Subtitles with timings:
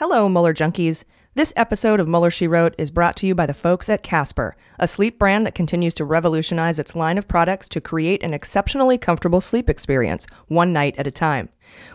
[0.00, 1.02] Hello, Mueller junkies.
[1.34, 4.54] This episode of Mueller She Wrote is brought to you by the folks at Casper,
[4.78, 8.96] a sleep brand that continues to revolutionize its line of products to create an exceptionally
[8.96, 11.48] comfortable sleep experience, one night at a time.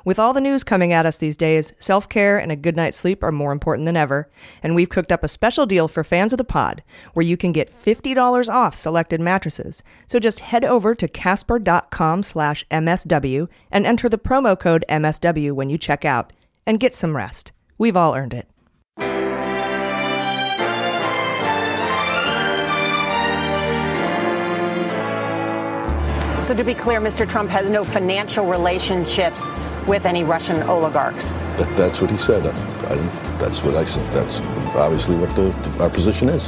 [0.03, 2.97] With all the news coming at us these days, self care and a good night's
[2.97, 4.29] sleep are more important than ever,
[4.61, 6.83] and we've cooked up a special deal for fans of the pod
[7.13, 9.81] where you can get $50 off selected mattresses.
[10.07, 15.69] So just head over to casper.com slash MSW and enter the promo code MSW when
[15.69, 16.33] you check out,
[16.67, 17.53] and get some rest.
[17.83, 18.47] We've all earned it.
[26.45, 27.29] So, to be clear, Mr.
[27.29, 29.53] Trump has no financial relationships
[29.85, 31.31] with any Russian oligarchs.
[31.31, 32.45] That, that's what he said.
[32.45, 32.95] I, I,
[33.37, 34.09] that's what I said.
[34.13, 34.39] That's
[34.77, 36.47] obviously what the, our position is.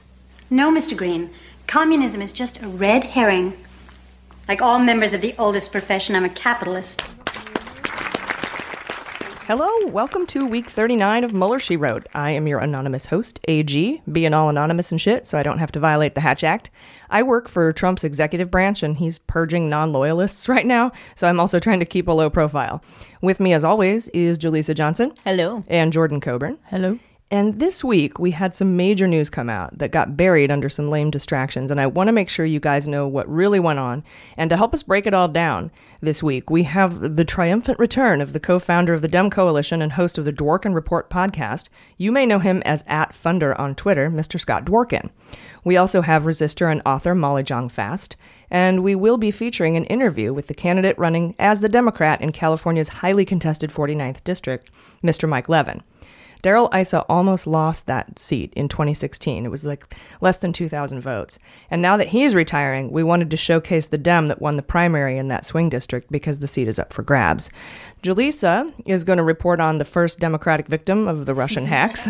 [0.53, 0.97] No, Mr.
[0.97, 1.29] Green.
[1.65, 3.53] Communism is just a red herring.
[4.49, 7.03] Like all members of the oldest profession, I'm a capitalist.
[9.47, 12.05] Hello, welcome to week 39 of Mueller She Wrote.
[12.13, 15.71] I am your anonymous host, AG, being all anonymous and shit so I don't have
[15.71, 16.69] to violate the Hatch Act.
[17.09, 21.39] I work for Trump's executive branch and he's purging non loyalists right now, so I'm
[21.39, 22.83] also trying to keep a low profile.
[23.21, 25.13] With me, as always, is Jaleesa Johnson.
[25.23, 25.63] Hello.
[25.69, 26.57] And Jordan Coburn.
[26.65, 26.99] Hello.
[27.33, 30.89] And this week, we had some major news come out that got buried under some
[30.89, 31.71] lame distractions.
[31.71, 34.03] And I want to make sure you guys know what really went on.
[34.35, 38.19] And to help us break it all down this week, we have the triumphant return
[38.19, 41.69] of the co founder of the Dem Coalition and host of the Dworkin Report podcast.
[41.95, 44.37] You may know him as at Funder on Twitter, Mr.
[44.37, 45.09] Scott Dworkin.
[45.63, 48.17] We also have resistor and author Molly Jong Fast.
[48.49, 52.33] And we will be featuring an interview with the candidate running as the Democrat in
[52.33, 54.69] California's highly contested 49th district,
[55.01, 55.29] Mr.
[55.29, 55.81] Mike Levin.
[56.41, 59.45] Darrell Issa almost lost that seat in 2016.
[59.45, 61.37] It was like less than 2,000 votes.
[61.69, 65.17] And now that he's retiring, we wanted to showcase the Dem that won the primary
[65.17, 67.49] in that swing district because the seat is up for grabs.
[68.03, 72.07] Jaleesa is going to report on the first Democratic victim of the Russian hacks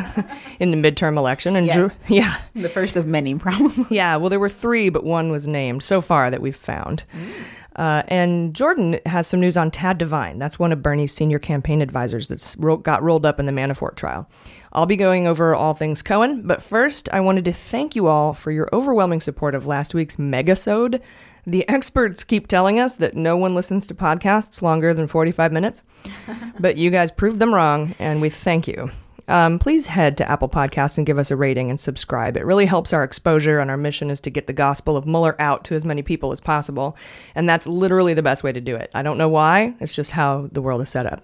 [0.60, 1.56] in the midterm election.
[1.56, 1.76] And Yes.
[1.76, 3.86] Drew, yeah, The first of many, probably.
[3.96, 4.16] yeah.
[4.16, 7.04] Well, there were three, but one was named so far that we've found.
[7.14, 7.32] Mm.
[7.76, 10.40] Uh, and Jordan has some news on Tad Devine.
[10.40, 13.96] That's one of Bernie's senior campaign advisors that's ro- got rolled up in the Manafort
[13.96, 14.30] trial.
[14.74, 18.34] I'll be going over all things Cohen, but first, I wanted to thank you all
[18.34, 21.02] for your overwhelming support of last week's megasode.
[21.46, 25.84] The experts keep telling us that no one listens to podcasts longer than 45 minutes,
[26.60, 28.92] but you guys proved them wrong, and we thank you.
[29.32, 32.36] Um, please head to Apple Podcasts and give us a rating and subscribe.
[32.36, 35.38] It really helps our exposure, and our mission is to get the gospel of Mueller
[35.40, 36.98] out to as many people as possible.
[37.34, 38.92] And that's literally the best way to do it.
[38.94, 41.24] I don't know why, it's just how the world is set up.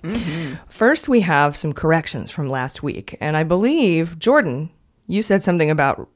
[0.70, 3.18] First, we have some corrections from last week.
[3.20, 4.70] And I believe, Jordan,
[5.06, 6.10] you said something about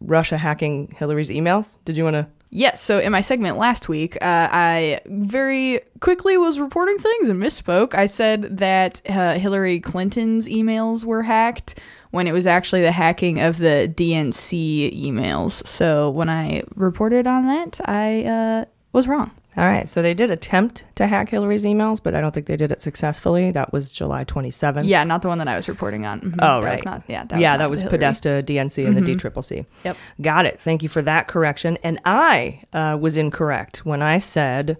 [0.00, 1.78] Russia hacking Hillary's emails.
[1.86, 2.28] Did you want to?
[2.50, 7.40] Yes, so in my segment last week, uh, I very quickly was reporting things and
[7.40, 7.94] misspoke.
[7.94, 11.78] I said that uh, Hillary Clinton's emails were hacked
[12.10, 15.66] when it was actually the hacking of the DNC emails.
[15.66, 19.30] So when I reported on that, I uh, was wrong.
[19.56, 22.56] All right, so they did attempt to hack Hillary's emails, but I don't think they
[22.56, 23.50] did it successfully.
[23.50, 24.86] That was July 27th.
[24.86, 26.20] Yeah, not the one that I was reporting on.
[26.20, 26.34] Mhm.
[26.40, 26.84] Oh, That right.
[26.84, 27.98] not, yeah, that yeah, was that was Hillary.
[27.98, 29.64] Podesta, DNC, and the DCCC.
[29.84, 29.96] Yep.
[30.20, 30.60] Got it.
[30.60, 31.76] Thank you for that correction.
[31.82, 34.76] And I uh, was incorrect when I said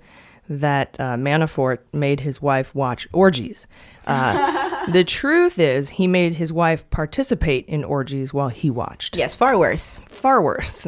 [0.48, 3.66] that uh, Manafort made his wife watch orgies.
[4.06, 9.16] Uh, the truth is, he made his wife participate in orgies while he watched.
[9.16, 10.00] Yes, far worse.
[10.06, 10.86] Far worse.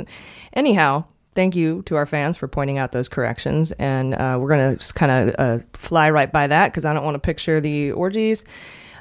[0.52, 1.04] Anyhow,
[1.34, 3.72] thank you to our fans for pointing out those corrections.
[3.72, 7.04] And uh, we're going to kind of uh, fly right by that because I don't
[7.04, 8.44] want to picture the orgies.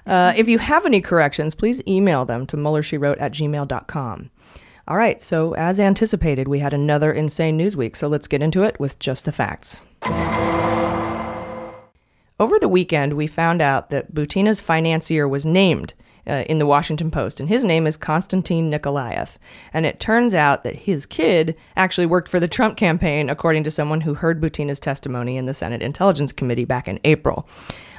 [0.06, 4.32] Uh, if you have any corrections, please email them to muellershewrote at gmail.com.
[4.88, 8.64] All right, so as anticipated, we had another insane news week, so let's get into
[8.64, 9.82] it with just the facts.
[12.40, 15.94] Over the weekend, we found out that Butina's financier was named
[16.30, 19.38] uh, in the Washington Post, and his name is Konstantin Nikolaev.
[19.74, 23.72] And it turns out that his kid actually worked for the Trump campaign, according to
[23.72, 27.48] someone who heard Butina's testimony in the Senate Intelligence Committee back in April.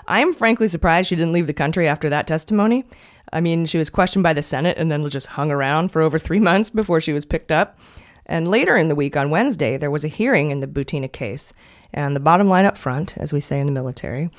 [0.06, 2.84] I am frankly surprised she didn't leave the country after that testimony.
[3.32, 6.18] I mean, she was questioned by the Senate and then just hung around for over
[6.18, 7.78] three months before she was picked up.
[8.26, 11.52] And later in the week, on Wednesday, there was a hearing in the Butina case.
[11.92, 14.30] And the bottom line up front, as we say in the military,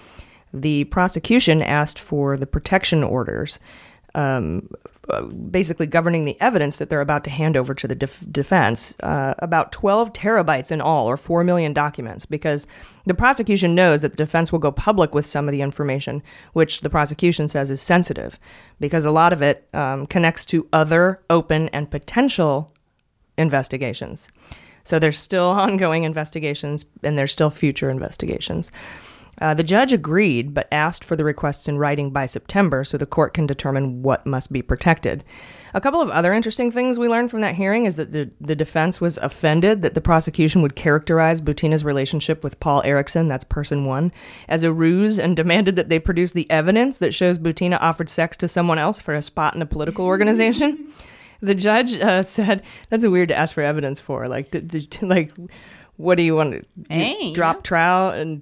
[0.53, 3.59] the prosecution asked for the protection orders,
[4.15, 4.69] um,
[5.50, 9.33] basically governing the evidence that they're about to hand over to the def- defense, uh,
[9.39, 12.68] about 12 terabytes in all, or 4 million documents, because
[13.06, 16.21] the prosecution knows that the defense will go public with some of the information,
[16.53, 18.39] which the prosecution says is sensitive,
[18.80, 22.71] because a lot of it um, connects to other open and potential
[23.38, 24.27] investigations.
[24.83, 28.71] So there's still ongoing investigations and there's still future investigations.
[29.41, 33.07] Uh, the judge agreed, but asked for the requests in writing by September so the
[33.07, 35.23] court can determine what must be protected.
[35.73, 38.55] A couple of other interesting things we learned from that hearing is that the, the
[38.55, 43.85] defense was offended that the prosecution would characterize Butina's relationship with Paul Erickson, that's person
[43.85, 44.11] one,
[44.47, 48.38] as a ruse and demanded that they produce the evidence that shows Butina offered sex
[48.38, 50.91] to someone else for a spot in a political organization.
[51.41, 54.27] the judge uh, said, "That's a weird to ask for evidence for.
[54.27, 55.31] Like, d- d- like,
[55.97, 56.65] what do you want to?
[56.89, 58.41] Hey, drop trial and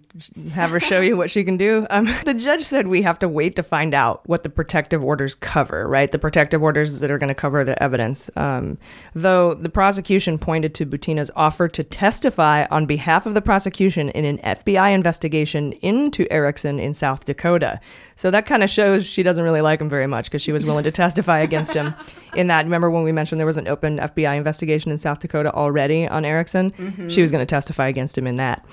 [0.51, 3.27] have her show you what she can do?" Um, the judge said we have to
[3.27, 5.87] wait to find out what the protective orders cover.
[5.87, 8.29] Right, the protective orders that are going to cover the evidence.
[8.35, 8.77] Um,
[9.15, 14.25] though the prosecution pointed to Butina's offer to testify on behalf of the prosecution in
[14.25, 17.79] an FBI investigation into Erickson in South Dakota.
[18.19, 20.65] So that kind of shows she doesn't really like him very much because she was
[20.65, 21.93] willing to testify against him
[22.35, 22.65] in that.
[22.65, 26.25] Remember when we mentioned there was an open FBI investigation in South Dakota already on
[26.25, 26.71] Erickson?
[26.71, 27.09] Mhm.
[27.09, 28.65] She was going to testify against him in that.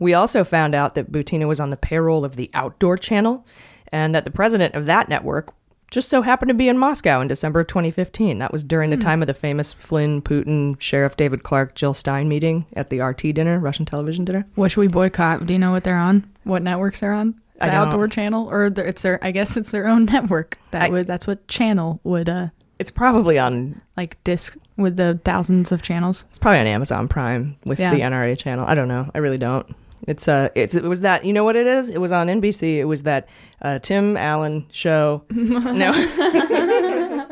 [0.00, 3.46] We also found out that Butina was on the payroll of the Outdoor Channel
[3.90, 5.54] and that the president of that network
[5.90, 8.38] just so happened to be in Moscow in December of 2015.
[8.38, 9.02] That was during the Hmm.
[9.02, 13.32] time of the famous Flynn, Putin, Sheriff David Clarke, Jill Stein meeting at the RT
[13.32, 14.44] dinner, Russian television dinner.
[14.56, 15.46] What should we boycott?
[15.46, 16.24] Do you know what they're on?
[16.44, 17.34] What networks they're on?
[17.60, 17.74] The I.
[17.76, 19.18] Outdoor Channel, or the, it's their?
[19.22, 20.58] I guess it's their own network.
[20.70, 22.28] That would that's what channel would.
[22.28, 22.48] uh
[22.78, 26.24] It's probably on like disc with the thousands of channels.
[26.30, 27.94] It's probably on Amazon Prime with Yeah.
[27.94, 28.64] the NRA channel.
[28.66, 29.10] I don't know.
[29.14, 29.66] I really don't.
[30.08, 31.90] It's uh, it's it was that you know what it is.
[31.90, 32.78] It was on NBC.
[32.78, 33.28] It was that
[33.60, 35.22] uh, Tim Allen show.
[35.30, 35.92] no,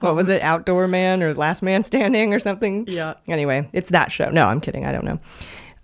[0.00, 0.40] what was it?
[0.42, 2.84] Outdoor Man or Last Man Standing or something?
[2.88, 3.14] Yeah.
[3.26, 4.30] Anyway, it's that show.
[4.30, 4.86] No, I'm kidding.
[4.86, 5.18] I don't know.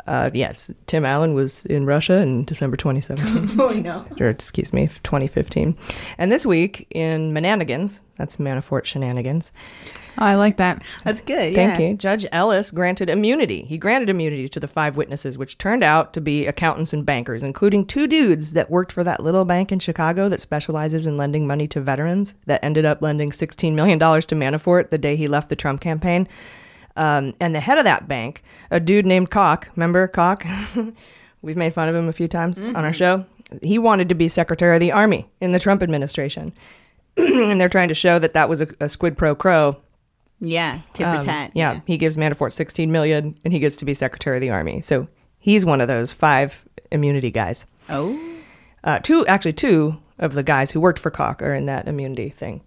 [0.06, 0.52] Uh, yeah,
[0.87, 3.43] Tim Allen was in Russia in December 2017.
[3.62, 4.04] Oh, no.
[4.19, 5.76] Or excuse me, 2015.
[6.19, 9.52] And this week in Menanigans, that's Manafort shenanigans.
[10.19, 10.82] Oh, I like that.
[11.04, 11.54] That's good.
[11.54, 11.88] Thank yeah.
[11.88, 11.96] you.
[11.96, 13.62] Judge Ellis granted immunity.
[13.62, 17.43] He granted immunity to the five witnesses, which turned out to be accountants and bankers,
[17.43, 21.46] including two dudes that worked for that little bank in Chicago that specializes in lending
[21.46, 24.04] money to veterans, that ended up lending $16 million to
[24.34, 26.28] Manafort the day he left the Trump campaign.
[26.97, 30.44] Um, and the head of that bank, a dude named Calk, remember Calk?
[31.43, 33.27] We've made fun of him a few times on our show.
[33.62, 36.53] He wanted to be Secretary of the Army in the Trump administration.
[37.17, 39.77] and they're trying to show that that was a, a squid pro quo
[40.41, 40.81] Yeah.
[40.93, 41.53] Tit for um, tat.
[41.55, 44.81] Yeah, he gives Manafort 16 million and he gets to be Secretary of the Army.
[44.81, 47.67] So he's one of those five immunity guys.
[47.91, 48.19] Oh.
[48.85, 52.29] Uh, two, actually, two of the guys who worked for Calk are in that immunity
[52.29, 52.62] thing.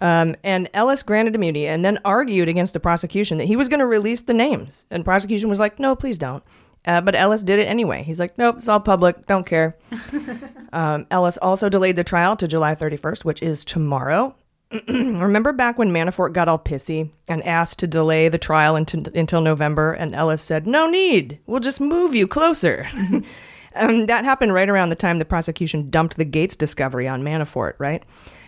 [0.00, 3.80] Um, and Ellis granted immunity and then argued against the prosecution that he was going
[3.80, 4.86] to release the names.
[4.90, 6.42] And prosecution was like, no, please don't.
[6.86, 8.02] Uh, but Ellis did it anyway.
[8.02, 9.26] He's like, nope, it's all public.
[9.26, 9.76] Don't care.
[10.72, 14.34] um, Ellis also delayed the trial to July 31st, which is tomorrow.
[14.88, 19.40] Remember back when Manafort got all pissy and asked to delay the trial until, until
[19.40, 21.38] November, and Ellis said, No need.
[21.46, 22.86] We'll just move you closer.
[23.76, 27.74] um, that happened right around the time the prosecution dumped the Gates discovery on Manafort,
[27.78, 28.02] right?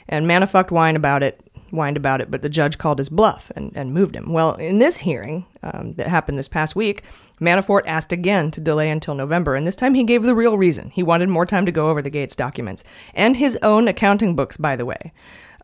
[0.08, 3.73] And Manafucked whined about it, whined about it, but the judge called his bluff and,
[3.76, 4.33] and moved him.
[4.33, 7.02] Well, in this hearing um, that happened this past week,
[7.40, 10.90] Manafort asked again to delay until November, and this time he gave the real reason.
[10.90, 14.57] He wanted more time to go over the Gates documents and his own accounting books,
[14.57, 15.12] by the way,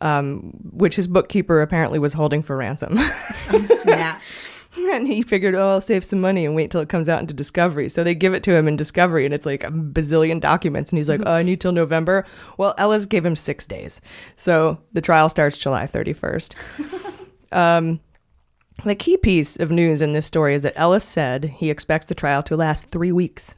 [0.00, 2.98] um, which his bookkeeper apparently was holding for ransom.
[3.64, 4.20] Snap.
[4.92, 7.34] and he figured, oh, I'll save some money and wait till it comes out into
[7.34, 7.88] Discovery.
[7.88, 10.90] So they give it to him in Discovery, and it's like a bazillion documents.
[10.90, 12.24] And he's like, oh, I need till November.
[12.56, 14.00] Well, Ellis gave him six days.
[14.36, 16.54] So the trial starts July 31st.
[17.52, 18.00] um,
[18.84, 22.14] the key piece of news in this story is that Ellis said he expects the
[22.14, 23.54] trial to last three weeks.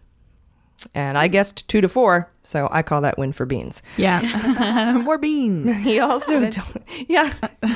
[0.94, 3.82] And I guessed two to four, so I call that win for beans.
[3.96, 5.82] Yeah, more beans.
[5.82, 6.74] He also, That's-
[7.08, 7.32] yeah,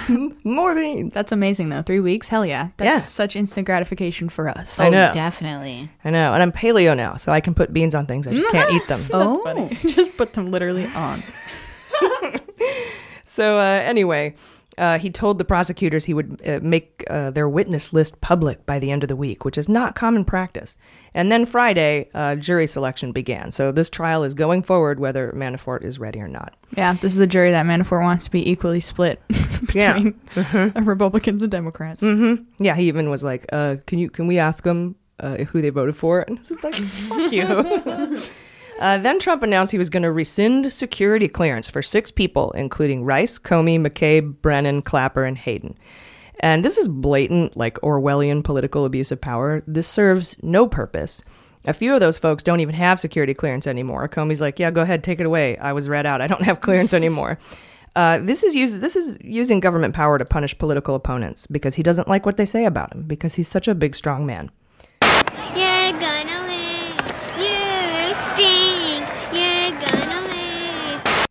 [0.44, 1.12] more beans.
[1.14, 1.82] That's amazing though.
[1.82, 2.68] Three weeks, hell yeah.
[2.76, 2.98] That's Yeah.
[2.98, 4.80] such instant gratification for us.
[4.80, 5.10] I know.
[5.12, 5.90] Definitely.
[6.04, 8.26] I know, and I'm paleo now, so I can put beans on things.
[8.26, 9.00] I just can't eat them.
[9.12, 9.68] Oh.
[9.80, 11.22] Just put them literally on.
[13.24, 14.34] So uh, anyway,
[14.78, 18.78] uh, he told the prosecutors he would uh, make uh, their witness list public by
[18.78, 20.78] the end of the week, which is not common practice.
[21.14, 23.50] And then Friday, uh, jury selection began.
[23.50, 26.54] So this trial is going forward whether Manafort is ready or not.
[26.76, 29.20] Yeah, this is a jury that Manafort wants to be equally split
[29.66, 30.14] between
[30.74, 32.02] Republicans and Democrats.
[32.02, 32.64] Mm-hmm.
[32.64, 35.70] Yeah, he even was like, uh, "Can you can we ask them uh, who they
[35.70, 38.18] voted for?" And this is like, "Fuck you."
[38.78, 43.04] Uh, then Trump announced he was going to rescind security clearance for six people, including
[43.04, 45.76] Rice, Comey, McCabe, Brennan, Clapper, and Hayden.
[46.40, 49.62] And this is blatant, like Orwellian political abuse of power.
[49.66, 51.22] This serves no purpose.
[51.64, 54.08] A few of those folks don't even have security clearance anymore.
[54.08, 55.56] Comey's like, "Yeah, go ahead, take it away.
[55.58, 56.20] I was read out.
[56.20, 57.38] I don't have clearance anymore."
[57.96, 61.82] Uh, this is use, This is using government power to punish political opponents because he
[61.82, 64.52] doesn't like what they say about him because he's such a big, strong man.
[65.56, 67.10] You're gonna lose.
[67.38, 69.04] You stink.
[69.32, 71.26] You're gonna lose.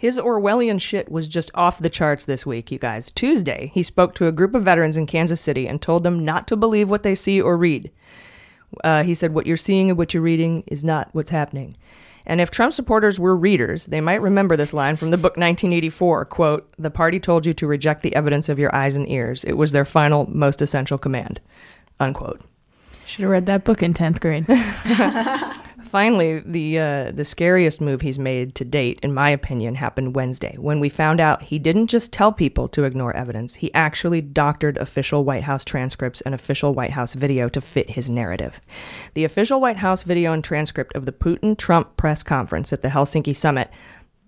[0.00, 3.10] His Orwellian shit was just off the charts this week, you guys.
[3.10, 6.48] Tuesday, he spoke to a group of veterans in Kansas City and told them not
[6.48, 7.90] to believe what they see or read.
[8.82, 11.76] Uh, he said, What you're seeing and what you're reading is not what's happening.
[12.24, 16.24] And if Trump supporters were readers, they might remember this line from the book 1984
[16.24, 19.44] quote, The party told you to reject the evidence of your eyes and ears.
[19.44, 21.42] It was their final, most essential command.
[21.98, 22.40] Unquote.
[23.04, 24.46] Should have read that book in 10th grade.
[25.90, 30.54] Finally, the uh, the scariest move he's made to date, in my opinion, happened Wednesday
[30.56, 34.76] when we found out he didn't just tell people to ignore evidence; he actually doctored
[34.76, 38.60] official White House transcripts and official White House video to fit his narrative.
[39.14, 43.34] The official White House video and transcript of the Putin-Trump press conference at the Helsinki
[43.34, 43.68] summit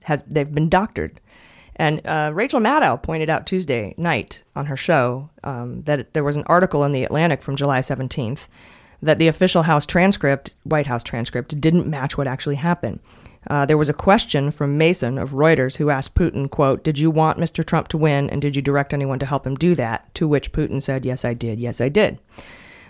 [0.02, 1.20] has they've been doctored.
[1.76, 6.34] And uh, Rachel Maddow pointed out Tuesday night on her show um, that there was
[6.34, 8.48] an article in the Atlantic from July 17th
[9.02, 13.00] that the official House transcript, White House transcript, didn't match what actually happened.
[13.50, 17.10] Uh, there was a question from Mason of Reuters who asked Putin, quote, Did you
[17.10, 17.64] want Mr.
[17.64, 20.14] Trump to win and did you direct anyone to help him do that?
[20.14, 21.58] To which Putin said, Yes, I did.
[21.58, 22.20] Yes, I did.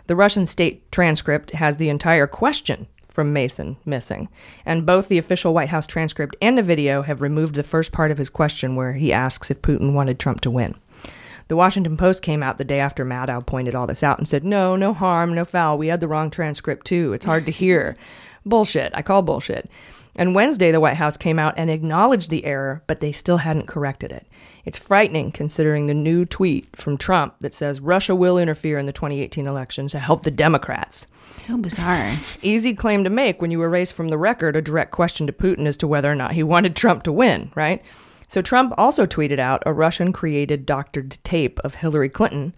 [0.06, 4.28] The Russian state transcript has the entire question from Mason missing.
[4.66, 8.10] And both the official White House transcript and the video have removed the first part
[8.10, 10.74] of his question where he asks if Putin wanted Trump to win.
[11.52, 14.42] The Washington Post came out the day after Maddow pointed all this out and said,
[14.42, 15.76] No, no harm, no foul.
[15.76, 17.12] We had the wrong transcript too.
[17.12, 17.94] It's hard to hear.
[18.46, 18.90] bullshit.
[18.94, 19.70] I call bullshit.
[20.16, 23.68] And Wednesday, the White House came out and acknowledged the error, but they still hadn't
[23.68, 24.26] corrected it.
[24.64, 28.92] It's frightening considering the new tweet from Trump that says Russia will interfere in the
[28.94, 31.06] 2018 election to help the Democrats.
[31.32, 32.10] So bizarre.
[32.42, 35.66] Easy claim to make when you erase from the record a direct question to Putin
[35.66, 37.82] as to whether or not he wanted Trump to win, right?
[38.32, 42.54] So Trump also tweeted out a Russian created doctored tape of Hillary Clinton,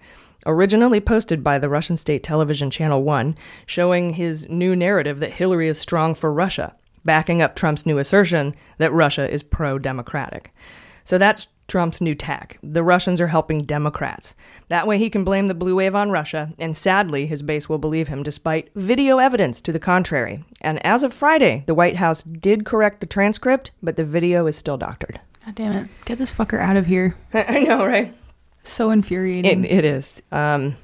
[0.47, 5.67] originally posted by the Russian state television channel 1, showing his new narrative that Hillary
[5.67, 10.55] is strong for Russia, backing up Trump's new assertion that Russia is pro democratic.
[11.03, 12.57] So that's Trump's new tack.
[12.63, 14.37] The Russians are helping Democrats.
[14.69, 17.79] That way he can blame the blue wave on Russia, and sadly, his base will
[17.79, 20.45] believe him despite video evidence to the contrary.
[20.61, 24.55] And as of Friday, the White House did correct the transcript, but the video is
[24.55, 25.19] still doctored.
[25.45, 25.89] God damn it.
[26.05, 27.17] Get this fucker out of here.
[27.35, 28.15] I know, right?
[28.63, 29.65] So infuriating.
[29.65, 30.23] It, it is.
[30.33, 30.77] Um,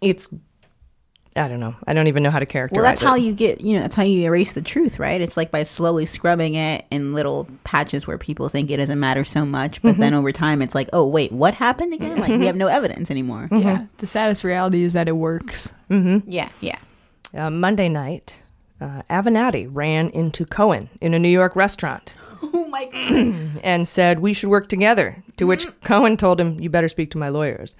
[0.00, 0.28] it's.
[1.36, 1.76] I don't know.
[1.86, 3.04] I don't even know how to characterize Well, that's it.
[3.04, 5.20] how you get, you know, that's how you erase the truth, right?
[5.20, 9.24] It's like by slowly scrubbing it in little patches where people think it doesn't matter
[9.24, 9.80] so much.
[9.80, 12.18] But then over time, it's like, oh, wait, what happened again?
[12.18, 13.48] Like, we have no evidence anymore.
[13.52, 13.84] Yeah.
[13.98, 15.72] The saddest reality is that it works.
[15.90, 16.28] Mm-hmm.
[16.28, 16.78] Yeah, yeah.
[17.32, 18.40] Uh, Monday night,
[18.80, 22.16] uh, Avenatti ran into Cohen in a New York restaurant.
[22.92, 23.60] My God.
[23.64, 25.22] and said we should work together.
[25.38, 27.76] To which Cohen told him, "You better speak to my lawyers."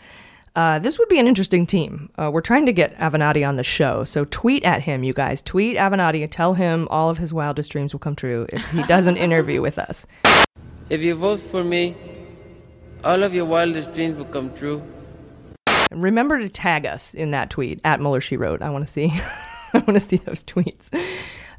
[0.57, 2.11] Uh, this would be an interesting team.
[2.19, 5.40] Uh, we're trying to get Avenatti on the show, so tweet at him, you guys.
[5.40, 8.83] Tweet Avenatti and tell him all of his wildest dreams will come true if he
[8.85, 10.05] does an interview with us.
[10.90, 11.95] If you vote for me,
[13.05, 14.83] all of your wildest dreams will come true.
[15.93, 18.61] Remember to tag us in that tweet at Mueller She Wrote.
[18.62, 19.12] I want to see.
[19.75, 20.90] I want to see those tweets.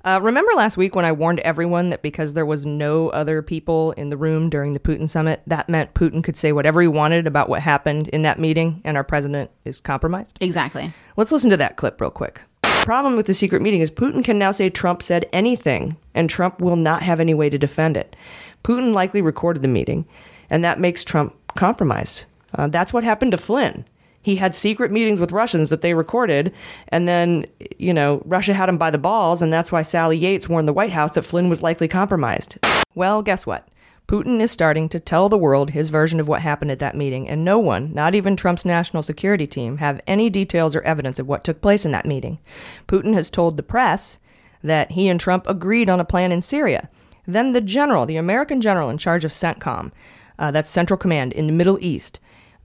[0.06, 3.92] Uh, remember last week when I warned everyone that because there was no other people
[3.94, 7.28] in the room during the Putin summit, that meant Putin could say whatever he wanted
[7.28, 10.38] about what happened in that meeting and our president is compromised?
[10.40, 10.94] Exactly.
[11.18, 12.42] Let's listen to that clip real quick.
[12.62, 16.30] The problem with the secret meeting is Putin can now say Trump said anything, and
[16.30, 18.16] Trump will not have any way to defend it.
[18.64, 20.06] Putin likely recorded the meeting,
[20.50, 22.24] and that makes Trump compromised.
[22.56, 23.86] Uh, that's what happened to Flynn.
[24.22, 26.54] He had secret meetings with Russians that they recorded,
[26.90, 27.46] and then,
[27.78, 30.74] you know, Russia had him by the balls, and that's why Sally Yates warned the
[30.74, 32.58] White House that Flynn was likely compromised.
[32.96, 33.68] Well, guess what?
[34.10, 37.30] Putin is starting to tell the world his version of what happened at that meeting,
[37.30, 41.28] and no one, not even Trump's national security team, have any details or evidence of
[41.28, 42.40] what took place in that meeting.
[42.88, 44.18] Putin has told the press
[44.64, 46.90] that he and Trump agreed on a plan in Syria.
[47.28, 49.92] Then the general, the American general in charge of CENTCOM,
[50.40, 52.20] uh, that's Central Command in the Middle East,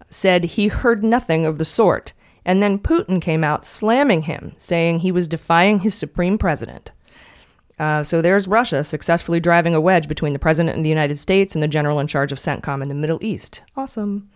[0.08, 2.12] said he heard nothing of the sort.
[2.44, 6.92] And then Putin came out slamming him, saying he was defying his supreme president.
[7.78, 11.54] Uh, so there's Russia successfully driving a wedge between the president of the United States
[11.54, 13.62] and the general in charge of CENTCOM in the Middle East.
[13.76, 14.30] Awesome.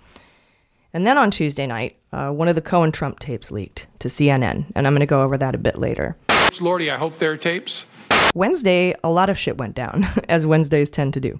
[0.93, 4.73] And then on Tuesday night, uh, one of the Cohen Trump tapes leaked to CNN,
[4.75, 6.17] and I'm going to go over that a bit later.
[6.61, 7.87] Lordy, I hope there are tapes.
[8.35, 11.39] Wednesday, a lot of shit went down, as Wednesdays tend to do.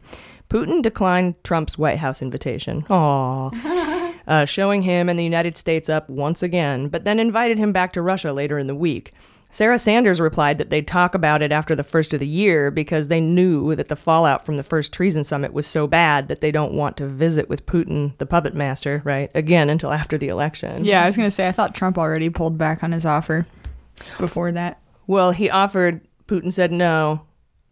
[0.49, 2.83] Putin declined Trump's White House invitation.
[2.83, 4.05] Aww.
[4.29, 7.93] uh, showing him and the United States up once again, but then invited him back
[7.95, 9.15] to Russia later in the week.
[9.51, 13.09] Sarah Sanders replied that they'd talk about it after the first of the year because
[13.09, 16.51] they knew that the fallout from the first treason summit was so bad that they
[16.53, 20.85] don't want to visit with Putin, the puppet master, right, again until after the election.
[20.85, 23.47] Yeah, I was gonna say I thought Trump already pulled back on his offer
[24.19, 24.83] before that.
[25.07, 27.25] Well, he offered, Putin said no.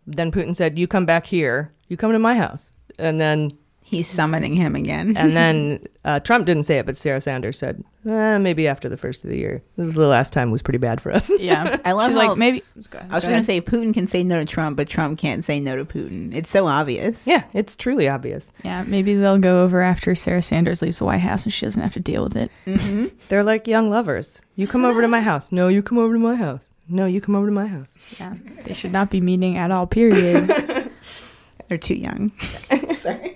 [0.07, 2.73] Then Putin said, You come back here, you come to my house.
[2.99, 3.51] And then
[3.88, 5.16] He's summoning him again.
[5.16, 8.97] and then uh, Trump didn't say it, but Sarah Sanders said, eh, maybe after the
[8.97, 9.62] first of the year.
[9.76, 11.31] This was the last time was pretty bad for us.
[11.38, 12.62] Yeah, I love She's how like maybe.
[12.62, 13.45] I was Go gonna ahead.
[13.45, 16.35] say Putin can say no to Trump, but Trump can't say no to Putin.
[16.35, 17.28] It's so obvious.
[17.28, 18.52] Yeah, it's truly obvious.
[18.64, 21.81] Yeah, maybe they'll go over after Sarah Sanders leaves the White House and she doesn't
[21.83, 22.50] have to deal with it.
[22.66, 23.07] Mm-hmm.
[23.28, 24.40] They're like young lovers.
[24.57, 25.52] You come over to my house.
[25.52, 26.71] No, you come over to my house.
[26.88, 28.16] No, you come over to my house.
[28.19, 29.87] Yeah, they should not be meeting at all.
[29.87, 30.86] Period.
[31.68, 32.30] They're too young.
[32.96, 33.32] Sorry.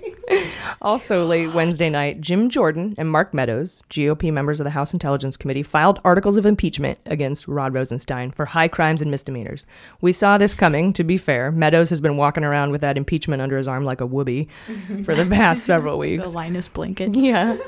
[0.80, 5.36] Also, late Wednesday night, Jim Jordan and Mark Meadows, GOP members of the House Intelligence
[5.36, 9.66] Committee, filed articles of impeachment against Rod Rosenstein for high crimes and misdemeanors.
[10.00, 11.50] We saw this coming, to be fair.
[11.50, 14.48] Meadows has been walking around with that impeachment under his arm like a whoopee
[15.04, 16.22] for the past several weeks.
[16.22, 17.14] the Linus blanket.
[17.20, 17.58] Yeah.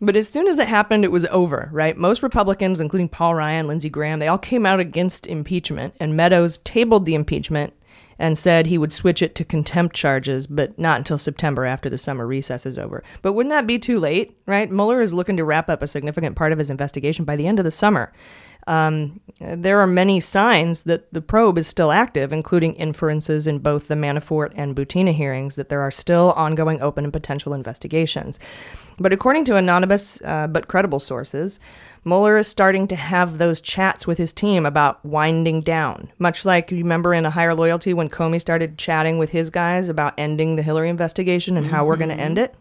[0.00, 1.96] But as soon as it happened, it was over, right?
[1.96, 6.58] Most Republicans, including Paul Ryan, Lindsey Graham, they all came out against impeachment, and Meadows
[6.58, 7.72] tabled the impeachment
[8.22, 11.98] and said he would switch it to contempt charges, but not until September after the
[11.98, 13.02] summer recess is over.
[13.20, 14.70] But wouldn't that be too late, right?
[14.70, 17.58] Mueller is looking to wrap up a significant part of his investigation by the end
[17.58, 18.12] of the summer.
[18.66, 23.88] Um, there are many signs that the probe is still active, including inferences in both
[23.88, 28.38] the Manafort and Butina hearings that there are still ongoing open and potential investigations.
[28.98, 31.58] But according to anonymous uh, but credible sources,
[32.04, 36.10] Mueller is starting to have those chats with his team about winding down.
[36.18, 39.88] Much like you remember in A Higher Loyalty when Comey started chatting with his guys
[39.88, 42.54] about ending the Hillary investigation and how we're going to end it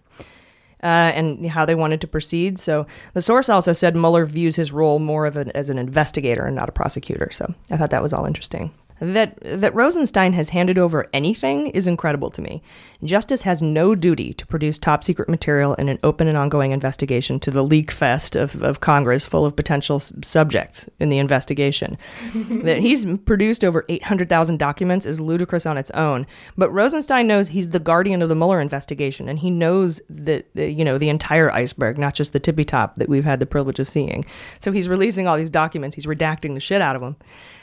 [0.84, 2.60] uh, and how they wanted to proceed.
[2.60, 6.46] So the source also said Mueller views his role more of an, as an investigator
[6.46, 7.29] and not a prosecutor.
[7.32, 8.72] So I thought that was all interesting.
[9.01, 12.61] That that Rosenstein has handed over anything is incredible to me.
[13.03, 17.40] Justice has no duty to produce top secret material in an open and ongoing investigation
[17.40, 21.98] to the leak fest of, of Congress full of potential s- subjects in the investigation.
[22.64, 26.27] that he's produced over 800,000 documents is ludicrous on its own.
[26.55, 30.72] But Rosenstein knows he's the guardian of the Mueller investigation, and he knows that the,
[30.72, 33.79] you know the entire iceberg, not just the tippy top that we've had the privilege
[33.79, 34.25] of seeing.
[34.59, 35.96] So he's releasing all these documents.
[35.96, 37.16] He's redacting the shit out of them.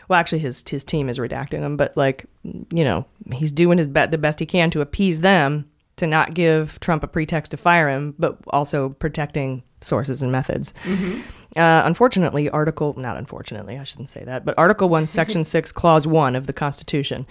[0.08, 3.88] Well, actually, his his team is redacting them, but like you know, he's doing his
[3.88, 7.56] be- the best he can to appease them to not give Trump a pretext to
[7.56, 10.72] fire him, but also protecting sources and methods.
[11.56, 16.06] Uh, unfortunately, Article, not unfortunately, I shouldn't say that, but Article 1, Section 6, Clause
[16.06, 17.26] 1 of the Constitution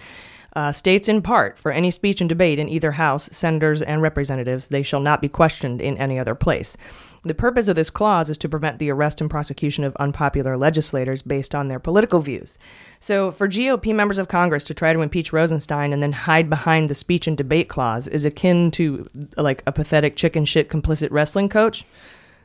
[0.58, 4.70] uh, states in part for any speech and debate in either House, senators, and representatives,
[4.70, 6.76] they shall not be questioned in any other place.
[7.24, 11.22] The purpose of this clause is to prevent the arrest and prosecution of unpopular legislators
[11.22, 12.58] based on their political views.
[13.00, 16.90] So, for GOP members of Congress to try to impeach Rosenstein and then hide behind
[16.90, 19.06] the speech and debate clause is akin to
[19.38, 21.86] like a pathetic chicken shit complicit wrestling coach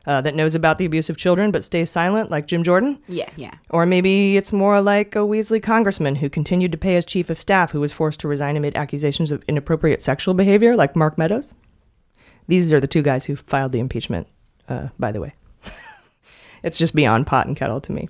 [0.06, 2.98] uh, that knows about the abuse of children but stays silent, like Jim Jordan.
[3.08, 3.54] Yeah, yeah.
[3.70, 7.38] Or maybe it's more like a Weasley congressman who continued to pay his chief of
[7.38, 11.54] staff who was forced to resign amid accusations of inappropriate sexual behavior, like Mark Meadows.
[12.48, 14.26] These are the two guys who filed the impeachment,
[14.68, 15.34] uh, by the way.
[16.62, 18.08] it's just beyond pot and kettle to me.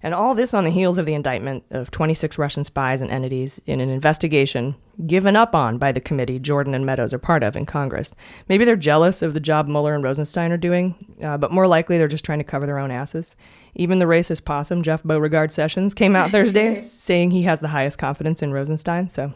[0.00, 3.60] And all this on the heels of the indictment of 26 Russian spies and entities
[3.66, 7.56] in an investigation given up on by the committee Jordan and Meadows are part of
[7.56, 8.14] in Congress.
[8.48, 11.98] Maybe they're jealous of the job Mueller and Rosenstein are doing, uh, but more likely
[11.98, 13.34] they're just trying to cover their own asses.
[13.74, 17.98] Even the racist possum, Jeff Beauregard Sessions, came out Thursday saying he has the highest
[17.98, 19.08] confidence in Rosenstein.
[19.08, 19.32] So,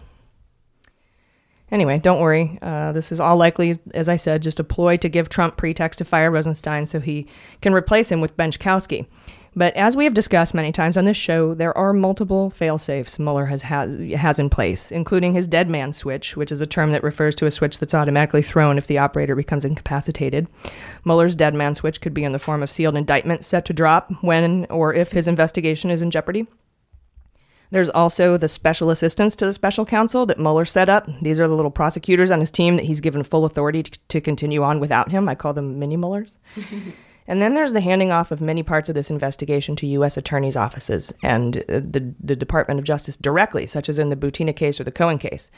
[1.72, 2.58] anyway, don't worry.
[2.62, 5.98] Uh, this is all likely, as I said, just a ploy to give Trump pretext
[5.98, 7.26] to fire Rosenstein so he
[7.60, 9.06] can replace him with Benczkowski.
[9.54, 13.46] But as we have discussed many times on this show, there are multiple fail-safes Mueller
[13.46, 17.02] has, has has in place, including his dead man switch, which is a term that
[17.02, 20.48] refers to a switch that's automatically thrown if the operator becomes incapacitated.
[21.04, 24.10] Mueller's dead man switch could be in the form of sealed indictments set to drop
[24.22, 26.46] when or if his investigation is in jeopardy.
[27.70, 31.06] There's also the special assistants to the special counsel that Mueller set up.
[31.22, 34.20] These are the little prosecutors on his team that he's given full authority to, to
[34.20, 35.28] continue on without him.
[35.28, 36.38] I call them mini Muellers.
[37.26, 40.16] And then there's the handing off of many parts of this investigation to U.S.
[40.16, 44.54] attorneys' offices and uh, the, the Department of Justice directly, such as in the Butina
[44.54, 45.50] case or the Cohen case.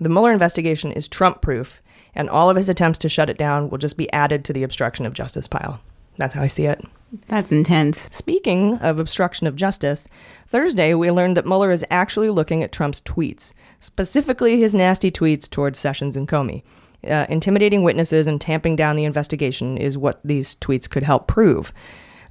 [0.00, 1.80] The Mueller investigation is Trump proof,
[2.14, 4.64] and all of his attempts to shut it down will just be added to the
[4.64, 5.80] obstruction of justice pile.
[6.16, 6.82] That's how I see it.
[7.28, 8.08] That's intense.
[8.12, 10.08] Speaking of obstruction of justice,
[10.48, 15.48] Thursday we learned that Mueller is actually looking at Trump's tweets, specifically his nasty tweets
[15.48, 16.62] towards Sessions and Comey.
[17.06, 21.72] Uh, intimidating witnesses and tamping down the investigation is what these tweets could help prove.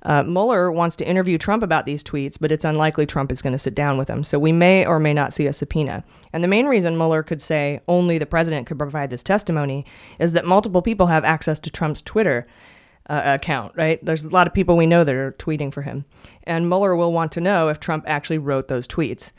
[0.04, 3.54] Uh, Mueller wants to interview Trump about these tweets, but it's unlikely Trump is going
[3.54, 4.24] to sit down with him.
[4.24, 6.04] So we may or may not see a subpoena.
[6.34, 9.86] And the main reason Mueller could say only the president could provide this testimony
[10.20, 12.46] is that multiple people have access to Trump's Twitter
[13.10, 14.04] uh, account, right?
[14.04, 16.06] There's a lot of people we know that are tweeting for him.
[16.44, 19.32] And Mueller will want to know if Trump actually wrote those tweets.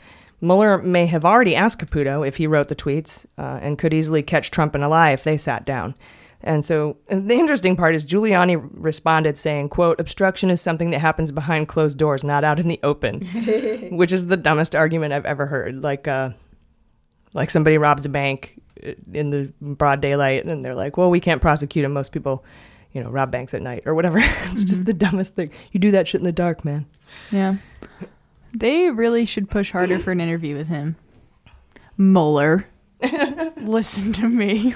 [0.45, 4.23] Mueller may have already asked Caputo if he wrote the tweets uh, and could easily
[4.23, 5.95] catch Trump in a lie if they sat down.
[6.41, 10.99] And so and the interesting part is Giuliani responded saying, quote, obstruction is something that
[10.99, 13.25] happens behind closed doors, not out in the open,
[13.91, 15.81] which is the dumbest argument I've ever heard.
[15.81, 16.29] Like, uh,
[17.33, 21.19] like somebody robs a bank uh, in the broad daylight and they're like, well, we
[21.19, 21.93] can't prosecute him.
[21.93, 22.45] Most people,
[22.91, 24.19] you know, rob banks at night or whatever.
[24.21, 25.49] it's just the dumbest thing.
[25.71, 26.85] You do that shit in the dark, man.
[27.31, 27.55] Yeah.
[28.55, 30.95] They really should push harder for an interview with him.
[31.97, 32.67] Mueller.
[33.57, 34.73] Listen to me.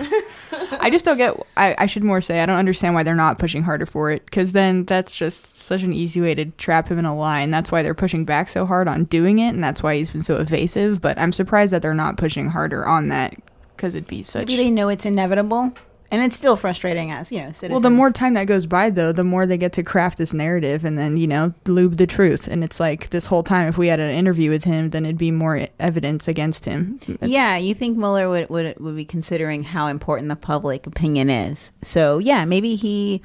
[0.72, 1.36] I just don't get.
[1.56, 4.26] I, I should more say I don't understand why they're not pushing harder for it
[4.26, 7.54] because then that's just such an easy way to trap him in a lie, and
[7.54, 10.22] that's why they're pushing back so hard on doing it, and that's why he's been
[10.22, 11.02] so evasive.
[11.02, 13.36] But I'm surprised that they're not pushing harder on that
[13.76, 14.48] because it'd be such.
[14.48, 15.74] Maybe they know it's inevitable,
[16.12, 17.72] and it's still frustrating as you know citizens.
[17.72, 20.34] Well, the more time that goes by, though, the more they get to craft this
[20.34, 22.48] narrative and then, you know, lube the truth.
[22.48, 25.18] And it's like this whole time, if we had an interview with him, then it'd
[25.18, 27.00] be more evidence against him.
[27.08, 31.30] It's- yeah, you think Mueller would, would would be considering how important the public opinion
[31.30, 31.72] is.
[31.82, 33.22] So yeah, maybe he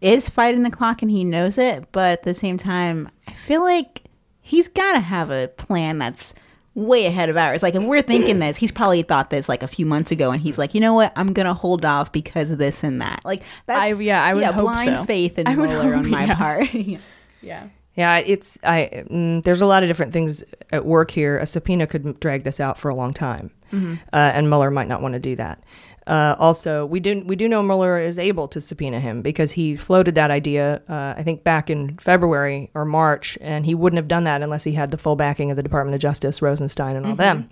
[0.00, 3.62] is fighting the clock and he knows it, but at the same time, I feel
[3.62, 4.02] like
[4.40, 6.34] he's got to have a plan that's
[6.74, 7.62] way ahead of ours.
[7.62, 10.40] Like if we're thinking this, he's probably thought this like a few months ago, and
[10.40, 13.20] he's like, you know what, I'm gonna hold off because of this and that.
[13.24, 15.04] Like that's I- yeah, I would hope blind so.
[15.04, 16.38] faith in I Mueller on my yes.
[16.38, 16.74] part.
[17.42, 17.68] yeah.
[17.96, 19.04] Yeah, it's I.
[19.10, 21.38] Mm, there's a lot of different things at work here.
[21.38, 23.98] A subpoena could drag this out for a long time, Mhm.
[24.12, 25.62] uh, and Mueller might not want to do that.
[26.10, 29.76] Uh, also, we do we do know Mueller is able to subpoena him because he
[29.76, 30.82] floated that idea.
[30.88, 34.64] Uh, I think back in February or March, and he wouldn't have done that unless
[34.64, 37.48] he had the full backing of the Department of Justice, Rosenstein, and all them.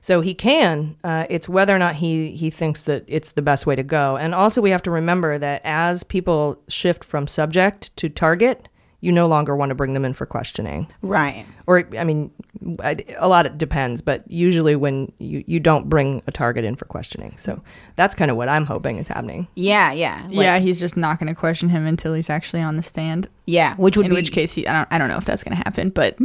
[0.00, 0.96] So he can.
[1.04, 4.16] Uh, it's whether or not he he thinks that it's the best way to go.
[4.16, 9.12] And also, we have to remember that as people shift from subject to target, you
[9.12, 10.88] no longer want to bring them in for questioning.
[11.02, 11.46] Right.
[11.66, 12.30] Or I mean,
[13.16, 16.84] a lot it depends, but usually when you you don't bring a target in for
[16.86, 17.36] questioning.
[17.36, 17.62] So
[17.96, 19.46] that's kind of what I'm hoping is happening.
[19.54, 22.76] Yeah, yeah, like- yeah, he's just not going to question him until he's actually on
[22.76, 23.28] the stand.
[23.46, 25.42] Yeah, which would in be- which case he, I don't I don't know if that's
[25.44, 26.16] going to happen, but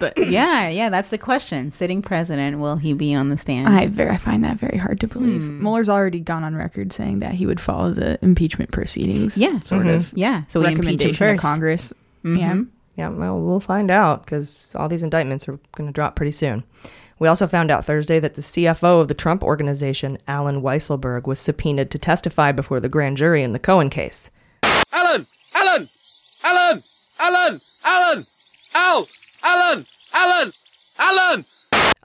[0.00, 1.70] but yeah, yeah, that's the question.
[1.70, 3.68] Sitting president, will he be on the stand?
[3.68, 5.42] I very I find that very hard to believe.
[5.42, 5.60] Hmm.
[5.62, 9.36] Mueller's already gone on record saying that he would follow the impeachment proceedings.
[9.36, 9.60] Yeah.
[9.60, 9.94] sort Mhm.
[9.96, 10.12] of.
[10.16, 11.40] Yeah, so we impeach him recommendation first.
[11.42, 11.92] Congress.
[12.24, 12.38] Mhm.
[12.38, 12.62] Yeah.
[12.94, 16.62] Yeah, well, we'll find out because all these indictments are going to drop pretty soon.
[17.18, 21.38] We also found out Thursday that the CFO of the Trump organization, Allen Weisselberg, was
[21.38, 24.30] subpoenaed to testify before the grand jury in the Cohen case.
[24.92, 25.24] Alan!
[25.54, 25.86] Alan!
[26.44, 26.80] Alan!
[27.20, 27.60] Alan!
[27.86, 28.24] Alan!
[28.74, 29.06] Al!
[29.44, 29.84] Alan!
[30.14, 30.52] Alan!
[30.98, 31.44] Alan!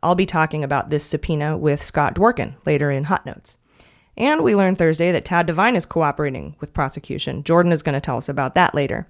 [0.04, 3.58] I'll be talking about this subpoena with Scott Dworkin later in Hot Notes.
[4.16, 7.44] And we learned Thursday that Tad Devine is cooperating with prosecution.
[7.44, 9.08] Jordan is going to tell us about that later.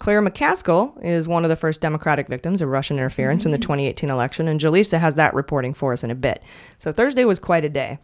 [0.00, 4.08] Claire McCaskill is one of the first Democratic victims of Russian interference in the 2018
[4.08, 6.42] election, and Jaleesa has that reporting for us in a bit.
[6.78, 7.98] So Thursday was quite a day.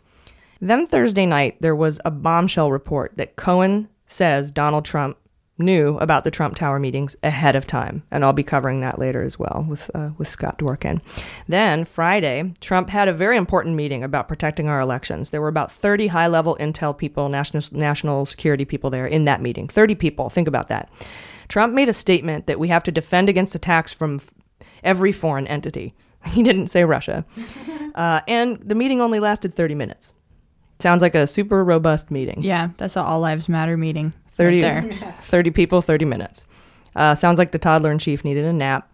[0.61, 5.17] Then Thursday night, there was a bombshell report that Cohen says Donald Trump
[5.57, 9.23] knew about the Trump Tower meetings ahead of time, and I'll be covering that later
[9.23, 11.01] as well with uh, with Scott Dworkin.
[11.49, 15.31] Then Friday, Trump had a very important meeting about protecting our elections.
[15.31, 19.67] There were about 30 high-level intel people, national national security people there in that meeting.
[19.67, 20.29] 30 people.
[20.29, 20.91] Think about that.
[21.49, 24.33] Trump made a statement that we have to defend against attacks from f-
[24.83, 25.95] every foreign entity.
[26.27, 27.25] He didn't say Russia.
[27.97, 30.13] Uh, and the meeting only lasted 30 minutes.
[30.81, 32.43] Sounds like a super robust meeting.
[32.43, 34.13] Yeah, that's an All Lives Matter meeting.
[34.33, 35.15] 30, right there.
[35.23, 36.47] 30 people, 30 minutes.
[36.95, 38.93] Uh, sounds like the toddler in chief needed a nap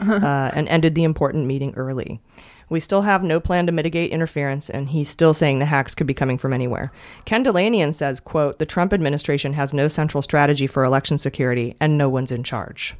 [0.00, 2.20] uh, and ended the important meeting early.
[2.68, 6.06] We still have no plan to mitigate interference, and he's still saying the hacks could
[6.06, 6.90] be coming from anywhere.
[7.24, 11.96] Ken Dilanian says, quote, the Trump administration has no central strategy for election security, and
[11.96, 12.94] no one's in charge.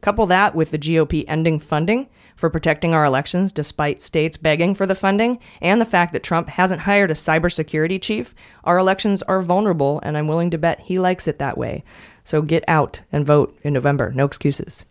[0.00, 4.86] Couple that with the GOP ending funding for protecting our elections despite states begging for
[4.86, 8.34] the funding, and the fact that Trump hasn't hired a cybersecurity chief,
[8.64, 11.82] our elections are vulnerable, and I'm willing to bet he likes it that way.
[12.24, 14.12] So get out and vote in November.
[14.12, 14.84] No excuses.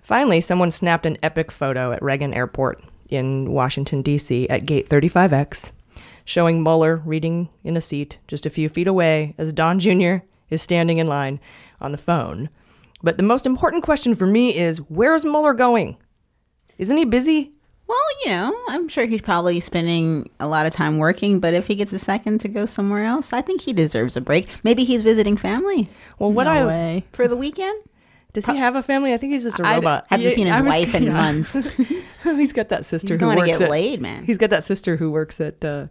[0.00, 2.82] Finally, someone snapped an epic photo at Reagan Airport
[3.12, 4.48] in Washington, D.C.
[4.48, 5.70] at Gate 35X,
[6.24, 10.16] showing Mueller reading in a seat just a few feet away as Don Jr.
[10.50, 11.40] is standing in line
[11.80, 12.48] on the phone.
[13.02, 15.96] But the most important question for me is where's Mueller going?
[16.78, 17.52] Isn't he busy?
[17.88, 21.66] Well, you know, I'm sure he's probably spending a lot of time working, but if
[21.66, 24.48] he gets a second to go somewhere else, I think he deserves a break.
[24.64, 25.88] Maybe he's visiting family.
[26.18, 27.04] Well, what No I way.
[27.12, 27.82] for the weekend.
[28.32, 29.12] Does he have a family?
[29.12, 30.06] I think he's just a I- robot.
[30.10, 31.56] I haven't seen his I wife in months.
[32.24, 34.24] he's got that sister He's who works get at, laid, man.
[34.24, 35.86] He's got that sister who works at uh,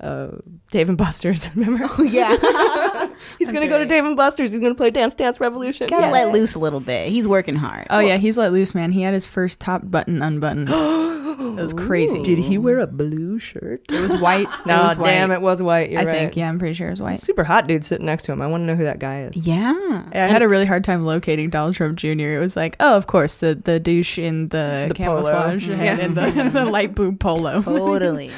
[0.00, 0.28] uh,
[0.70, 1.50] Dave and Buster's.
[1.56, 1.86] Remember?
[1.98, 2.28] Oh, yeah,
[3.38, 3.86] he's going to go to.
[3.86, 4.50] Dave and Buster's.
[4.52, 5.86] He's going to play Dance Dance Revolution.
[5.88, 7.08] gotta let loose a little bit.
[7.08, 7.86] He's working hard.
[7.90, 8.92] Oh yeah, he's let loose, man.
[8.92, 10.68] He had his first top button unbuttoned.
[11.48, 12.22] it was crazy.
[12.22, 13.82] Did he wear a blue shirt?
[13.90, 14.48] It was white.
[14.66, 15.10] No, it was white.
[15.10, 15.90] damn, it was white.
[15.90, 16.14] You're I right.
[16.14, 16.36] think.
[16.36, 17.18] Yeah, I'm pretty sure it was white.
[17.18, 18.42] Super hot dude sitting next to him.
[18.42, 19.36] I want to know who that guy is.
[19.46, 20.04] Yeah.
[20.12, 22.08] I had a really hard time locating Donald Trump Jr.
[22.08, 25.22] It was like, oh, of course, the the douche in the, The polo.
[25.22, 27.62] camouflage hat and the, the light blue polo.
[27.62, 28.30] Totally.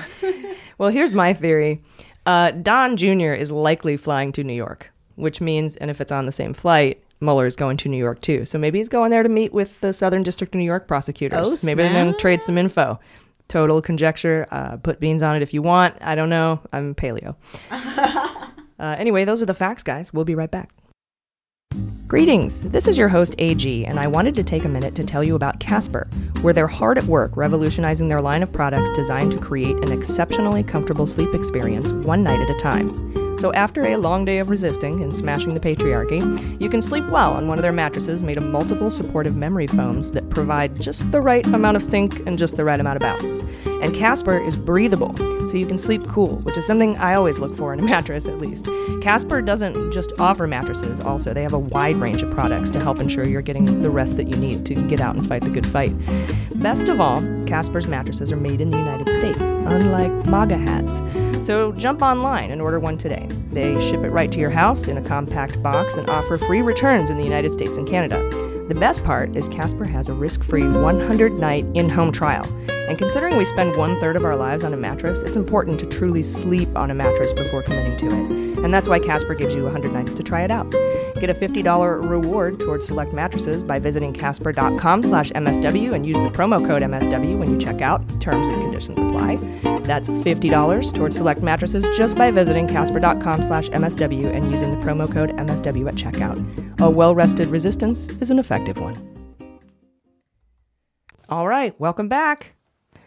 [0.78, 1.47] Well, here's my theory.
[2.26, 3.32] Uh, Don Jr.
[3.32, 7.02] is likely flying to New York, which means, and if it's on the same flight,
[7.20, 8.44] Mueller is going to New York too.
[8.44, 11.64] So maybe he's going there to meet with the Southern District of New York prosecutors.
[11.64, 13.00] Oh, maybe they're going to trade some info.
[13.48, 14.46] Total conjecture.
[14.50, 15.96] Uh, put beans on it if you want.
[16.00, 16.60] I don't know.
[16.72, 17.34] I'm paleo.
[17.70, 20.12] uh, anyway, those are the facts, guys.
[20.12, 20.70] We'll be right back.
[22.08, 22.62] Greetings.
[22.62, 25.34] This is your host, AG, and I wanted to take a minute to tell you
[25.34, 26.08] about Casper,
[26.40, 30.62] where they're hard at work revolutionizing their line of products designed to create an exceptionally
[30.62, 33.27] comfortable sleep experience one night at a time.
[33.38, 37.34] So, after a long day of resisting and smashing the patriarchy, you can sleep well
[37.34, 41.20] on one of their mattresses made of multiple supportive memory foams that provide just the
[41.20, 43.42] right amount of sink and just the right amount of bounce.
[43.80, 45.16] And Casper is breathable,
[45.48, 48.26] so you can sleep cool, which is something I always look for in a mattress
[48.26, 48.66] at least.
[49.02, 52.98] Casper doesn't just offer mattresses, also, they have a wide range of products to help
[52.98, 55.66] ensure you're getting the rest that you need to get out and fight the good
[55.66, 55.94] fight.
[56.56, 61.02] Best of all, Casper's mattresses are made in the United States, unlike MAGA hats.
[61.46, 63.26] So jump online and order one today.
[63.52, 67.10] They ship it right to your house in a compact box and offer free returns
[67.10, 68.47] in the United States and Canada.
[68.68, 72.44] The best part is Casper has a risk free 100 night in home trial.
[72.68, 75.86] And considering we spend one third of our lives on a mattress, it's important to
[75.86, 78.58] truly sleep on a mattress before committing to it.
[78.62, 80.70] And that's why Casper gives you 100 nights to try it out.
[80.70, 86.28] Get a $50 reward towards select mattresses by visiting casper.com slash MSW and use the
[86.28, 88.02] promo code MSW when you check out.
[88.20, 89.36] Terms and conditions apply.
[89.84, 95.10] That's $50 towards select mattresses just by visiting casper.com slash MSW and using the promo
[95.10, 96.38] code MSW at checkout.
[96.80, 98.96] A well-rested resistance is an effective one.
[101.28, 102.54] All right, welcome back.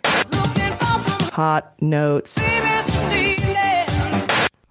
[0.06, 2.40] Hot notes.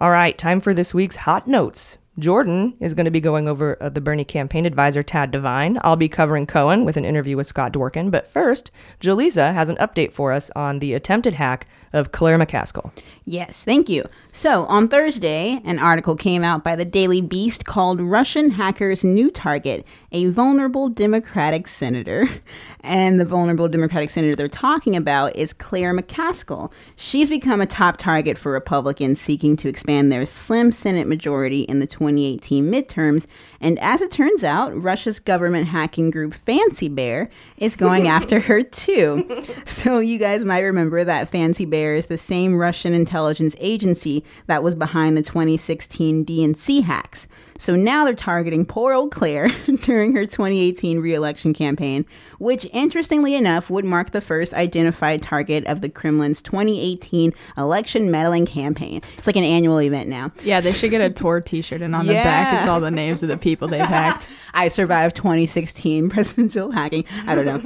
[0.01, 1.99] All right, time for this week's hot notes.
[2.19, 5.79] Jordan is going to be going over uh, the Bernie campaign advisor Tad Devine.
[5.83, 8.11] I'll be covering Cohen with an interview with Scott Dworkin.
[8.11, 12.92] But first, Jaleesa has an update for us on the attempted hack of Claire McCaskill.
[13.24, 14.05] Yes, thank you.
[14.33, 19.31] So, on Thursday, an article came out by the Daily Beast called Russian Hackers' New
[19.31, 22.29] Target, a vulnerable Democratic senator.
[22.83, 26.72] And the vulnerable Democratic senator they're talking about is Claire McCaskill.
[26.96, 31.81] She's become a top target for Republicans seeking to expand their slim Senate majority in
[31.81, 33.26] the 2018 midterms.
[33.61, 37.29] And as it turns out, Russia's government hacking group Fancy Bear
[37.61, 39.42] is going after her too.
[39.64, 44.62] So, you guys might remember that Fancy Bear is the same Russian intelligence agency that
[44.62, 47.29] was behind the 2016 DNC hacks.
[47.61, 49.49] So now they're targeting poor old Claire
[49.83, 52.07] during her 2018 reelection campaign,
[52.38, 58.46] which interestingly enough would mark the first identified target of the Kremlin's 2018 election meddling
[58.46, 59.03] campaign.
[59.18, 60.33] It's like an annual event now.
[60.42, 63.23] Yeah, they should get a tour T-shirt, and on the back it's all the names
[63.23, 64.27] of the people they've hacked.
[64.55, 67.05] I survived 2016 presidential hacking.
[67.27, 67.59] I don't know.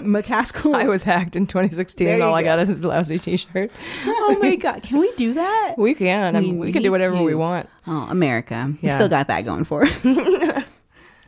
[0.00, 0.76] McCaskill.
[0.76, 3.72] I was hacked in 2016 There and all you I got is this lousy t-shirt.
[4.06, 4.84] oh my God.
[4.84, 5.74] Can we do that?
[5.76, 6.36] We can.
[6.36, 7.68] I mean, we, can do whatever we want.
[7.92, 8.72] Oh, America.
[8.80, 8.94] We Yeah.
[8.94, 10.06] still got that going for us.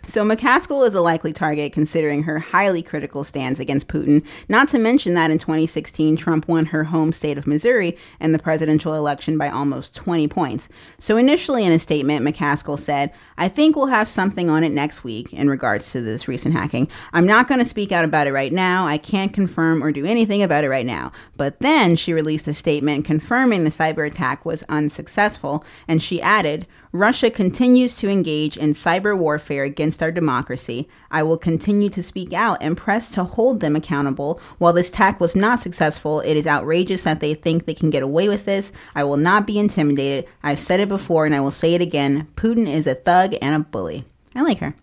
[0.05, 4.79] So McCaskill is a likely target considering her highly critical stance against Putin, not to
[4.79, 9.39] mention that in 2016 Trump won her home state of Missouri in the presidential election
[9.39, 10.69] by almost 20 points.
[10.99, 15.05] So initially in a statement McCaskill said, "I think we'll have something on it next
[15.05, 16.89] week in regards to this recent hacking.
[17.13, 18.87] I'm not going to speak out about it right now.
[18.87, 22.55] I can't confirm or do anything about it right now." But then she released a
[22.55, 28.75] statement confirming the cyber attack was unsuccessful and she added, Russia continues to engage in
[28.75, 30.87] cyber warfare against our democracy.
[31.11, 34.39] I will continue to speak out and press to hold them accountable.
[34.59, 38.03] While this attack was not successful, it is outrageous that they think they can get
[38.03, 38.73] away with this.
[38.95, 40.29] I will not be intimidated.
[40.43, 42.29] I've said it before and I will say it again.
[42.37, 44.05] Putin is a thug and a bully.
[44.35, 44.75] I like her.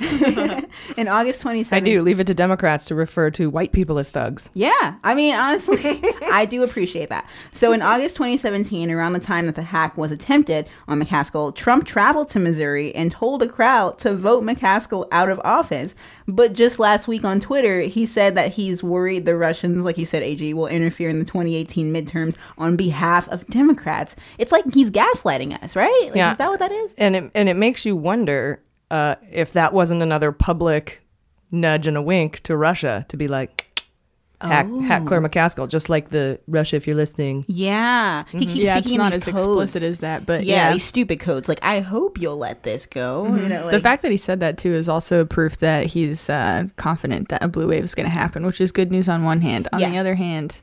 [0.96, 1.72] In August 2017.
[1.72, 2.02] I do.
[2.02, 4.50] Leave it to Democrats to refer to white people as thugs.
[4.54, 7.28] Yeah, I mean, honestly, I do appreciate that.
[7.52, 11.86] So, in August 2017, around the time that the hack was attempted on McCaskill, Trump
[11.86, 15.94] traveled to Missouri and told a crowd to vote McCaskill out of office.
[16.26, 20.06] But just last week on Twitter, he said that he's worried the Russians, like you
[20.06, 24.14] said, AG, will interfere in the 2018 midterms on behalf of Democrats.
[24.36, 26.02] It's like he's gaslighting us, right?
[26.06, 26.32] Like, Yeah.
[26.32, 26.94] Is that what that is?
[26.98, 31.02] And it, and it makes you wonder uh, if that wasn't another public
[31.50, 33.64] nudge and a wink to Russia to be like,
[34.40, 37.44] hack, hack Claire McCaskill, just like the Russia, if you're listening.
[37.48, 39.62] Yeah, he keeps Yeah, it's speaking in not these as codes.
[39.74, 40.72] explicit as that, but yeah, yeah.
[40.72, 41.48] these stupid codes.
[41.48, 43.24] Like, I hope you'll let this go.
[43.26, 43.42] Mm-hmm.
[43.42, 46.30] You know, like, the fact that he said that too is also proof that he's
[46.30, 49.24] uh, confident that a blue wave is going to happen, which is good news on
[49.24, 49.68] one hand.
[49.72, 49.90] On Yeah.
[49.90, 50.60] the other hand,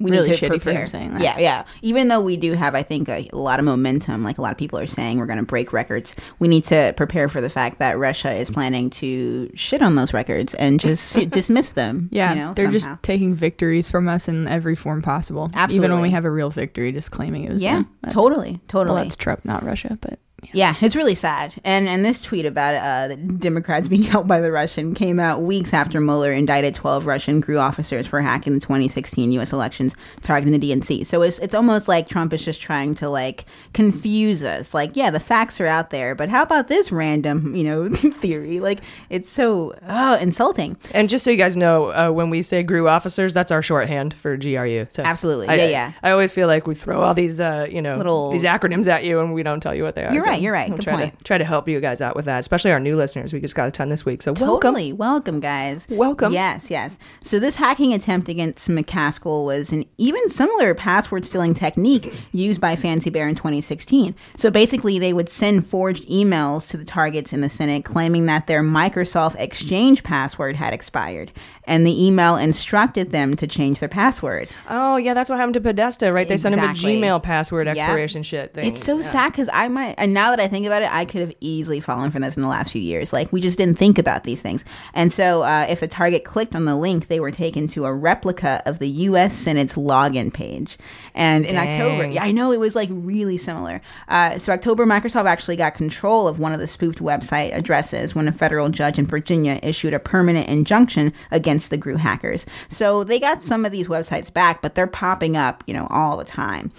[0.00, 0.80] we really need to shitty for prepare.
[0.80, 1.22] him saying that.
[1.22, 1.64] Yeah, yeah.
[1.82, 4.50] Even though we do have, I think, a, a lot of momentum, like a lot
[4.50, 7.50] of people are saying we're going to break records, we need to prepare for the
[7.50, 12.08] fact that Russia is planning to shit on those records and just dismiss them.
[12.10, 12.92] Yeah, you know, they're somehow.
[12.94, 15.50] just taking victories from us in every form possible.
[15.54, 15.76] Absolutely.
[15.86, 17.88] Even when we have a real victory, just claiming it was Yeah, them.
[18.02, 18.94] That's- totally, totally.
[18.94, 20.18] Well, that's Trump, not Russia, but
[20.52, 21.54] Yeah, it's really sad.
[21.64, 25.42] And and this tweet about uh, the Democrats being helped by the Russian came out
[25.42, 29.52] weeks after Mueller indicted 12 Russian GRU officers for hacking the 2016 U.S.
[29.52, 31.06] elections targeting the DNC.
[31.06, 34.74] So it's it's almost like Trump is just trying to like confuse us.
[34.74, 38.60] Like, yeah, the facts are out there, but how about this random, you know, theory?
[38.60, 40.76] Like, it's so oh, insulting.
[40.92, 44.14] And just so you guys know, uh, when we say GRU officers, that's our shorthand
[44.14, 44.86] for GRU.
[44.90, 45.48] So Absolutely.
[45.48, 45.92] I, Yeah, yeah.
[46.02, 49.04] I, always feel like we throw all these, uh, you know, Little- these acronyms at
[49.04, 50.12] you, and we don't tell you what they are.
[50.12, 50.68] You're right, you're right.
[50.68, 51.18] we'll Good try point.
[51.18, 53.32] To, try to help you guys out with that, especially our new listeners.
[53.32, 54.46] We just got a ton this week, so welcome.
[54.74, 54.92] Totally.
[54.92, 55.86] Welcome, guys.
[55.90, 56.32] Welcome.
[56.32, 56.98] Yes, yes.
[57.20, 62.76] So this hacking attempt against McCaskill was an even similar password stealing technique used by
[62.76, 64.14] Fancy Bear in 2016.
[64.36, 68.46] So basically, they would send forged emails to the targets in the Senate claiming that
[68.46, 71.32] their Microsoft Exchange password had expired.
[71.64, 74.48] And the email instructed them to change their password.
[74.68, 76.26] Oh yeah, that's what happened to Podesta, right?
[76.28, 78.66] They sent him a Gmail password expiration shit thing.
[78.68, 79.02] It's so Yeah.
[79.02, 81.80] sad because I might, and now that I think about it, I could have easily
[81.80, 83.10] fallen for this in the last few years.
[83.10, 86.54] Like we just didn't think about these things, and so uh, if a target clicked
[86.54, 89.34] on the link, they were taken to a replica of the U.S.
[89.34, 90.76] Senate's login page.
[91.14, 93.80] And in October, yeah, I know it was like really similar.
[94.08, 98.28] Uh, so October, Microsoft actually got control of one of the spoofed website addresses when
[98.28, 102.44] a federal judge in Virginia issued a permanent injunction against the GRU hackers.
[102.68, 106.18] So they got some of these websites back, but they're popping up, you know, all
[106.18, 106.70] the time.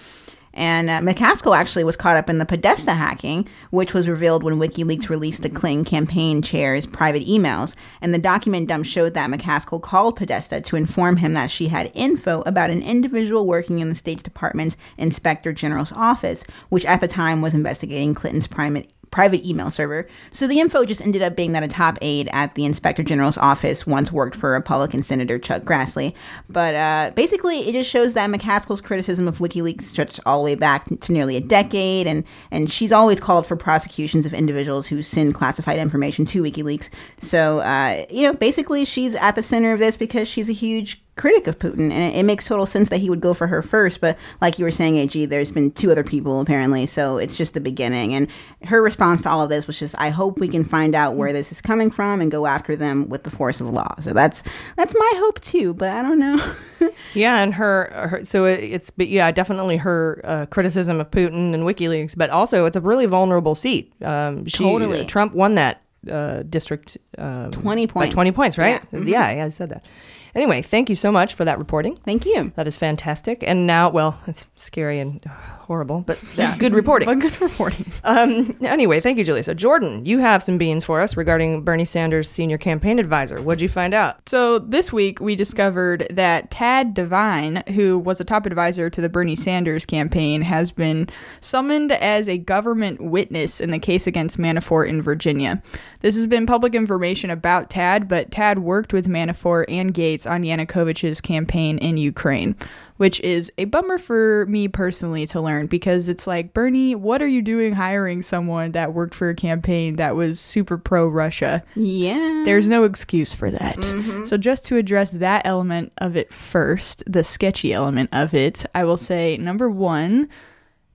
[0.54, 4.58] And uh, McCaskill actually was caught up in the Podesta hacking, which was revealed when
[4.58, 7.74] WikiLeaks released the Clinton campaign chair's private emails.
[8.00, 11.90] And the document dump showed that McCaskill called Podesta to inform him that she had
[11.94, 17.08] info about an individual working in the State Department's Inspector General's office, which at the
[17.08, 20.08] time was investigating Clinton's private private email server.
[20.32, 23.38] So the info just ended up being that a top aide at the Inspector General's
[23.38, 26.14] office once worked for Republican Senator Chuck Grassley.
[26.48, 30.54] But uh, basically, it just shows that McCaskill's criticism of WikiLeaks stretched all the way
[30.56, 35.02] back to nearly a decade, and and she's always called for prosecutions of individuals who
[35.02, 36.88] send classified information to WikiLeaks.
[37.18, 41.01] So uh, you know, basically, she's at the center of this because she's a huge
[41.16, 43.60] critic of Putin, and it, it makes total sense that he would go for her
[43.62, 44.00] first.
[44.00, 47.54] But like you were saying, AG, there's been two other people apparently, so it's just
[47.54, 48.14] the beginning.
[48.14, 48.28] And
[48.64, 51.32] her response to all of this was just, "I hope we can find out where
[51.32, 54.42] this is coming from and go after them with the force of law." So that's
[54.76, 55.74] that's my hope too.
[55.74, 56.54] But I don't know.
[57.14, 61.52] Yeah, and her, her so it, it's but yeah, definitely her uh, criticism of Putin
[61.54, 63.92] and WikiLeaks, but also it's a really vulnerable seat.
[64.02, 65.04] Um, she, Totally.
[65.06, 68.14] Trump won that uh, district um, 20 by points.
[68.14, 68.82] twenty points, right?
[68.92, 69.00] Yeah.
[69.00, 69.30] Yeah.
[69.32, 69.84] yeah, I said that.
[70.34, 71.96] Anyway, thank you so much for that reporting.
[71.96, 72.52] Thank you.
[72.56, 73.42] That is fantastic.
[73.46, 75.22] And now, well, it's scary and
[75.62, 76.56] horrible, but yeah.
[76.58, 77.06] good reporting.
[77.06, 77.86] but good reporting.
[78.04, 79.42] Um, anyway, thank you, Julie.
[79.42, 83.40] So, Jordan, you have some beans for us regarding Bernie Sanders' senior campaign advisor.
[83.40, 84.28] What'd you find out?
[84.28, 89.08] So this week we discovered that Tad Devine, who was a top advisor to the
[89.08, 91.08] Bernie Sanders campaign, has been
[91.40, 95.62] summoned as a government witness in the case against Manafort in Virginia.
[96.00, 100.42] This has been public information about Tad, but Tad worked with Manafort and Gates on
[100.42, 102.56] Yanukovych's campaign in Ukraine,
[103.02, 107.26] which is a bummer for me personally to learn because it's like, Bernie, what are
[107.26, 111.64] you doing hiring someone that worked for a campaign that was super pro Russia?
[111.74, 112.42] Yeah.
[112.44, 113.78] There's no excuse for that.
[113.78, 114.24] Mm-hmm.
[114.24, 118.84] So, just to address that element of it first, the sketchy element of it, I
[118.84, 120.28] will say number one,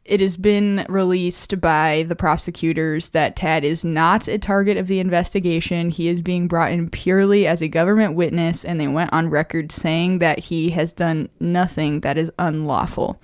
[0.08, 4.99] it has been released by the prosecutors that Tad is not a target of the
[4.99, 5.89] investigation.
[5.89, 9.72] He is being brought in purely as a government witness, and they went on record
[9.72, 13.22] saying that he has done nothing that is unlawful.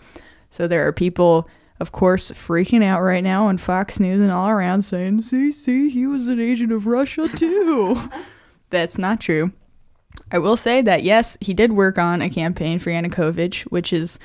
[0.50, 4.48] So there are people of course, freaking out right now on Fox News and all
[4.48, 8.10] around saying, see, see, he was an agent of Russia too.
[8.70, 9.52] That's not true.
[10.32, 14.18] I will say that yes, he did work on a campaign for Yanukovych, which is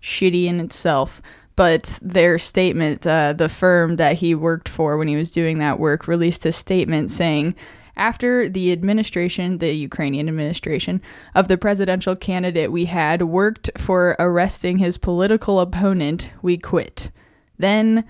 [0.00, 1.20] shitty in itself.
[1.54, 5.78] But their statement, uh, the firm that he worked for when he was doing that
[5.78, 7.54] work, released a statement saying,
[7.96, 11.02] after the administration, the Ukrainian administration,
[11.34, 17.10] of the presidential candidate we had worked for arresting his political opponent, we quit.
[17.58, 18.04] Then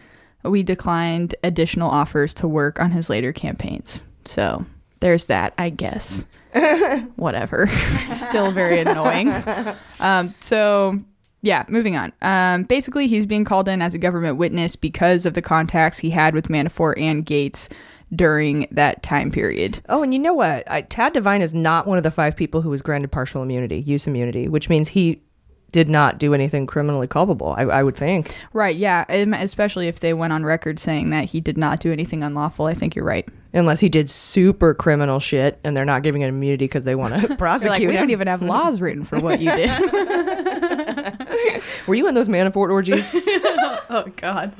[0.44, 4.04] we declined additional offers to work on his later campaigns.
[4.24, 4.64] So
[5.00, 6.26] there's that, I guess.
[7.16, 7.66] Whatever.
[8.06, 9.32] Still very annoying.
[9.98, 11.00] Um, so
[11.42, 12.12] yeah, moving on.
[12.22, 16.08] Um, basically, he's being called in as a government witness because of the contacts he
[16.08, 17.68] had with Manafort and Gates
[18.14, 19.80] during that time period.
[19.88, 20.70] Oh, and you know what?
[20.70, 23.80] I, Tad Devine is not one of the five people who was granted partial immunity,
[23.80, 25.20] use immunity, which means he
[25.72, 27.54] did not do anything criminally culpable.
[27.56, 28.36] I, I would think.
[28.52, 28.76] Right?
[28.76, 32.66] Yeah, especially if they went on record saying that he did not do anything unlawful.
[32.66, 33.26] I think you're right.
[33.54, 37.20] Unless he did super criminal shit, and they're not giving him immunity because they want
[37.26, 38.00] to prosecute like, we him.
[38.00, 39.70] don't even have laws written for what you did.
[41.86, 43.10] Were you in those Manafort orgies?
[43.14, 44.54] oh God,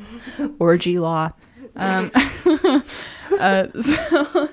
[0.59, 1.33] orgy law.
[1.75, 2.11] Um,
[3.41, 4.49] uh, so,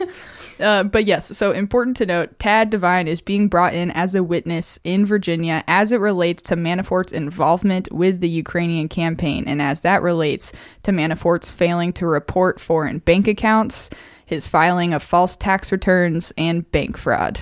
[0.60, 4.24] uh, but yes, so important to note: Tad Devine is being brought in as a
[4.24, 9.82] witness in Virginia as it relates to Manafort's involvement with the Ukrainian campaign, and as
[9.82, 10.54] that relates
[10.84, 13.90] to Manafort's failing to report foreign bank accounts,
[14.26, 17.42] his filing of false tax returns, and bank fraud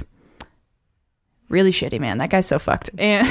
[1.49, 2.17] really shitty, man.
[2.17, 2.89] That guy's so fucked.
[2.97, 3.25] And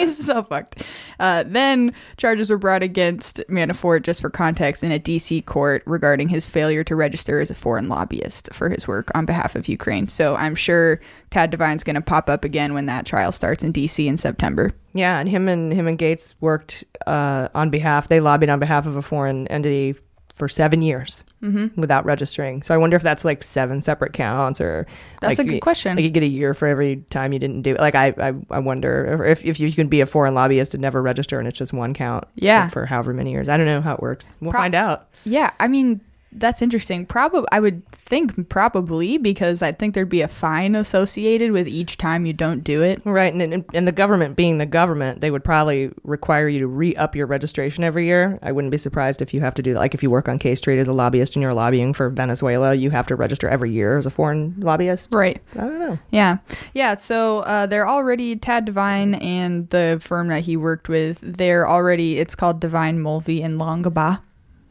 [0.06, 0.82] he's so fucked.
[1.18, 6.28] Uh, then charges were brought against Manafort, just for context, in a DC court regarding
[6.28, 10.08] his failure to register as a foreign lobbyist for his work on behalf of Ukraine.
[10.08, 13.72] So I'm sure Tad Devine's going to pop up again when that trial starts in
[13.72, 14.72] DC in September.
[14.92, 18.08] Yeah, and him and him and Gates worked uh, on behalf.
[18.08, 19.94] They lobbied on behalf of a foreign entity
[20.40, 21.76] for seven years Mhm.
[21.76, 22.62] without registering.
[22.64, 24.86] So I wonder if that's like seven separate counts, or
[25.20, 25.94] That's like a good question.
[25.94, 27.80] Like you get a year for every time you didn't do it.
[27.80, 31.00] Like I, I, I wonder if if you can be a foreign lobbyist and never
[31.00, 32.24] register, and it's just one count.
[32.34, 32.66] Yeah.
[32.66, 33.48] for, for however many years.
[33.48, 34.32] I don't know how it works.
[34.40, 35.08] We'll Pro- find out.
[35.24, 36.00] Yeah, I mean,
[36.32, 37.06] that's interesting.
[37.06, 41.96] Probably, I would think probably because I think there'd be a fine associated with each
[41.96, 43.02] time you don't do it.
[43.04, 46.66] Right, and, and and the government being the government, they would probably require you to
[46.66, 48.38] re up your registration every year.
[48.42, 49.78] I wouldn't be surprised if you have to do that.
[49.80, 52.74] Like if you work on K Street as a lobbyist and you're lobbying for Venezuela,
[52.74, 55.08] you have to register every year as a foreign lobbyist.
[55.12, 55.40] Right.
[55.54, 55.98] I don't know.
[56.10, 56.38] Yeah.
[56.74, 56.94] Yeah.
[56.94, 62.18] So uh, they're already, Tad Devine and the firm that he worked with, they're already,
[62.18, 64.20] it's called Devine Mulvey and Longabaugh.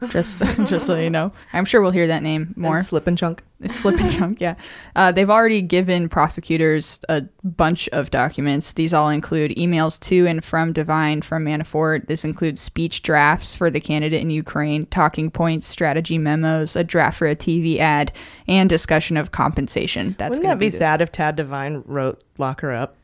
[0.08, 2.78] Just, just so you know, I'm sure we'll hear that name more.
[2.78, 3.42] And Slip and Chunk.
[3.60, 4.54] It's Slip and Chunk, yeah.
[4.96, 8.72] Uh, they've already given prosecutors a bunch of documents.
[8.72, 12.06] These all include emails to and from Devine from Manafort.
[12.06, 17.18] This includes speech drafts for the candidate in Ukraine, talking points, strategy memos, a draft
[17.18, 18.12] for a TV ad,
[18.48, 20.14] and discussion of compensation.
[20.18, 22.96] That's Wouldn't that be the- sad if Tad Devine wrote "Lock Her Up"?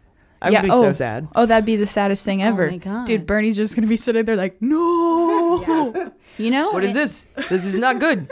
[0.46, 1.26] I yeah, would be oh, so sad.
[1.34, 2.70] Oh, that'd be the saddest thing oh ever.
[2.70, 3.04] my God.
[3.04, 6.12] Dude, Bernie's just gonna be sitting there like, no.
[6.38, 7.26] You know What is this?
[7.48, 8.28] This is not good.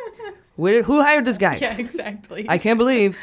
[0.56, 1.56] Where, who hired this guy?
[1.60, 2.44] Yeah, exactly.
[2.48, 3.18] I can't believe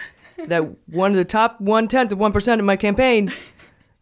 [0.47, 3.31] that one of the top one tenth of one percent of my campaign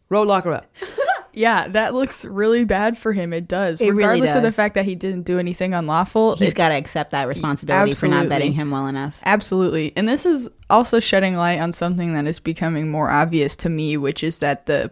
[0.08, 0.74] wrote "Lock Her Up."
[1.32, 3.32] Yeah, that looks really bad for him.
[3.32, 3.80] It does.
[3.80, 4.56] It really Regardless of the does.
[4.56, 6.36] fact that he didn't do anything unlawful.
[6.36, 8.50] He's got to accept that responsibility for not Absolutely.
[8.50, 9.16] vetting him well enough.
[9.24, 9.92] Absolutely.
[9.96, 13.96] And this is also shedding light on something that is becoming more obvious to me,
[13.96, 14.90] which is that the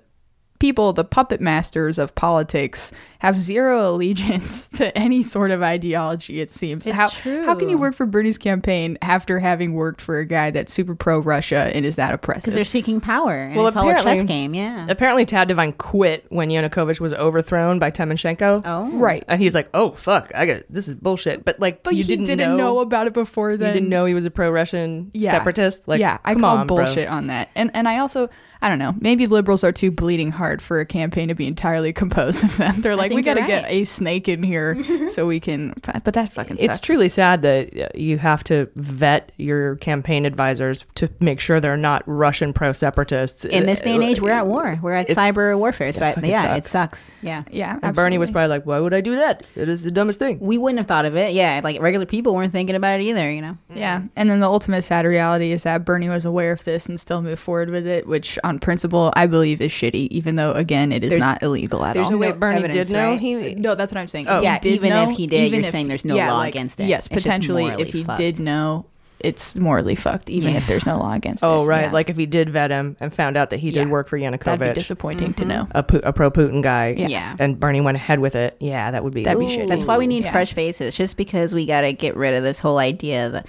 [0.59, 6.51] people, the puppet masters of politics, have zero allegiance to any sort of ideology, it
[6.51, 6.87] seems.
[6.87, 10.51] It's how, how can you work for Bernie's campaign after having worked for a guy
[10.51, 12.43] that's super pro Russia and is that oppressive?
[12.45, 14.55] Because they're seeking power, and it's all a chess game.
[14.55, 14.87] Yeah.
[14.89, 18.63] Apparently, Tad Devine quit when Yanukovych was overthrown by Timoshenko.
[18.65, 19.25] Oh, Right.
[19.29, 22.17] And he's like, "Oh fuck, I got this is bullshit." But like, But you he
[22.17, 23.69] didn't, know, about it before then.
[23.69, 25.31] you didn't know he was a pro-Russian yeah.
[25.31, 25.89] separatist.
[25.89, 26.77] Like, yeah, I come call on, bro.
[26.79, 27.51] bullshit on that.
[27.55, 28.29] And and I also
[28.61, 28.95] I don't know.
[28.99, 32.81] Maybe liberals are too bleeding hard for a campaign to be entirely composed of them.
[32.81, 35.75] They're like, we got to you're get a snake in here so we can.
[36.05, 36.69] But that fucking sucks.
[36.79, 41.61] It's truly sad that uh, you have to vet your campaign advisors to make sure
[41.61, 43.45] they're not Russian pro-separatists.
[43.45, 44.79] In this day and age, we're at war.
[44.83, 45.93] We're at It's- cyber warfare.
[45.93, 47.01] So yeah, I, fucking yeah, it sucks.
[47.05, 47.19] sucks.
[47.23, 47.45] Yeah.
[47.51, 49.47] Yeah, And Bernie was probably like, "Why would I do that?
[49.55, 51.33] It is the dumbest thing." We wouldn't have thought of it.
[51.33, 53.31] Yeah, like regular people weren't thinking about it either.
[53.31, 53.59] You know.
[53.75, 56.99] Yeah, and then the ultimate sad reality is that Bernie was aware of this and
[57.01, 60.91] still moved forward with it, which on principle I believe is shitty, even though again
[60.93, 61.95] it is There's- not illegal at all.
[61.95, 62.13] there's all.
[62.13, 63.21] no Wait, Bernie evidence, did know right?
[63.21, 63.53] he.
[63.53, 64.27] Uh, no, that's what I'm saying.
[64.29, 64.37] Oh.
[64.37, 66.33] If he Yeah, did even know- if he did, even you're saying there's no yeah,
[66.33, 66.87] law like, against it.
[66.87, 68.19] Yes, It's just potentially morally if he fucked.
[68.19, 68.87] did know,
[69.21, 71.47] it's morally fucked, even if there's no law against it.
[71.47, 71.87] Oh, right.
[71.87, 71.93] Yeah.
[71.93, 73.93] Like if he did vet him and found out that he did Yeah.
[73.93, 74.45] work for Yanukovych.
[74.45, 75.49] That'd be disappointing to mm-hmm.
[75.49, 75.69] know.
[75.73, 76.95] A, Pu- a pro Putin guy.
[76.97, 77.09] Yeah.
[77.09, 77.37] Yeah.
[77.39, 78.57] And Bernie went ahead with it.
[78.61, 79.25] Yeah, that would be.
[79.25, 79.67] That'd be shitty.
[79.67, 80.33] That's why we need Yeah.
[80.33, 83.47] fresh faces, just because we got to get rid of this whole idea that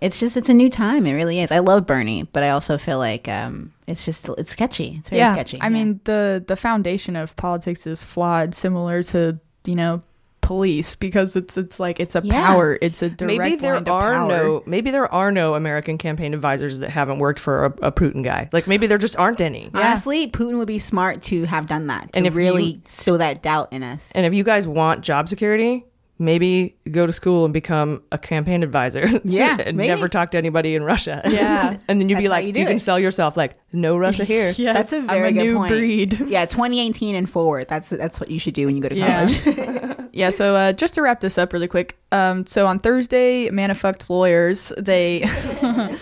[0.00, 1.06] it's just it's a new time.
[1.06, 1.50] It really is.
[1.50, 4.96] I love Bernie, but I also feel like um, it's just it's sketchy.
[4.98, 5.58] It's very yeah, sketchy.
[5.60, 10.02] I mean the the foundation of politics is flawed, similar to you know
[10.42, 12.46] police, because it's it's like it's a Yeah.
[12.46, 12.78] power.
[12.80, 14.28] It's a direct Maybe there line to are power.
[14.28, 14.62] no.
[14.64, 18.48] Maybe there are no American campaign advisors that haven't worked for a, a Putin guy.
[18.52, 19.70] Like maybe there just aren't any.
[19.74, 23.16] honestly, Putin would be smart to have done that to And if really you- sow
[23.16, 24.12] that doubt in us.
[24.14, 25.84] And if you guys want job security,
[26.18, 29.06] maybe go to school and become a campaign advisor.
[29.24, 29.88] Yeah, and maybe.
[29.88, 31.20] never talk to anybody in Russia.
[31.28, 31.76] Yeah.
[31.88, 34.24] and then you'd be That's how like, you you, can sell yourself like no Russia
[34.24, 34.52] here.
[34.56, 35.68] Yeah, That's a very I'm a good new point.
[35.70, 36.20] breed.
[36.28, 37.66] Yeah, 2018 and forward.
[37.68, 39.26] That's that's what you should do when you go to Yeah.
[39.26, 39.96] college.
[40.12, 41.98] Yeah, so uh, just to wrap this up really quick.
[42.12, 45.24] Um, so on Thursday, Manifucked lawyers, they
[45.62, 45.96] uh,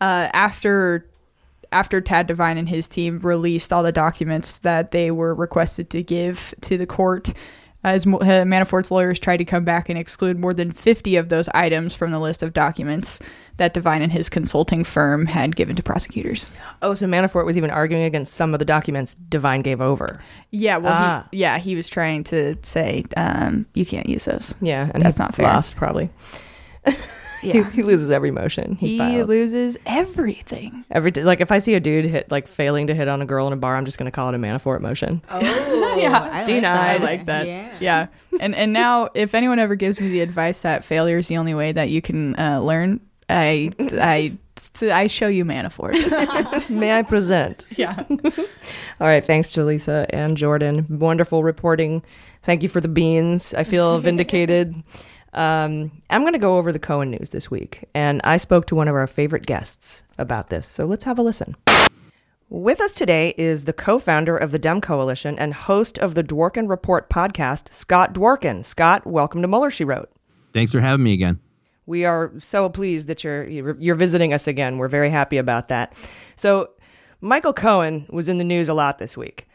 [0.00, 1.06] after
[1.70, 6.02] after Tad Devine and his team released all the documents that they were requested to
[6.02, 7.34] give to the court,
[7.84, 8.10] as uh,
[8.44, 12.10] Manafort's lawyers tried to come back and exclude more than 50 of those items from
[12.10, 13.20] the list of documents
[13.56, 16.48] that Devine and his consulting firm had given to prosecutors.
[16.82, 20.22] Oh, so Manafort was even arguing against some of the documents Devine gave over.
[20.50, 21.28] Yeah, well, Ah.
[21.30, 24.54] he, yeah, he was trying to say um, you can't use those.
[24.60, 25.46] Yeah, and That's not fair.
[25.46, 26.10] Lost probably.
[27.40, 27.70] he, Yeah.
[27.70, 28.76] he loses every motion.
[28.76, 29.28] He, He files.
[29.28, 30.84] loses everything.
[30.90, 33.26] every t- like if I see a dude hit like failing to hit on a
[33.26, 35.22] girl in a bar, I'm just gonna call it a Manafort motion.
[35.30, 35.40] Oh,
[35.98, 37.00] yeah, Denied.
[37.00, 37.46] I like that.
[37.46, 37.72] Yeah.
[37.80, 38.06] Yeah.
[38.40, 41.54] And and now, if anyone ever gives me the advice that failure is the only
[41.54, 44.36] way that you can uh, learn, I I
[44.90, 46.68] I show you Manafort.
[46.70, 47.66] May I present?
[47.76, 48.02] yeah.
[49.00, 50.86] All right, thanks to Lisa and Jordan.
[50.88, 52.02] Wonderful reporting.
[52.42, 53.54] Thank you for the beans.
[53.54, 54.74] I feel vindicated.
[55.32, 58.74] Um, I'm going to go over the Cohen news this week, and I spoke to
[58.74, 60.66] one of our favorite guests about this.
[60.66, 61.54] So let's have a listen.
[62.50, 66.24] With us today is the co founder of the Dem Coalition and host of the
[66.24, 68.64] Dworkin Report podcast, Scott Dworkin.
[68.64, 70.10] Scott, welcome to Mueller, She Wrote.
[70.54, 71.40] Thanks for having me again.
[71.84, 74.78] We are so pleased that you're you're you're visiting us again.
[74.78, 75.94] We're very happy about that.
[76.36, 76.70] So,
[77.20, 79.47] Michael Cohen was in the news a lot this week.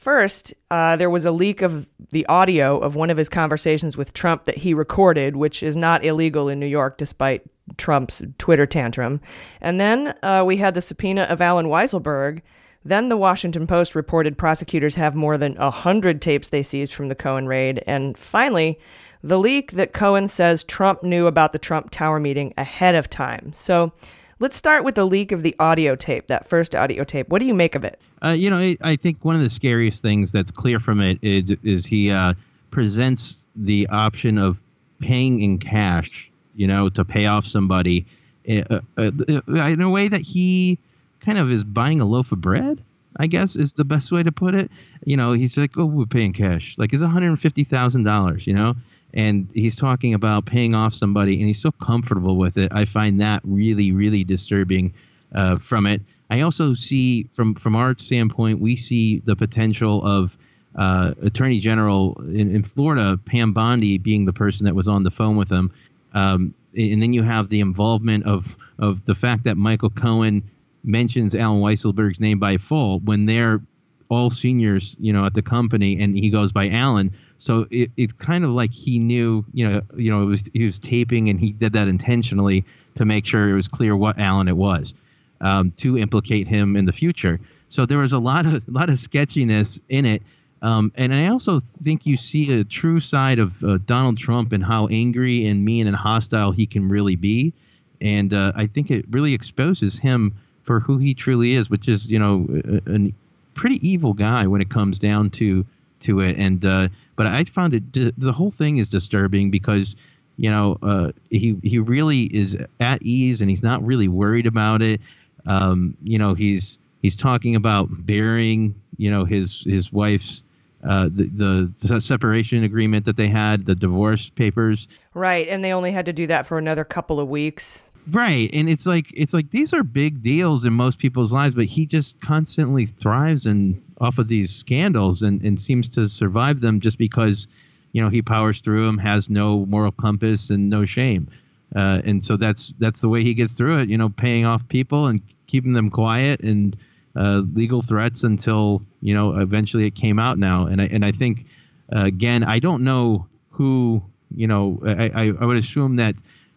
[0.00, 4.14] First, uh, there was a leak of the audio of one of his conversations with
[4.14, 7.42] Trump that he recorded, which is not illegal in New York, despite
[7.76, 9.20] Trump's Twitter tantrum.
[9.60, 12.40] And then uh, we had the subpoena of Allen Weisselberg.
[12.82, 17.14] Then the Washington Post reported prosecutors have more than 100 tapes they seized from the
[17.14, 17.84] Cohen raid.
[17.86, 18.80] And finally,
[19.22, 23.52] the leak that Cohen says Trump knew about the Trump Tower meeting ahead of time.
[23.52, 23.92] So
[24.38, 27.28] let's start with the leak of the audio tape, that first audio tape.
[27.28, 28.00] What do you make of it?
[28.22, 31.18] Uh, you know, I, I think one of the scariest things that's clear from it
[31.22, 32.34] is is he uh,
[32.70, 34.58] presents the option of
[35.00, 38.06] paying in cash, you know, to pay off somebody
[38.48, 40.78] uh, uh, in a way that he
[41.20, 42.82] kind of is buying a loaf of bread.
[43.16, 44.70] I guess is the best way to put it.
[45.04, 46.76] You know, he's like, "Oh, we're paying cash.
[46.78, 48.76] Like it's one hundred fifty thousand dollars." You know,
[49.14, 52.70] and he's talking about paying off somebody, and he's so comfortable with it.
[52.72, 54.94] I find that really, really disturbing
[55.34, 56.02] uh, from it.
[56.30, 60.36] I also see from from our standpoint, we see the potential of
[60.76, 65.10] uh, Attorney General in, in Florida, Pam Bondi, being the person that was on the
[65.10, 65.72] phone with him,
[66.14, 70.42] um, and then you have the involvement of of the fact that Michael Cohen
[70.84, 73.60] mentions Allen Weisselberg's name by full when they're
[74.08, 77.12] all seniors, you know, at the company, and he goes by Alan.
[77.38, 80.64] So it, it's kind of like he knew, you know, you know, it was he
[80.64, 82.64] was taping, and he did that intentionally
[82.94, 84.94] to make sure it was clear what Alan it was
[85.40, 87.40] um, to implicate him in the future.
[87.68, 90.22] So there was a lot of a lot of sketchiness in it,
[90.62, 94.64] um, and I also think you see a true side of uh, Donald Trump and
[94.64, 97.52] how angry and mean and hostile he can really be,
[98.00, 102.10] and uh, I think it really exposes him for who he truly is, which is
[102.10, 102.46] you know
[102.86, 103.12] a, a
[103.54, 105.64] pretty evil guy when it comes down to
[106.00, 106.36] to it.
[106.36, 109.96] And uh, but I found it the whole thing is disturbing because
[110.36, 114.82] you know uh, he he really is at ease and he's not really worried about
[114.82, 115.00] it.
[115.46, 120.42] Um, you know he's he's talking about burying you know his his wife's
[120.88, 124.88] uh, the the separation agreement that they had, the divorce papers.
[125.14, 127.84] Right, and they only had to do that for another couple of weeks.
[128.10, 131.66] Right, and it's like it's like these are big deals in most people's lives, but
[131.66, 136.80] he just constantly thrives and off of these scandals and, and seems to survive them
[136.80, 137.46] just because
[137.92, 141.28] you know he powers through them, has no moral compass and no shame,
[141.74, 143.88] uh, and so that's that's the way he gets through it.
[143.88, 146.76] You know, paying off people and keeping them quiet and
[147.16, 151.12] uh, legal threats until you know eventually it came out now, and I and I
[151.12, 151.46] think
[151.94, 154.02] uh, again I don't know who
[154.34, 156.14] you know I, I, would assume that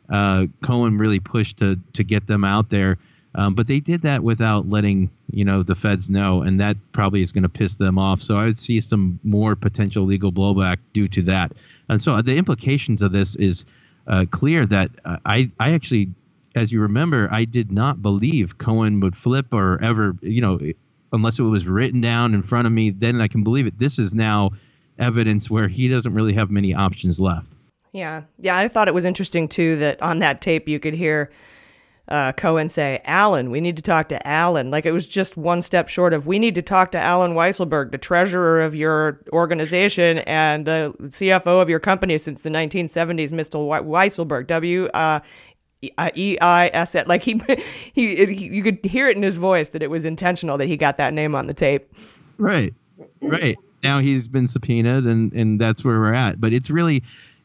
[0.09, 2.97] uh, Cohen really pushed to to get them out there.
[3.36, 7.22] Um, but they did that without letting you know the feds know, and that probably
[7.22, 8.22] is going to piss them off.
[8.22, 11.51] So I would see some more potential legal blowback due to that.
[11.89, 13.66] And so the implications of this is
[14.07, 16.09] uh, clear that uh, I I actually,
[16.55, 20.59] as you remember, I did not believe Cohen would flip or ever you know
[21.11, 22.89] unless it was written down in front of me.
[22.89, 23.77] Then I can believe it.
[23.79, 24.51] This is now
[24.99, 27.47] evidence where he doesn't really have many options left.
[27.91, 28.23] Yeah.
[28.39, 28.57] Yeah.
[28.57, 31.31] I thought it was interesting, too, that on that tape you could hear
[32.07, 34.71] uh, Cohen say, Alan, we need to talk to Alan.
[34.71, 37.91] Like it was just one step short of, we need to talk to Allen Weisselberg,
[37.91, 43.85] the treasurer of your organization and the CFO of your company since the 1970s, Mr.
[43.85, 44.85] Weisselberg, W.
[44.87, 45.21] Uh,
[46.15, 47.03] E I S L.
[47.07, 47.41] Like he,
[47.93, 50.77] he, he, you could hear it in his voice that it was intentional that he
[50.77, 51.93] got that name on the tape.
[52.37, 52.73] Right,
[53.21, 53.57] right.
[53.83, 56.39] Now he's been subpoenaed, and and that's where we're at.
[56.39, 57.03] But it's really,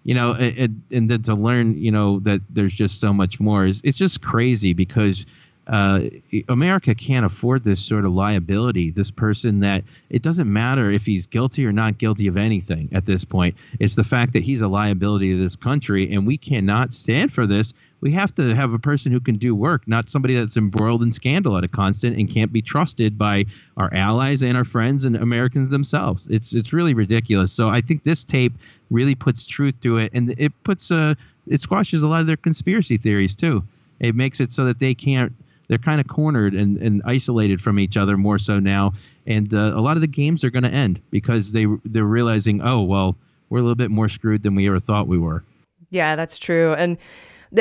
[0.08, 3.66] you know, it, and then to learn, you know, that there's just so much more
[3.66, 5.26] is it's just crazy because
[5.66, 6.00] uh,
[6.48, 8.90] America can't afford this sort of liability.
[8.90, 13.04] This person that it doesn't matter if he's guilty or not guilty of anything at
[13.04, 13.54] this point.
[13.80, 17.46] It's the fact that he's a liability to this country, and we cannot stand for
[17.46, 17.74] this.
[18.00, 21.10] We have to have a person who can do work, not somebody that's embroiled in
[21.10, 23.46] scandal at a constant and can't be trusted by
[23.76, 26.26] our allies and our friends and Americans themselves.
[26.30, 27.52] It's it's really ridiculous.
[27.52, 28.52] So I think this tape
[28.90, 31.14] really puts truth to it, and it puts uh
[31.48, 33.64] it squashes a lot of their conspiracy theories too.
[34.00, 35.32] It makes it so that they can't
[35.68, 38.94] they're kind of cornered and, and isolated from each other more so now.
[39.26, 42.62] And uh, a lot of the games are going to end because they they're realizing,
[42.62, 43.16] oh well,
[43.50, 45.44] we're a little bit more screwed than we ever thought we were.
[45.90, 46.74] Yeah, that's true.
[46.74, 46.98] And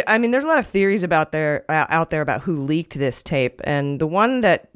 [0.07, 2.97] I mean, there's a lot of theories about there uh, out there about who leaked
[2.97, 4.69] this tape, and the one that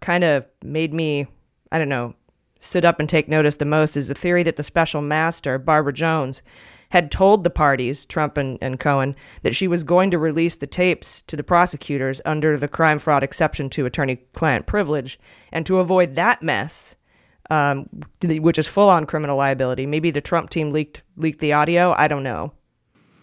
[0.00, 1.26] kind of made me,
[1.72, 2.14] I don't know,
[2.60, 5.92] sit up and take notice the most is the theory that the special master Barbara
[5.92, 6.42] Jones
[6.90, 10.66] had told the parties, Trump and, and Cohen, that she was going to release the
[10.66, 15.20] tapes to the prosecutors under the crime fraud exception to attorney client privilege.
[15.52, 16.96] And to avoid that mess,
[17.50, 17.88] um,
[18.22, 21.92] which is full on criminal liability, maybe the Trump team leaked leaked the audio.
[21.92, 22.52] I don't know.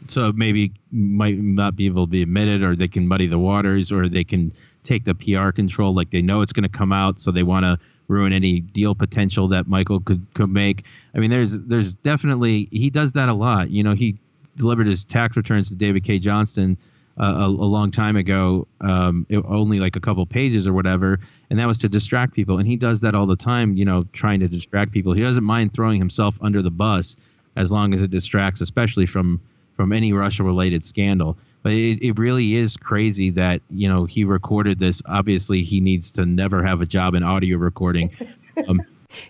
[0.08, 3.91] So maybe might not be able to be admitted, or they can muddy the waters,
[3.91, 4.53] or they can
[4.84, 7.64] take the PR control, like they know it's going to come out, so they want
[7.64, 10.86] to ruin any deal potential that Michael could could make.
[11.16, 13.72] I mean, there's there's definitely he does that a lot.
[13.72, 14.18] You know, he
[14.56, 16.78] delivered his tax returns to David Cay Johnston
[17.20, 21.20] uh, a, a, long time ago, um, it, only like a couple pages or whatever,
[21.49, 22.58] and that was to distract people.
[22.58, 23.78] And he does that all the time.
[23.78, 25.14] You know, trying to distract people.
[25.14, 27.16] He doesn't mind throwing himself under the bus
[27.56, 29.39] as long as it distracts, especially from
[29.76, 31.38] from any Russia related scandal.
[31.63, 35.01] But it, it really is crazy that, you know, he recorded this.
[35.07, 38.11] Obviously, he needs to never have a job in audio recording.
[38.69, 38.80] Um,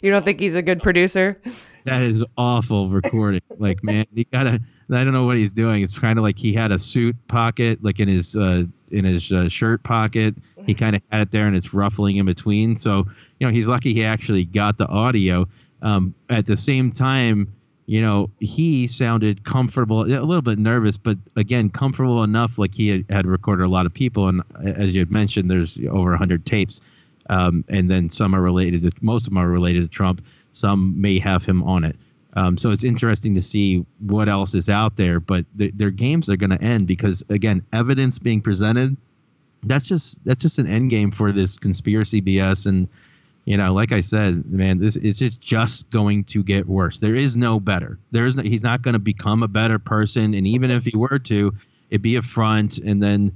[0.01, 1.39] you don't think he's a good producer?
[1.85, 3.41] That is awful recording.
[3.57, 4.61] like, man, you gotta.
[4.91, 5.81] I don't know what he's doing.
[5.81, 9.31] It's kind of like he had a suit pocket, like in his uh, in his
[9.31, 10.35] uh, shirt pocket.
[10.65, 12.79] He kind of had it there, and it's ruffling in between.
[12.79, 13.05] So,
[13.39, 15.47] you know, he's lucky he actually got the audio.
[15.81, 17.53] Um, at the same time,
[17.87, 22.57] you know, he sounded comfortable, a little bit nervous, but again, comfortable enough.
[22.57, 25.77] Like he had, had recorded a lot of people, and as you had mentioned, there's
[25.89, 26.81] over 100 tapes,
[27.29, 30.23] um, and then some are related to most of them are related to Trump.
[30.53, 31.95] Some may have him on it.
[32.33, 36.27] Um, so it's interesting to see what else is out there, but th- their games
[36.27, 38.97] are going to end because again, evidence being presented.
[39.63, 42.87] That's just that's just an end game for this conspiracy BS and
[43.45, 46.97] you know, like I said, man, this is just just going to get worse.
[46.97, 47.99] There is no better.
[48.11, 50.97] There is no, he's not going to become a better person, and even if he
[50.97, 51.53] were to,
[51.91, 53.31] it'd be a front, and then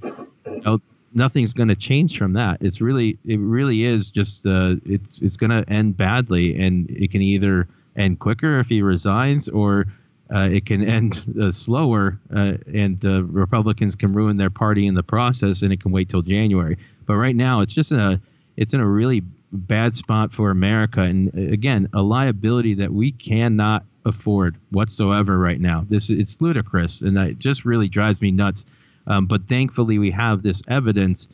[0.46, 0.82] you know,
[1.14, 2.58] nothing's going to change from that.
[2.60, 7.12] It's really, it really is just, uh, it's it's going to end badly, and it
[7.12, 9.86] can either end quicker if he resigns, or
[10.34, 14.96] uh, it can end uh, slower, uh, and uh, Republicans can ruin their party in
[14.96, 16.80] the process, and it can wait till January.
[17.06, 18.20] But right now, it's just a,
[18.58, 19.22] it's in a really
[19.52, 25.60] bad spot for America, and uh, again, a liability that we cannot afford whatsoever right
[25.60, 25.86] now.
[25.90, 28.66] This it's ludicrous, and it just really drives me nuts.
[29.08, 31.28] Um, but thankfully, we have this evidence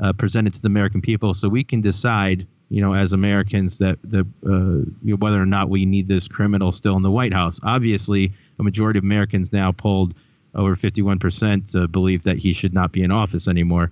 [0.00, 3.98] uh, presented to the American people, so we can decide, you know, as Americans, that
[4.04, 7.32] the uh, you know, whether or not we need this criminal still in the White
[7.32, 7.58] House.
[7.62, 10.14] Obviously, a majority of Americans now polled
[10.54, 13.90] over 51% uh, believe that he should not be in office anymore.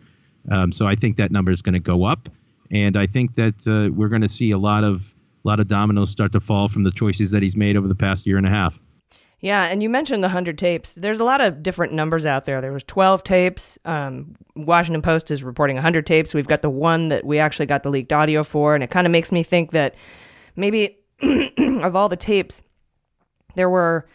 [0.51, 2.28] Um, so I think that number is going to go up
[2.71, 5.03] and I think that uh, we're going to see a lot of
[5.45, 7.95] a lot of dominoes start to fall from the choices that he's made over the
[7.95, 8.79] past year and a half.
[9.41, 10.95] Yeah, and you mentioned the hundred tapes.
[10.95, 12.61] There's a lot of different numbers out there.
[12.61, 13.79] There was 12 tapes.
[13.87, 16.35] Um, Washington Post is reporting 100 tapes.
[16.35, 19.07] We've got the one that we actually got the leaked audio for, and it kind
[19.07, 19.95] of makes me think that
[20.57, 22.62] maybe of all the tapes,
[23.55, 24.07] there were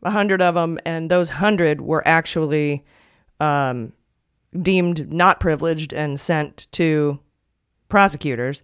[0.00, 2.84] 100 of them, and those 100 were actually
[3.38, 3.92] um,
[4.60, 7.20] deemed not privileged and sent to
[7.92, 8.62] prosecutors.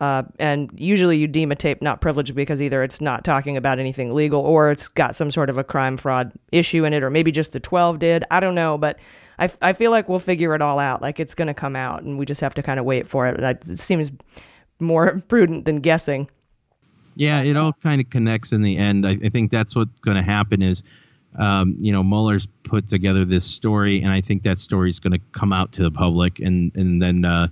[0.00, 3.80] Uh, and usually you deem a tape not privileged because either it's not talking about
[3.80, 7.10] anything legal or it's got some sort of a crime fraud issue in it, or
[7.10, 8.24] maybe just the 12 did.
[8.30, 9.00] I don't know, but
[9.36, 11.02] I, f- I feel like we'll figure it all out.
[11.02, 13.26] Like it's going to come out and we just have to kind of wait for
[13.26, 13.40] it.
[13.66, 14.12] It seems
[14.78, 16.30] more prudent than guessing.
[17.16, 19.04] Yeah, it all kind of connects in the end.
[19.04, 20.84] I, I think that's what's going to happen is,
[21.36, 25.14] um, you know, Mueller's put together this story, and I think that story is going
[25.14, 27.48] to come out to the public, and and then uh,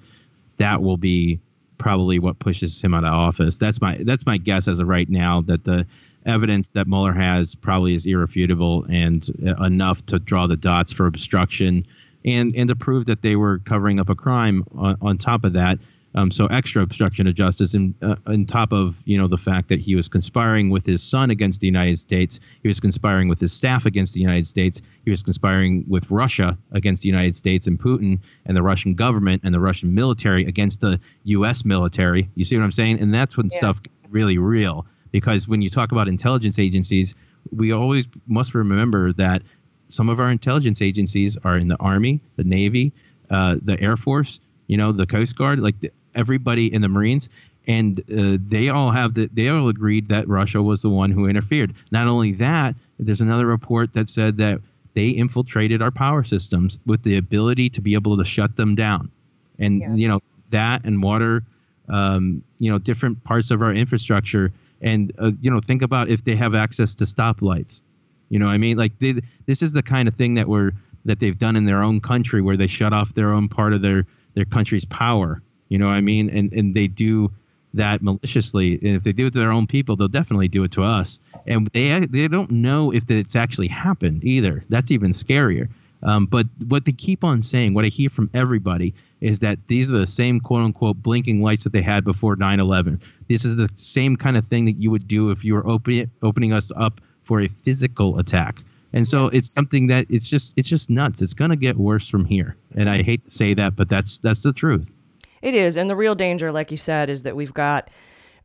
[0.58, 1.40] that will be
[1.78, 3.58] probably what pushes him out of office.
[3.58, 5.86] That's my that's my guess as of right now that the
[6.24, 11.06] evidence that Mueller has probably is irrefutable and uh, enough to draw the dots for
[11.06, 11.86] obstruction
[12.24, 15.52] and and to prove that they were covering up a crime on, on top of
[15.52, 15.78] that.
[16.16, 19.68] Um, so extra obstruction of justice, and uh, on top of you know the fact
[19.68, 23.38] that he was conspiring with his son against the United States, he was conspiring with
[23.38, 27.66] his staff against the United States, he was conspiring with Russia against the United States
[27.66, 31.64] and Putin and the Russian government and the Russian military against the U.S.
[31.66, 32.30] military.
[32.34, 32.98] You see what I'm saying?
[33.00, 33.58] And that's when Yeah.
[33.58, 34.86] stuff gets really real.
[35.12, 37.14] Because when you talk about intelligence agencies,
[37.52, 39.42] we always must remember that
[39.88, 42.92] some of our intelligence agencies are in the Army, the Navy,
[43.30, 47.28] uh, the Air Force, you know, the Coast Guard, like the, everybody in the Marines,
[47.66, 51.26] and uh, they all have the, they all agreed that Russia was the one who
[51.26, 51.74] interfered.
[51.90, 54.60] Not only that, there's another report that said that
[54.94, 59.10] they infiltrated our power systems with the ability to be able to shut them down,
[59.58, 61.42] and you know that and water,
[61.88, 66.24] um, you know, different parts of our infrastructure, and uh, you know, think about if
[66.24, 67.82] they have access to stoplights.
[68.28, 69.14] You know, what I mean, like they,
[69.46, 70.72] this is the kind of thing that we're
[71.04, 73.82] that they've done in their own country, where they shut off their own part of
[73.82, 75.42] their their country's power.
[75.68, 77.30] You know, what I mean, and and they do
[77.74, 78.74] that maliciously.
[78.82, 81.18] And if they do it to their own people, they'll definitely do it to us.
[81.46, 84.64] And they they don't know if that it's actually happened either.
[84.68, 85.68] That's even scarier.
[86.02, 89.88] Um, but what they keep on saying, what I hear from everybody, is that these
[89.88, 93.00] are the same quote unquote blinking lights that they had before 9 11.
[93.28, 96.10] This is the same kind of thing that you would do if you were opening
[96.22, 98.60] opening us up for a physical attack.
[98.92, 101.22] And so it's something that it's just it's just nuts.
[101.22, 102.56] It's gonna get worse from here.
[102.76, 104.90] And I hate to say that, but that's that's the truth.
[105.46, 105.76] It is.
[105.76, 107.88] And the real danger, like you said, is that we've got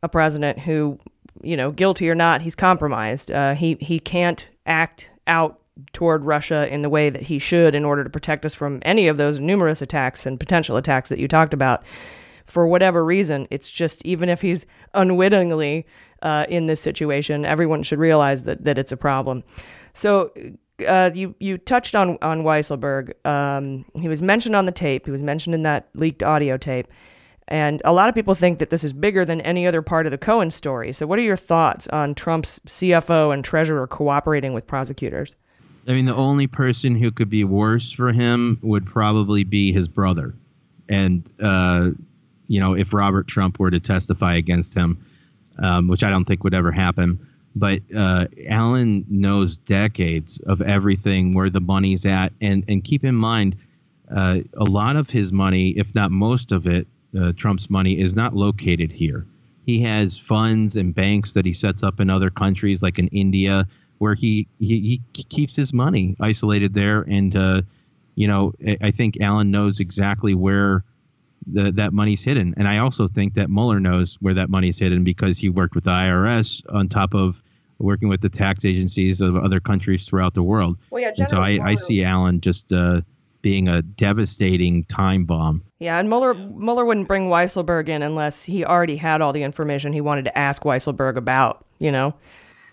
[0.04, 1.00] a president who,
[1.42, 3.32] you know, guilty or not, he's compromised.
[3.32, 5.58] Uh, he, he can't act out
[5.92, 9.08] toward Russia in the way that he should in order to protect us from any
[9.08, 11.84] of those numerous attacks and potential attacks that you talked about.
[12.46, 15.88] For whatever reason, it's just even if he's unwittingly
[16.22, 19.42] uh, in this situation, everyone should realize that, that it's a problem.
[19.92, 20.30] So
[20.86, 23.12] uh, you you touched on on Weisselberg.
[23.26, 25.06] Um, he was mentioned on the tape.
[25.06, 26.88] He was mentioned in that leaked audio tape,
[27.48, 30.12] and a lot of people think that this is bigger than any other part of
[30.12, 30.92] the Cohen story.
[30.92, 35.36] So, what are your thoughts on Trump's CFO and treasurer cooperating with prosecutors?
[35.88, 39.88] I mean, the only person who could be worse for him would probably be his
[39.88, 40.34] brother.
[40.88, 41.90] And, uh,
[42.46, 45.04] you know, if Robert Trump were to testify against him,
[45.58, 47.26] um, which I don't think would ever happen.
[47.54, 52.32] But uh, Allen knows decades of everything, where the money's at.
[52.40, 53.56] And, and keep in mind,
[54.14, 56.86] uh, a lot of his money, if not most of it,
[57.18, 59.26] uh, Trump's money, is not located here.
[59.66, 63.66] He has funds and banks that he sets up in other countries, like in India,
[63.98, 67.02] where he, he, he keeps his money isolated there.
[67.02, 67.62] And, uh,
[68.14, 70.84] you know, I think Alan knows exactly where
[71.46, 72.54] the, that money's hidden.
[72.56, 75.84] And I also think that Mueller knows where that money's hidden because he worked with
[75.84, 77.42] the IRS on top of
[77.78, 80.78] working with the tax agencies of other countries throughout the world.
[80.90, 83.00] Well, yeah, and so I, General I see Allen just uh,
[83.42, 85.62] being a devastating time bomb.
[85.80, 89.92] Yeah, and Mueller Mueller wouldn't bring Weisselberg in unless he already had all the information
[89.92, 91.66] he wanted to ask Weisselberg about.
[91.78, 92.14] You know.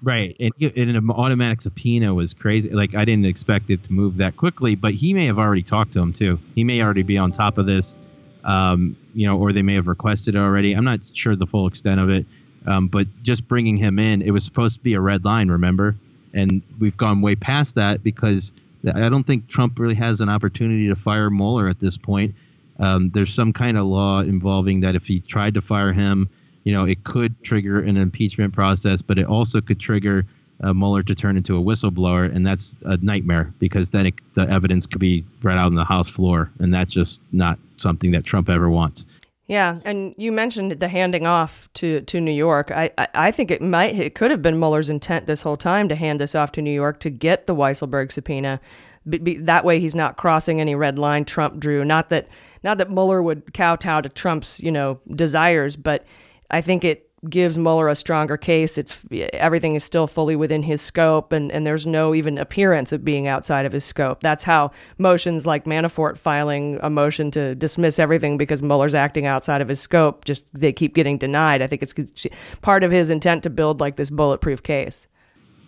[0.02, 2.70] Right, and, and an automatic subpoena was crazy.
[2.70, 5.92] Like I didn't expect it to move that quickly, but he may have already talked
[5.94, 6.40] to him too.
[6.56, 7.96] He may already be on top of this,
[8.44, 10.74] um, you know, or they may have requested it already.
[10.74, 12.26] I'm not sure the full extent of it,
[12.66, 15.96] um, but just bringing him in, it was supposed to be a red line, remember?
[16.34, 18.52] And we've gone way past that because
[18.86, 22.36] I don't think Trump really has an opportunity to fire Mueller at this point.
[22.80, 26.30] Um, there's some kind of law involving that if he tried to fire him,
[26.64, 30.26] you know, it could trigger an impeachment process, but it also could trigger
[30.62, 34.50] uh, Mueller to turn into a whistleblower, and that's a nightmare because then it, the
[34.50, 38.26] evidence could be brought out on the House floor, and that's just not something that
[38.26, 39.06] Trump ever wants.
[39.50, 42.70] Yeah, and you mentioned the handing off to, to New York.
[42.70, 45.90] I, I, I think it might it could have been Mueller's intent this whole time
[45.90, 48.62] to hand this off to New York to get the Weisselberg subpoena.
[49.08, 51.84] Be, be, that way, he's not crossing any red line Trump drew.
[51.84, 52.28] Not that
[52.64, 56.06] not that Mueller would kowtow to Trump's you know desires, but
[56.52, 58.78] I think it gives Mueller a stronger case.
[58.78, 63.04] It's everything is still fully within his scope, and, and there's no even appearance of
[63.04, 64.22] being outside of his scope.
[64.22, 69.62] That's how motions like Manafort filing a motion to dismiss everything because Mueller's acting outside
[69.62, 71.62] of his scope just they keep getting denied.
[71.62, 72.28] I think it's
[72.62, 75.08] part of his intent to build like this bulletproof case.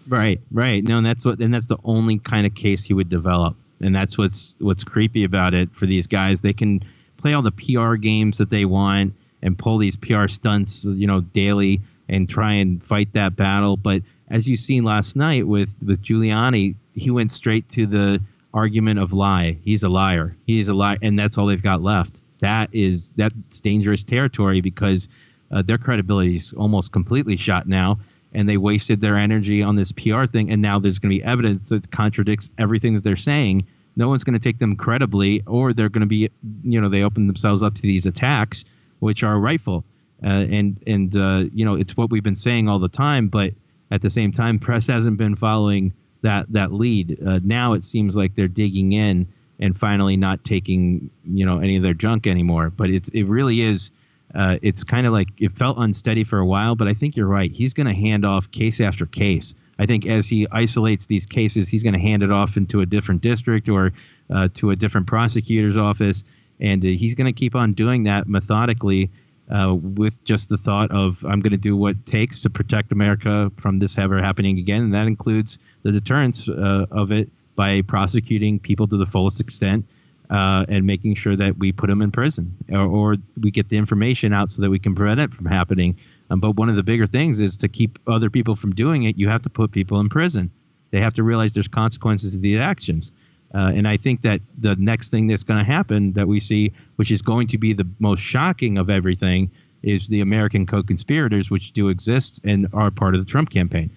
[0.08, 0.84] Right, right.
[0.84, 3.94] No, and that's what, and that's the only kind of case he would develop, and
[3.94, 6.42] that's what's what's creepy about it for these guys.
[6.42, 6.84] They can
[7.18, 11.22] play all the PR games that they want and pull these PR stunts, you know,
[11.22, 13.78] daily and try and fight that battle.
[13.78, 18.22] But as you seen last night with with Giuliani, he went straight to the
[18.54, 19.58] argument of lie.
[19.64, 20.36] He's a liar.
[20.46, 22.16] He's a lie, and that's all they've got left.
[22.40, 25.08] That is that's dangerous territory because
[25.52, 28.00] uh, their credibility is almost completely shot now,
[28.34, 30.52] and they wasted their energy on this PR thing.
[30.52, 33.68] And now there's going to be evidence that contradicts everything that they're saying.
[33.98, 36.30] No one's going to take them credibly, or they're going to be,
[36.64, 38.64] you know, they open themselves up to these attacks
[39.02, 39.84] which are rightful.
[40.24, 43.52] Uh, and and uh, you know it's what we've been saying all the time, but
[43.90, 45.92] at the same time, press hasn't been following
[46.22, 47.18] that that lead.
[47.26, 49.28] Uh, now it seems like they're digging in
[49.60, 52.70] and finally not taking you know any of their junk anymore.
[52.70, 53.92] But it's it really is.
[54.34, 57.28] Uh, it's kind of like it felt unsteady for a while, but I think you're
[57.28, 57.52] right.
[57.52, 59.56] He's going to hand off case after case.
[59.78, 62.86] I think as he isolates these cases, he's going to hand it off into a
[62.86, 63.92] different district or
[64.30, 66.24] uh, to a different prosecutor's office
[66.62, 69.10] and uh, he's going to keep on doing that methodically
[69.52, 72.92] uh, with just the thought of I'm going to do what it takes to protect
[72.92, 77.82] America from this ever happening again, and that includes the deterrence uh, of it by
[77.82, 79.86] prosecuting people to the fullest extent
[80.30, 83.78] uh, and making sure that we put them in prison or, or, we get the
[83.78, 85.98] information out so that we can prevent it from happening.
[86.30, 89.18] Um, but one of the bigger things is to keep other people from doing it.
[89.18, 90.50] You have to put people in prison.
[90.92, 93.12] They have to realize there's consequences to these actions.
[93.54, 96.72] Uh, and I think that the next thing that's going to happen that we see,
[96.96, 99.52] which is going to be the most shocking of everything,
[99.84, 103.90] is the American co-conspirators, which do exist and are part of the Trump campaign.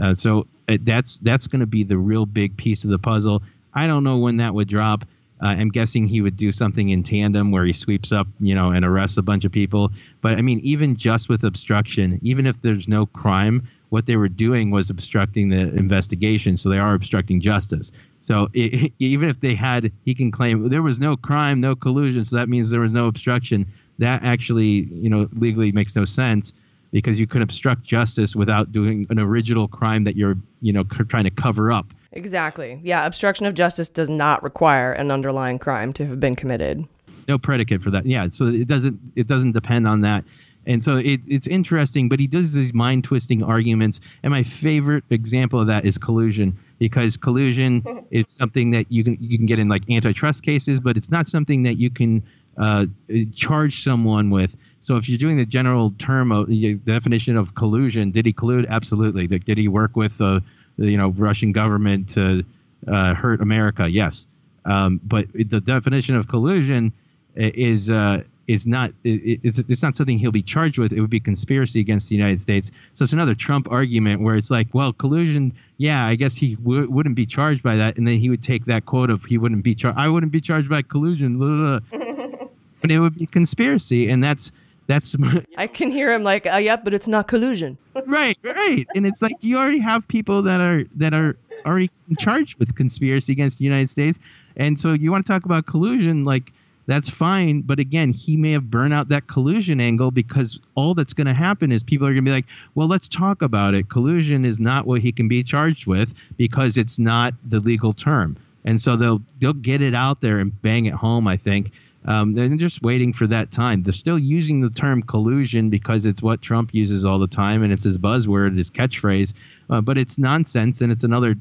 [0.00, 3.42] Uh, so uh, that's that's going to be the real big piece of the puzzle.
[3.74, 5.04] I don't know when that would drop.
[5.42, 8.70] Uh, I'm guessing he would do something in tandem where he sweeps up, you know,
[8.70, 9.90] and arrests a bunch of people.
[10.20, 14.28] But I mean, even just with obstruction, even if there's no crime, what they were
[14.28, 16.56] doing was obstructing the investigation.
[16.56, 17.92] So they are obstructing justice.
[18.22, 22.24] So it, even if they had, he can claim there was no crime, no collusion.
[22.24, 23.66] So that means there was no obstruction.
[23.98, 26.54] That actually, you know, legally makes no sense
[26.90, 31.04] because you can obstruct justice without doing an original crime that you're, you know, c-
[31.04, 31.92] trying to cover up.
[32.12, 32.80] Exactly.
[32.82, 36.86] Yeah, obstruction of justice does not require an underlying crime to have been committed.
[37.28, 38.06] No predicate for that.
[38.06, 40.24] Yeah, so it doesn't it doesn't depend on that.
[40.66, 44.00] And so it, it's interesting, but he does these mind twisting arguments.
[44.22, 49.16] And my favorite example of that is collusion, because collusion is something that you can
[49.20, 52.22] you can get in like antitrust cases, but it's not something that you can
[52.56, 52.86] uh,
[53.34, 54.56] charge someone with.
[54.80, 58.68] So if you're doing the general term of the definition of collusion, did he collude?
[58.68, 59.26] Absolutely.
[59.26, 60.42] Did he work with the,
[60.78, 62.44] the you know Russian government to
[62.86, 63.88] uh, hurt America?
[63.88, 64.26] Yes.
[64.64, 66.92] Um, but the definition of collusion
[67.34, 70.92] is uh, is not it, it's, it's not something he'll be charged with.
[70.92, 72.70] It would be conspiracy against the United States.
[72.94, 75.52] So it's another Trump argument where it's like, well, collusion.
[75.78, 78.66] Yeah, I guess he w- wouldn't be charged by that, and then he would take
[78.66, 79.98] that quote of he wouldn't be charged.
[79.98, 82.48] I wouldn't be charged by collusion, blah, blah, blah.
[82.82, 84.52] and it would be conspiracy, and that's
[84.86, 85.16] that's.
[85.56, 87.78] I can hear him like, uh, yeah, but it's not collusion.
[88.06, 92.58] right, right, and it's like you already have people that are that are already charged
[92.58, 94.18] with conspiracy against the United States,
[94.56, 96.52] and so you want to talk about collusion, like
[96.86, 97.62] that's fine.
[97.62, 101.34] But again, he may have burned out that collusion angle because all that's going to
[101.34, 103.88] happen is people are going to be like, well, let's talk about it.
[103.88, 108.36] Collusion is not what he can be charged with because it's not the legal term.
[108.64, 111.26] And so they'll they'll get it out there and bang it home.
[111.26, 111.72] I think
[112.04, 113.82] um, they're just waiting for that time.
[113.82, 117.72] They're still using the term collusion because it's what Trump uses all the time and
[117.72, 119.34] it's his buzzword, his catchphrase.
[119.70, 121.36] Uh, but it's nonsense and it's another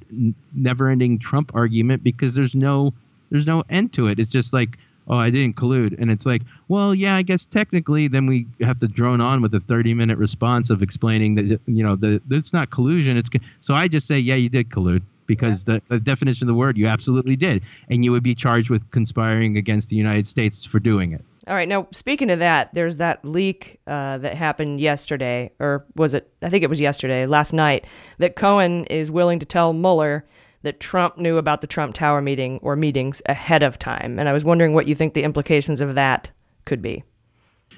[0.54, 2.94] never-ending Trump argument because there's no
[3.32, 4.20] there's no end to it.
[4.20, 4.78] It's just like
[5.12, 5.96] oh, I didn't collude.
[6.00, 9.54] And it's like, well, yeah, I guess technically then we have to drone on with
[9.54, 13.18] a 30 minute response of explaining that, you know, that it's not collusion.
[13.18, 15.80] It's So I just say, yeah, you did collude because yeah.
[15.88, 17.62] the, the, definition of the word, you absolutely did.
[17.90, 21.24] And you would be charged with conspiring against the United States for doing it.
[21.48, 21.68] All right.
[21.68, 26.32] Now, speaking of that, there's that leak uh, that happened yesterday, or was it?
[26.42, 27.86] I think it was yesterday, last night,
[28.20, 30.26] that Cohen is willing to tell Mueller
[30.64, 34.20] that Trump knew about the Trump Tower meeting or meetings ahead of time.
[34.20, 36.30] And I was wondering what you think the implications of that
[36.66, 37.04] could be.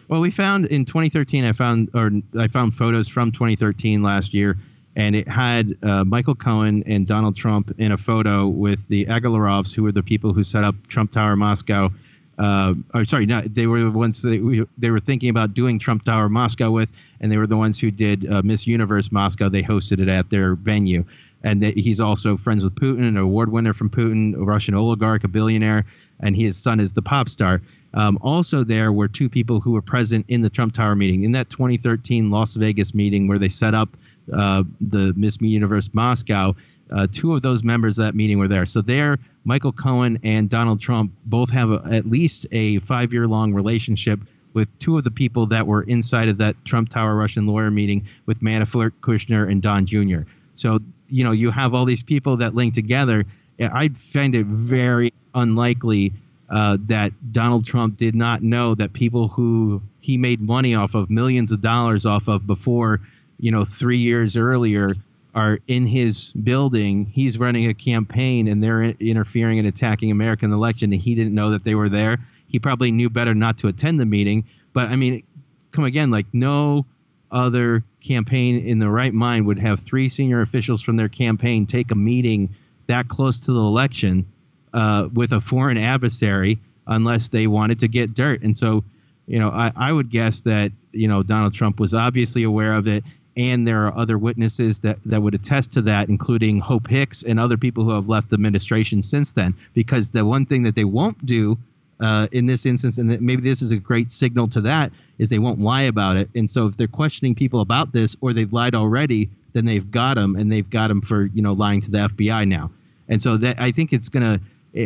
[0.10, 4.58] Well, we found in 2013, I found or I found photos from 2013 last year,
[4.96, 9.74] and it had uh, Michael Cohen and Donald Trump in a photo with the Agalarovs,
[9.74, 11.90] who were the people who set up Trump Tower Moscow.
[12.38, 15.80] uh, or sorry, not they were the ones that we, they were thinking about doing
[15.80, 19.50] Trump Tower Moscow with, and they were the ones who did uh, Miss Universe Moscow.
[19.50, 21.06] They hosted it at their venue,
[21.44, 25.28] and he's also friends with Putin, an award winner from Putin, a Russian oligarch, a
[25.28, 25.86] billionaire,
[26.22, 27.62] and his son is the pop star.
[27.94, 31.34] Um, also, there were two people who were present in the Trump Tower meeting in
[31.34, 33.90] that 2013 Las Vegas meeting where they set up
[34.32, 36.56] uh, the Miss Me Universe Moscow.
[36.92, 38.66] Uh, two of those members of that meeting were there.
[38.66, 44.20] So there, Michael Cohen and Donald Trump both have a, at least a five-year-long relationship
[44.54, 48.06] with two of the people that were inside of that Trump Tower Russian lawyer meeting
[48.28, 50.22] with Manafort, Kushner, and Don Jr.
[50.54, 50.80] So
[51.14, 53.24] you know you have all these people that link together.
[53.62, 56.12] I find it very unlikely
[56.50, 61.10] uh, that Donald Trump did not know that people who he made money off of
[61.10, 63.00] millions of dollars off of before,
[63.40, 64.96] you know, three years earlier
[65.36, 67.06] are in his building.
[67.06, 71.52] He's running a campaign and they're interfering and attacking American election, and he didn't know
[71.52, 72.18] that they were there.
[72.48, 74.46] He probably knew better not to attend the meeting.
[74.74, 75.24] But I mean,
[75.72, 76.86] come again, like no
[77.34, 81.92] other campaign in the right mind would have three senior officials from their campaign take
[81.92, 82.56] a meeting
[82.88, 84.26] that close to the election
[84.74, 88.44] uh, with a foreign adversary unless they wanted to get dirt.
[88.44, 88.84] And so,
[89.26, 92.88] you know, I, I would guess that, you know, Donald Trump was obviously aware of
[92.88, 93.04] it.
[93.36, 97.40] And there are other witnesses that, that would attest to that, including Hope Hicks and
[97.40, 99.56] other people who have left the administration since then.
[99.74, 101.58] Because the one thing that they won't do
[102.00, 105.40] uh, in this instance, and maybe this is a great signal to that, is they
[105.40, 106.30] won't lie about it.
[106.36, 110.16] And so if they're questioning people about this or they've lied already, then they've got
[110.16, 112.72] them, and they've got them for you know lying to the FBI now.
[113.10, 114.40] And so that I think it's gonna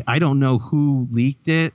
[0.08, 1.74] I don't know who leaked it.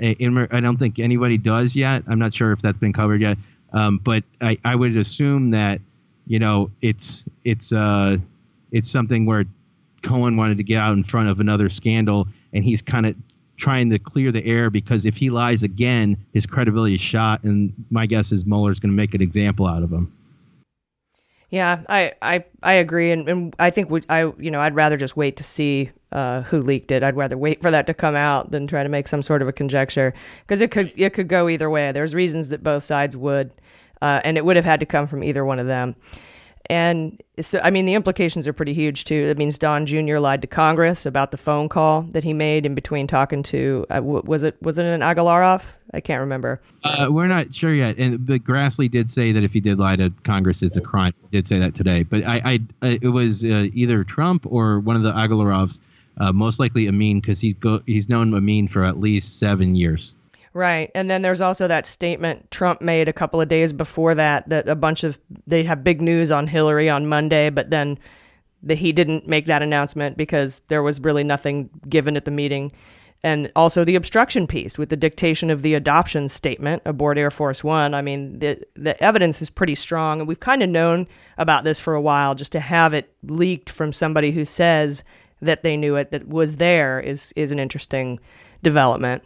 [0.00, 0.14] I
[0.60, 2.02] don't think anybody does yet.
[2.08, 3.38] I'm not sure if that's been covered yet.
[3.72, 5.80] Um, but I, I would assume that
[6.26, 8.16] you know it's it's uh
[8.72, 9.44] it's something where
[10.02, 13.14] Cohen wanted to get out in front of another scandal, and he's kind of
[13.62, 17.72] trying to clear the air because if he lies again, his credibility is shot, and
[17.90, 20.12] my guess is Mueller's going to make an example out of him.
[21.48, 24.96] Yeah, I, I, I agree, and, and I think we, I you know I'd rather
[24.96, 27.02] just wait to see uh, who leaked it.
[27.02, 29.48] I'd rather wait for that to come out than try to make some sort of
[29.48, 31.92] a conjecture because it could it could go either way.
[31.92, 33.52] There's reasons that both sides would,
[34.00, 35.94] uh, and it would have had to come from either one of them.
[36.72, 39.14] And so, I mean, the implications are pretty huge too.
[39.14, 40.16] It means Don Jr.
[40.16, 44.00] lied to Congress about the phone call that he made in between talking to uh,
[44.02, 45.76] was it was it an Agalarov?
[45.92, 46.62] I can't remember.
[46.82, 47.98] Uh, we're not sure yet.
[47.98, 51.12] And but Grassley did say that if he did lie to Congress, it's a crime.
[51.30, 52.04] He did say that today.
[52.04, 55.78] But I, I, it was uh, either Trump or one of the Agalarovs,
[56.16, 57.54] uh, most likely Emin, because he's
[57.84, 60.14] he's known Emin for at least seven years.
[60.54, 60.90] Right.
[60.94, 64.68] And then there's also that statement Trump made a couple of days before that that
[64.68, 67.98] a bunch of they have big news on Hillary on Monday, but then
[68.62, 72.70] the, he didn't make that announcement because there was really nothing given at the meeting.
[73.24, 77.62] And also the obstruction piece with the dictation of the adoption statement aboard Air Force
[77.62, 77.94] One.
[77.94, 81.06] I mean, the the evidence is pretty strong, and we've kind of known
[81.38, 82.34] about this for a while.
[82.34, 85.04] Just to have it leaked from somebody who says
[85.40, 88.18] that they knew it, that was there, is is an interesting
[88.62, 89.22] development.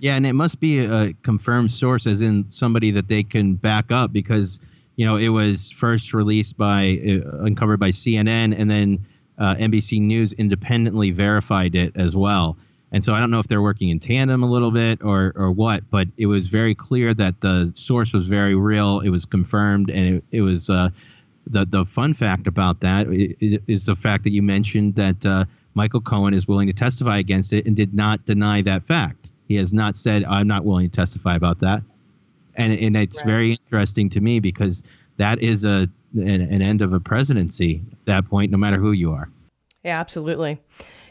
[0.00, 3.92] Yeah, and it must be a confirmed source, as in somebody that they can back
[3.92, 4.58] up, because
[4.96, 9.06] you know it was first released by uh, uncovered by CNN, and then
[9.38, 12.56] uh, NBC News independently verified it as well.
[12.92, 15.52] And so I don't know if they're working in tandem a little bit or or
[15.52, 19.00] what, but it was very clear that the source was very real.
[19.00, 20.70] It was confirmed, and it, it was.
[20.70, 20.88] Uh,
[21.46, 23.06] the the fun fact about that
[23.68, 25.44] is the fact that you mentioned that uh,
[25.74, 29.19] Michael Cohen is willing to testify against it and did not deny that fact.
[29.50, 31.82] He has not said, I'm not willing to testify about that.
[32.54, 33.26] And, and it's right.
[33.26, 34.80] very interesting to me because
[35.16, 38.92] that is a an, an, end of a presidency at that point, no matter who
[38.92, 39.28] you are.
[39.82, 40.60] Yeah, absolutely.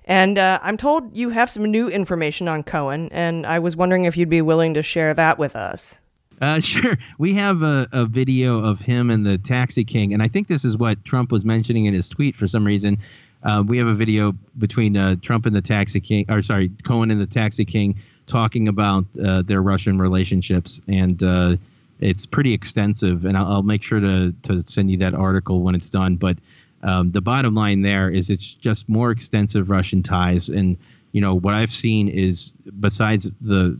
[0.05, 4.05] And uh, I'm told you have some new information on Cohen, and I was wondering
[4.05, 5.99] if you'd be willing to share that with us.
[6.39, 6.97] Uh, sure.
[7.17, 10.63] We have a, a video of him and the Taxi King, and I think this
[10.63, 12.99] is what Trump was mentioning in his tweet for some reason.
[13.43, 17.11] Uh, we have a video between uh, Trump and the Taxi King, or sorry, Cohen
[17.11, 17.95] and the Taxi King,
[18.29, 21.57] talking about uh, their Russian relationships, and uh,
[21.99, 23.25] it's pretty extensive.
[23.25, 26.15] And I'll, I'll, make sure to to send you that article when it's done.
[26.15, 26.37] But
[26.83, 30.77] um, the bottom line there is it's just more extensive Russian ties, and
[31.11, 33.77] you know what I've seen is besides the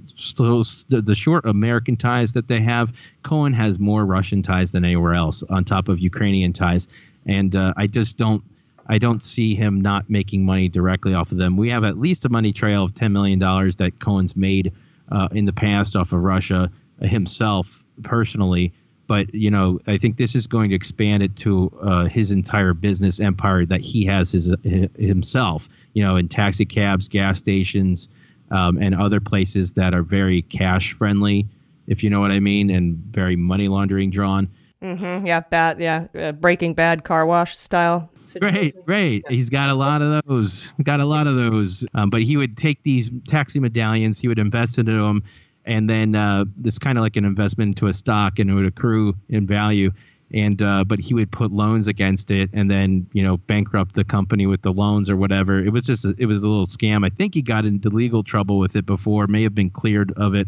[0.89, 2.91] the short American ties that they have,
[3.23, 6.87] Cohen has more Russian ties than anywhere else, on top of Ukrainian ties,
[7.25, 8.43] and uh, I just don't
[8.89, 11.55] I don't see him not making money directly off of them.
[11.55, 14.73] We have at least a money trail of $10 million that Cohen's made
[15.11, 16.71] uh, in the past off of Russia
[17.01, 18.73] himself personally.
[19.07, 22.73] But, you know, I think this is going to expand it to uh, his entire
[22.73, 28.09] business empire that he has his, himself, you know, in taxi cabs, gas stations,
[28.51, 31.47] um, and other places that are very cash friendly,
[31.85, 34.47] if you know what I mean, and very money laundering drawn.
[34.81, 35.27] Mm-hmm.
[35.27, 35.79] Yeah, bad.
[35.79, 38.09] Yeah, uh, Breaking Bad car wash style.
[38.39, 39.23] Great, great.
[39.29, 40.71] He's got a lot of those.
[40.83, 41.85] Got a lot of those.
[41.93, 45.23] Um, but he would take these taxi medallions, he would invest into them,
[45.65, 48.65] and then uh, this kind of like an investment into a stock, and it would
[48.65, 49.91] accrue in value.
[50.31, 54.03] And uh, but he would put loans against it, and then you know bankrupt the
[54.03, 55.59] company with the loans or whatever.
[55.59, 57.03] It was just a, it was a little scam.
[57.03, 60.35] I think he got into legal trouble with it before, may have been cleared of
[60.35, 60.47] it.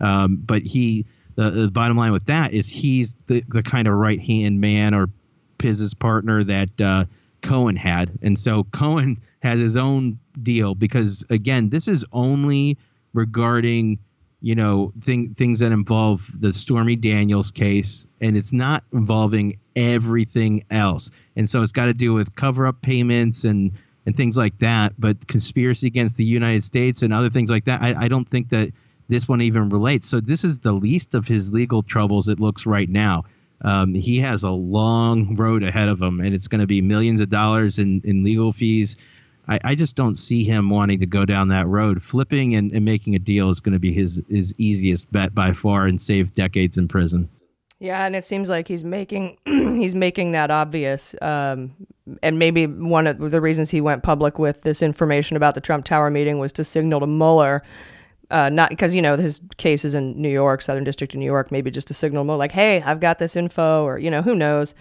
[0.00, 1.06] Um, but he
[1.36, 4.94] the, the bottom line with that is he's the, the kind of right hand man
[4.94, 5.08] or
[5.62, 7.04] his partner that uh,
[7.42, 12.78] Cohen had, and so Cohen has his own deal because again, this is only
[13.12, 13.98] regarding
[14.40, 20.64] you know thing, things that involve the Stormy Daniels case, and it's not involving everything
[20.70, 21.10] else.
[21.36, 23.72] And so it's got to do with cover up payments and
[24.06, 24.94] and things like that.
[24.98, 28.50] But conspiracy against the United States and other things like that, I, I don't think
[28.50, 28.72] that
[29.08, 30.08] this one even relates.
[30.08, 32.28] So this is the least of his legal troubles.
[32.28, 33.24] It looks right now.
[33.62, 37.20] Um, he has a long road ahead of him, and it's going to be millions
[37.20, 38.96] of dollars in, in legal fees.
[39.48, 42.02] I, I, just don't see him wanting to go down that road.
[42.02, 45.52] Flipping and, and making a deal is going to be his, his easiest bet by
[45.52, 47.28] far and save decades in prison.
[47.82, 51.16] Yeah, and it seems like he's making he's making that obvious.
[51.20, 51.74] Um,
[52.22, 55.84] and maybe one of the reasons he went public with this information about the Trump
[55.84, 57.62] Tower meeting was to signal to Mueller
[58.32, 61.26] uh, not because you know his case is in New York, Southern District of New
[61.26, 61.52] York.
[61.52, 64.34] Maybe just a signal more like, "Hey, I've got this info," or you know, who
[64.34, 64.74] knows?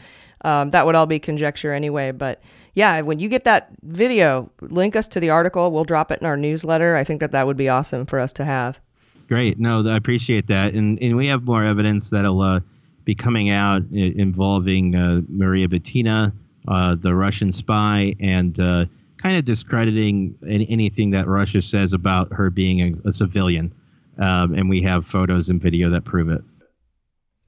[0.43, 2.11] Um, that would all be conjecture anyway.
[2.11, 2.41] But
[2.73, 5.71] yeah, when you get that video, link us to the article.
[5.71, 6.95] We'll drop it in our newsletter.
[6.95, 8.79] I think that that would be awesome for us to have.
[9.27, 9.59] Great.
[9.59, 12.61] No, I appreciate that, and and we have more evidence that'll uh,
[13.03, 16.31] be coming out involving uh, Maria Butina,
[16.67, 18.85] uh, the Russian spy, and uh,
[19.21, 23.73] kind of discrediting any, anything that Russia says about her being a, a civilian.
[24.17, 26.41] Um, and we have photos and video that prove it.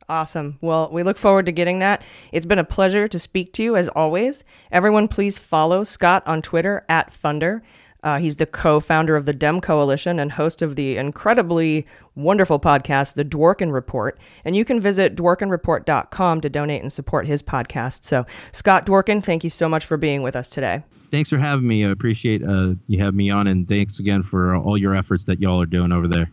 [0.09, 0.57] Awesome.
[0.61, 2.03] Well, we look forward to getting that.
[2.32, 4.43] It's been a pleasure to speak to you as always.
[4.71, 7.61] Everyone, please follow Scott on Twitter at Funder.
[8.03, 12.59] Uh, he's the co founder of the Dem Coalition and host of the incredibly wonderful
[12.59, 14.19] podcast, The Dworkin Report.
[14.43, 18.03] And you can visit dworkinreport.com to donate and support his podcast.
[18.03, 20.84] So, Scott Dworkin, thank you so much for being with us today
[21.14, 21.86] thanks for having me.
[21.86, 25.39] I appreciate uh, you having me on, and thanks again for all your efforts that
[25.39, 26.30] y'all are doing over there.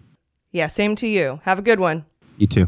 [0.53, 1.39] Yeah, same to you.
[1.45, 2.07] Have a good one.
[2.39, 2.67] You too.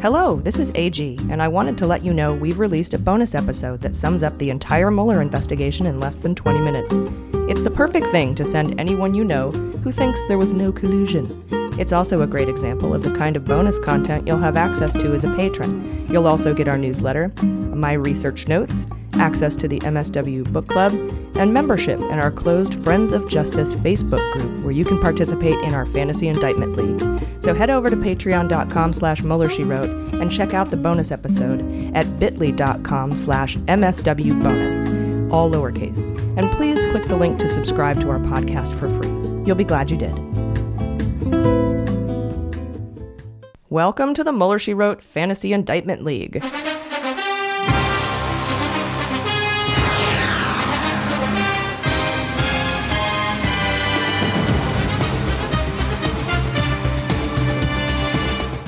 [0.00, 3.34] Hello, this is AG, and I wanted to let you know we've released a bonus
[3.34, 6.94] episode that sums up the entire Mueller investigation in less than 20 minutes.
[7.50, 11.61] It's the perfect thing to send anyone you know who thinks there was no collusion.
[11.78, 15.14] It's also a great example of the kind of bonus content you'll have access to
[15.14, 16.06] as a patron.
[16.10, 20.92] You'll also get our newsletter, my research notes, access to the MSW Book Club,
[21.36, 25.74] and membership in our closed Friends of Justice Facebook group where you can participate in
[25.74, 27.42] our Fantasy Indictment League.
[27.42, 31.60] So head over to patreon.com slash Wrote and check out the bonus episode
[31.94, 36.10] at bit.ly.com slash MSWbonus, all lowercase.
[36.38, 39.10] And please click the link to subscribe to our podcast for free.
[39.44, 41.61] You'll be glad you did.
[43.72, 46.34] Welcome to the Mueller, She Wrote Fantasy Indictment League.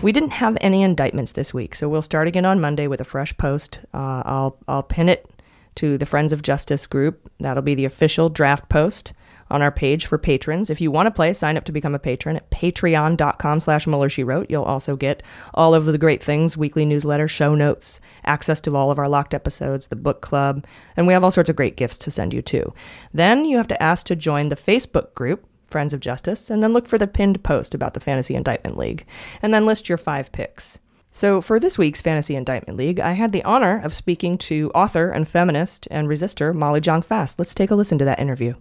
[0.02, 3.05] We didn't have any indictments this week, so we'll start again on Monday with a
[3.05, 3.80] fresh post.
[3.92, 5.28] Uh, I'll I'll pin it
[5.74, 7.30] to the Friends of Justice group.
[7.40, 9.12] That'll be the official draft post
[9.51, 10.70] on our page for patrons.
[10.70, 14.09] If you want to play, sign up to become a patron at patreon.com slash Mueller
[14.09, 14.51] She Wrote.
[14.51, 15.22] You'll also get
[15.55, 19.34] all of the great things, weekly newsletter, show notes, access to all of our locked
[19.34, 20.64] episodes, the book club,
[20.97, 22.72] and we have all sorts of great gifts to send you too.
[23.12, 26.72] Then you have to ask to join the Facebook group, Friends of Justice, and then
[26.72, 29.07] look for the pinned post about the Fantasy Indictment League,
[29.42, 30.78] and then list your five picks.
[31.11, 35.11] So, for this week's Fantasy Indictment League, I had the honor of speaking to author
[35.11, 37.38] and feminist and resistor Molly Jong Fast.
[37.38, 38.55] Let's take a listen to that interview.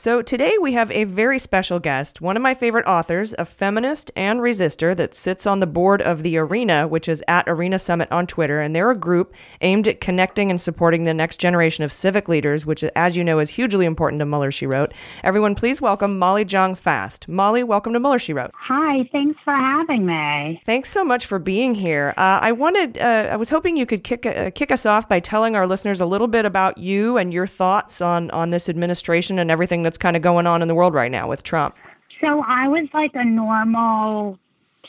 [0.00, 4.10] So, today we have a very special guest, one of my favorite authors, a feminist
[4.16, 8.10] and resistor that sits on the board of The Arena, which is at Arena Summit
[8.10, 8.62] on Twitter.
[8.62, 12.64] And they're a group aimed at connecting and supporting the next generation of civic leaders,
[12.64, 14.94] which, as you know, is hugely important to Mueller, She Wrote.
[15.22, 17.28] Everyone, please welcome Molly Jong Fast.
[17.28, 18.52] Molly, welcome to Mueller, She Wrote.
[18.54, 20.62] Hi, thanks for having me.
[20.64, 22.14] Thanks so much for being here.
[22.16, 25.20] Uh, I wanted, uh, I was hoping you could kick, uh, kick us off by
[25.20, 29.38] telling our listeners a little bit about you and your thoughts on, on this administration
[29.38, 31.74] and everything that's kind of going on in the world right now with Trump?
[32.20, 34.38] So I was like a normal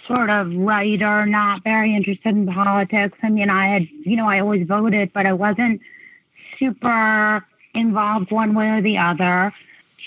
[0.07, 3.18] sort of writer, not very interested in politics.
[3.23, 5.82] I mean, I had, you know, I always voted, but I wasn't
[6.60, 9.53] super involved one way or the other.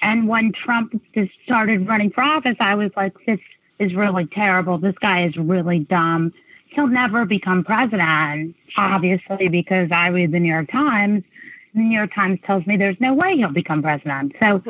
[0.03, 3.41] And when Trump just started running for office, I was like, this
[3.79, 4.79] is really terrible.
[4.79, 6.33] This guy is really dumb.
[6.69, 11.23] He'll never become president, obviously, because I read the New York Times.
[11.75, 14.33] The New York Times tells me there's no way he'll become president.
[14.39, 14.63] So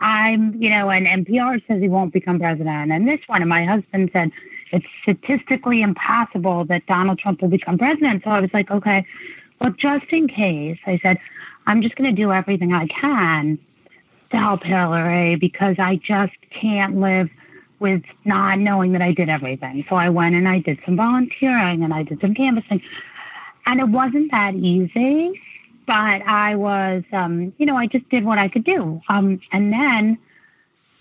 [0.00, 2.90] I'm, you know, and NPR says he won't become president.
[2.90, 4.30] And this one, and my husband said
[4.72, 8.22] it's statistically impossible that Donald Trump will become president.
[8.24, 9.06] So I was like, okay,
[9.60, 11.18] well, just in case, I said,
[11.66, 13.58] I'm just going to do everything I can
[14.30, 17.28] to help Hillary because I just can't live
[17.80, 19.84] with not knowing that I did everything.
[19.88, 22.82] So I went and I did some volunteering and I did some canvassing.
[23.66, 25.40] And it wasn't that easy,
[25.88, 29.00] but I was, um, you know, I just did what I could do.
[29.08, 30.18] Um, and then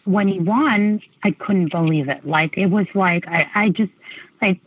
[0.06, 2.26] when he won, I couldn't believe it.
[2.26, 3.92] Like, it was like, I, I just,
[4.42, 4.60] like,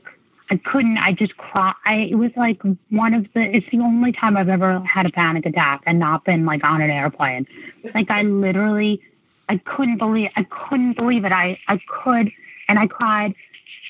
[0.51, 1.75] I couldn't, I just cried.
[1.85, 2.61] I, it was like
[2.91, 6.25] one of the, it's the only time I've ever had a panic attack and not
[6.25, 7.47] been like on an airplane.
[7.95, 9.01] Like, I literally,
[9.51, 11.33] I couldn't believe I couldn't believe it.
[11.33, 12.31] I I could
[12.69, 13.35] and I cried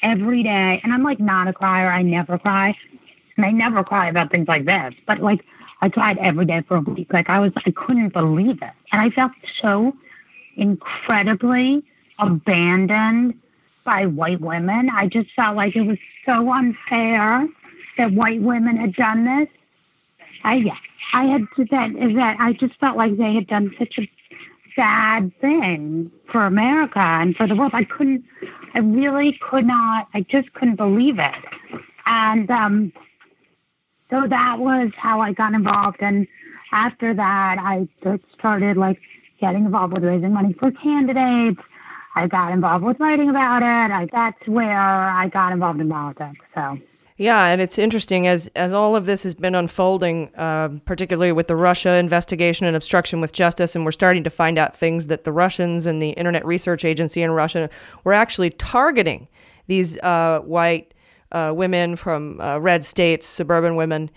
[0.02, 0.80] every day.
[0.82, 1.90] And I'm like not a crier.
[1.90, 2.74] I never cry.
[3.36, 4.94] And I never cry about things like this.
[5.06, 5.44] But like
[5.82, 7.12] I cried every day for a week.
[7.12, 8.74] Like I was I couldn't believe it.
[8.92, 9.32] And I felt
[9.62, 9.92] so
[10.56, 11.82] incredibly
[12.18, 13.34] abandoned
[13.84, 14.90] by white women.
[14.94, 17.48] I just felt like it was so unfair
[17.96, 19.48] that white women had done this.
[20.44, 20.76] I yeah,
[21.14, 24.08] I had to that is that I just felt like they had done such a
[24.76, 27.72] sad thing for America and for the world.
[27.74, 28.24] I couldn't,
[28.74, 31.34] I really could not, I just couldn't believe it.
[32.06, 32.92] And um,
[34.10, 35.98] so that was how I got involved.
[36.00, 36.26] And
[36.72, 37.88] after that, I
[38.38, 38.98] started like
[39.40, 41.60] getting involved with raising money for candidates.
[42.16, 43.92] I got involved with writing about it.
[43.92, 46.44] I, that's where I got involved in politics.
[46.54, 46.78] So.
[47.16, 51.48] Yeah, and it's interesting as as all of this has been unfolding, uh, particularly with
[51.48, 55.24] the Russia investigation and obstruction with justice, and we're starting to find out things that
[55.24, 57.68] the Russians and the Internet Research Agency in Russia
[58.04, 59.28] were actually targeting
[59.66, 60.89] these uh, white
[61.32, 64.10] uh, women from uh, red states, suburban women.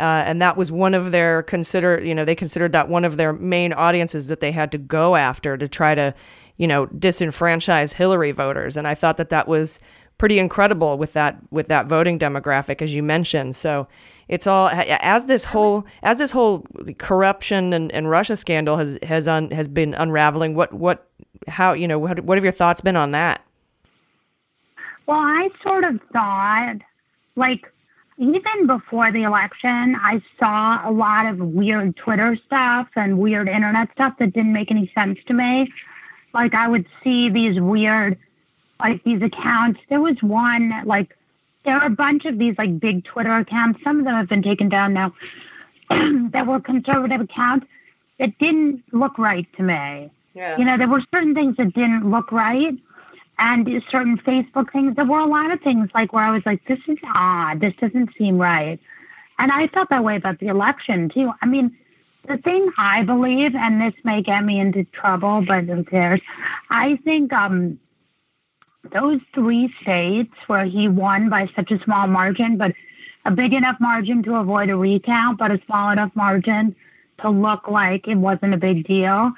[0.00, 3.18] Uh, and that was one of their consider you know they considered that one of
[3.18, 6.14] their main audiences that they had to go after to try to
[6.56, 9.82] you know disenfranchise Hillary voters and I thought that that was
[10.16, 13.86] pretty incredible with that with that voting demographic as you mentioned so
[14.28, 16.64] it's all as this whole as this whole
[16.96, 21.06] corruption and, and Russia scandal has has un, has been unraveling what what
[21.48, 23.44] how you know what, what have your thoughts been on that
[25.12, 26.76] well I sort of thought
[27.36, 27.70] like
[28.18, 33.88] even before the election I saw a lot of weird Twitter stuff and weird internet
[33.92, 35.72] stuff that didn't make any sense to me
[36.34, 38.18] like I would see these weird
[38.80, 39.80] like these accounts.
[39.88, 41.16] There was one like
[41.64, 43.80] there are a bunch of these like big Twitter accounts.
[43.84, 45.14] Some of them have been taken down now.
[46.32, 47.66] that were conservative accounts
[48.18, 50.10] that didn't look right to me.
[50.34, 50.56] Yeah.
[50.56, 52.72] You know, there were certain things that didn't look right,
[53.38, 54.96] and certain Facebook things.
[54.96, 57.60] There were a lot of things like where I was like, "This is odd.
[57.60, 58.78] This doesn't seem right,"
[59.38, 61.32] and I felt that way about the election too.
[61.40, 61.76] I mean,
[62.28, 66.20] the thing I believe, and this may get me into trouble, but who cares?
[66.70, 67.78] I think um,
[68.92, 72.72] those three states where he won by such a small margin, but
[73.24, 76.74] a big enough margin to avoid a recount, but a small enough margin
[77.20, 79.32] to look like it wasn't a big deal.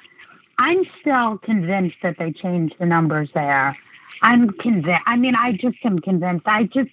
[0.57, 3.77] I'm still convinced that they changed the numbers there.
[4.21, 5.03] I'm convinced.
[5.05, 6.47] I mean, I just am convinced.
[6.47, 6.89] I just,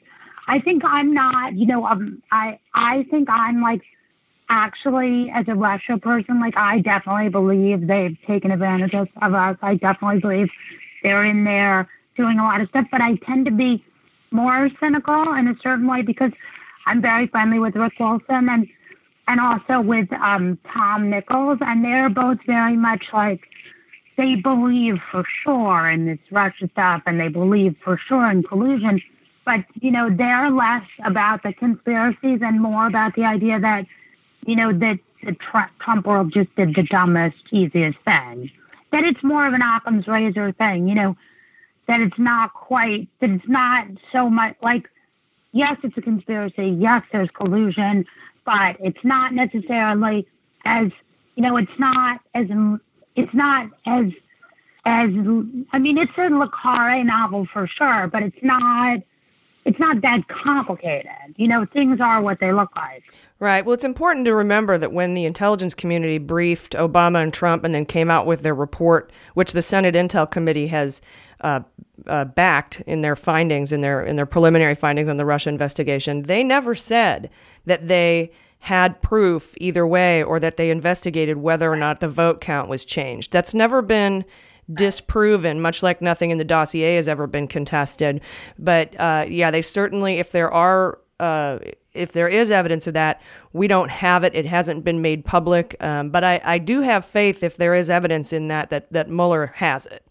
[0.49, 3.83] I think I'm not, you know, um, I, I think I'm like,
[4.49, 9.57] actually, as a Russia person, like I definitely believe they've taken advantage of us.
[9.63, 10.49] I definitely believe
[11.03, 13.83] they're in there doing a lot of stuff, but I tend to be
[14.31, 16.33] more cynical in a certain way because
[16.87, 18.67] I'm very friendly with Rick Wilson and
[19.29, 23.41] and also with um, Tom Nichols, and they're both very much like
[24.17, 29.01] they believe for sure in this Russia stuff, and they believe for sure in collusion.
[29.45, 33.87] But you know, they're less about the conspiracies and more about the idea that
[34.47, 35.37] you know that the
[35.81, 38.51] Trump world just did the dumbest, easiest thing.
[38.91, 40.89] That it's more of an Occam's razor thing.
[40.89, 41.17] You know,
[41.89, 44.89] that it's not quite that it's not so much like
[45.53, 48.05] yes it's a conspiracy yes there's collusion
[48.45, 50.27] but it's not necessarily
[50.65, 50.89] as
[51.35, 52.47] you know it's not as
[53.17, 54.07] it's not as
[54.85, 55.11] as
[55.73, 59.01] I mean it's a Le novel for sure but it's not
[59.65, 61.07] it's not that complicated.
[61.37, 63.05] You know, things are what they look like.
[63.39, 63.65] Right.
[63.65, 67.75] Well, it's important to remember that when the intelligence community briefed Obama and Trump and
[67.75, 71.01] then came out with their report, which the Senate Intel Committee has
[71.41, 71.61] uh,
[72.07, 76.23] uh, backed in their findings, in their in their preliminary findings on the Russia investigation,
[76.23, 77.31] they never said
[77.67, 78.33] that they
[78.63, 82.85] had proof either way or that they investigated whether or not the vote count was
[82.85, 83.33] changed.
[83.33, 84.25] That's never been
[84.73, 88.23] disproven, much like nothing in the dossier has ever been contested.
[88.61, 91.59] But uh, yeah, they certainly, if there are, uh,
[91.93, 93.21] if there is evidence of that,
[93.53, 94.33] we don't have it.
[94.33, 95.75] It hasn't been made public.
[95.81, 99.11] Um, but I, I do have faith if there is evidence in that, that, that
[99.11, 100.07] Mueller has it.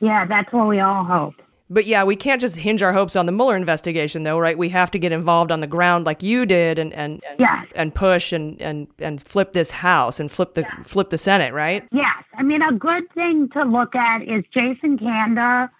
[0.00, 1.34] Yeah, that's what we all hope.
[1.72, 4.58] But yeah, we can't just hinge our hopes on the Mueller investigation, though, right?
[4.58, 7.66] We have to get involved on the ground like you did, and and and, Yes.
[7.74, 11.86] and push and, and and flip this house and flip the flip the Senate, right?
[11.90, 12.24] Yes.
[12.36, 15.70] I mean, a good thing to look at is Jason Kander.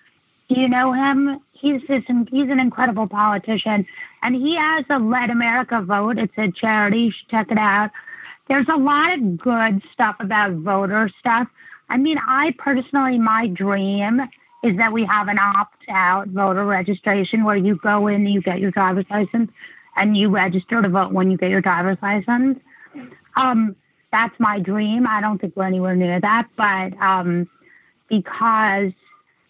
[0.48, 1.40] Do you know him?
[1.52, 3.86] He's just, he's an incredible politician,
[4.22, 6.18] and he has a Let America Vote.
[6.18, 6.98] It's a charity.
[6.98, 7.90] You should check it out.
[8.48, 11.46] There's a lot of good stuff about voter stuff.
[11.88, 14.20] I mean, I personally, my dream
[14.62, 18.60] is that we have an opt-out voter registration where you go in, and you get
[18.60, 19.50] your driver's license,
[19.96, 22.58] and you register to vote when you get your driver's license.
[23.36, 23.76] Um,
[24.12, 25.06] that's my dream.
[25.06, 27.48] I don't think we're anywhere near that, but um,
[28.08, 28.92] because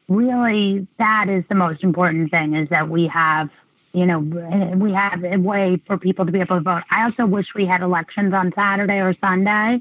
[0.08, 3.50] really that is the most important thing is that we have,
[3.92, 6.82] you know, we have a way for people to be able to vote.
[6.90, 9.80] I also wish we had elections on Saturday or Sunday.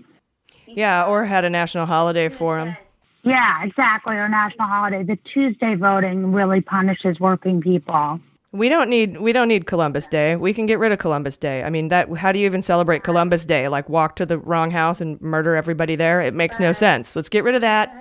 [0.67, 2.75] Yeah, or had a national holiday for them.
[3.23, 5.03] Yeah, exactly, or national holiday.
[5.03, 8.19] The Tuesday voting really punishes working people.
[8.51, 10.35] We don't need we don't need Columbus Day.
[10.35, 11.63] We can get rid of Columbus Day.
[11.63, 13.67] I mean, that how do you even celebrate Columbus Day?
[13.69, 16.19] Like walk to the wrong house and murder everybody there?
[16.19, 17.15] It makes no sense.
[17.15, 17.95] Let's get rid of that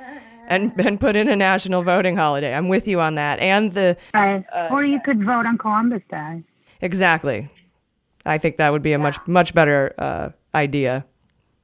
[0.49, 2.53] and and put in a national voting holiday.
[2.55, 3.39] I'm with you on that.
[3.39, 4.45] And the Right.
[4.73, 6.43] or you could vote on Columbus Day.
[6.81, 7.49] exactly.
[8.27, 11.05] I think that would be a much much better uh, idea.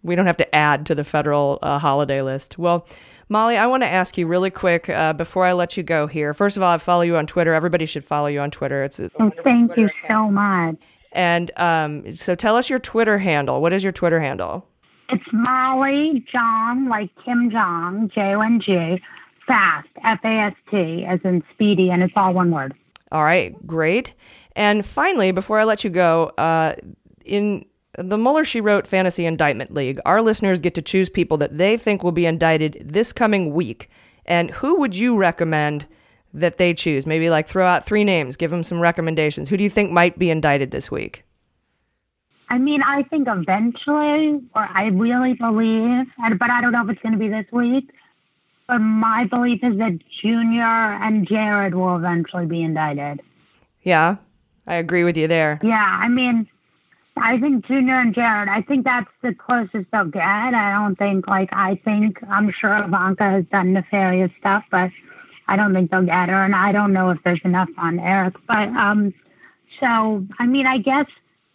[0.05, 2.57] We don't have to add to the federal uh, holiday list.
[2.57, 2.87] Well,
[3.29, 6.33] Molly, I want to ask you really quick uh, before I let you go here.
[6.33, 7.55] First of all, I follow you on Twitter.
[7.55, 8.85] Everybody should follow you on Twitter.
[8.85, 10.77] It's, it's So thank you so much.
[11.13, 13.61] And um, so tell us your Twitter handle.
[13.61, 14.67] What is your Twitter handle?
[15.09, 19.01] It's Molly Jong, like Kim Jong, J O N G,
[19.47, 22.75] fast, F A S T, as in speedy, and it's all one word.
[23.13, 24.15] All right, great.
[24.57, 26.75] And finally, before I let you go, uh,
[27.25, 27.65] in
[27.99, 31.77] the Mueller She Wrote Fantasy Indictment League, our listeners get to choose people that they
[31.77, 33.91] think will be indicted this coming week.
[34.27, 35.87] And who would you recommend
[36.35, 37.07] that they choose?
[37.07, 39.49] Maybe like throw out three names, give them some recommendations.
[39.49, 41.25] Who do you think might be indicted this week?
[42.49, 46.07] I mean, I think eventually, or I really believe,
[46.39, 47.91] but I don't know if it's going to be this week.
[48.69, 53.23] But my belief is that Junior and Jared will eventually be indicted.
[53.83, 54.17] Yeah,
[54.67, 55.61] I agree with you there.
[55.63, 56.49] Yeah, I mean,
[57.19, 58.49] I think Junior and Jared.
[58.49, 60.23] I think that's the closest they'll get.
[60.23, 64.91] I don't think like I think I'm sure Ivanka has done nefarious stuff, but
[65.49, 68.35] I don't think they'll get her, and I don't know if there's enough on Eric.
[68.47, 69.15] But um,
[69.81, 71.07] so I mean, I guess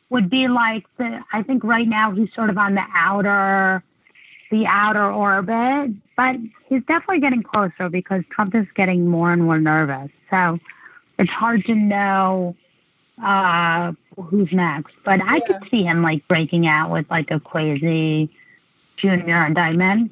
[0.09, 1.19] would be like the.
[1.31, 3.83] I think right now he's sort of on the outer,
[4.49, 6.35] the outer orbit, but
[6.69, 10.09] he's definitely getting closer because Trump is getting more and more nervous.
[10.31, 10.57] So
[11.19, 12.55] it's hard to know
[13.23, 14.93] uh who's next.
[15.03, 18.29] But I could see him like breaking out with like a crazy
[18.97, 20.11] junior indictment.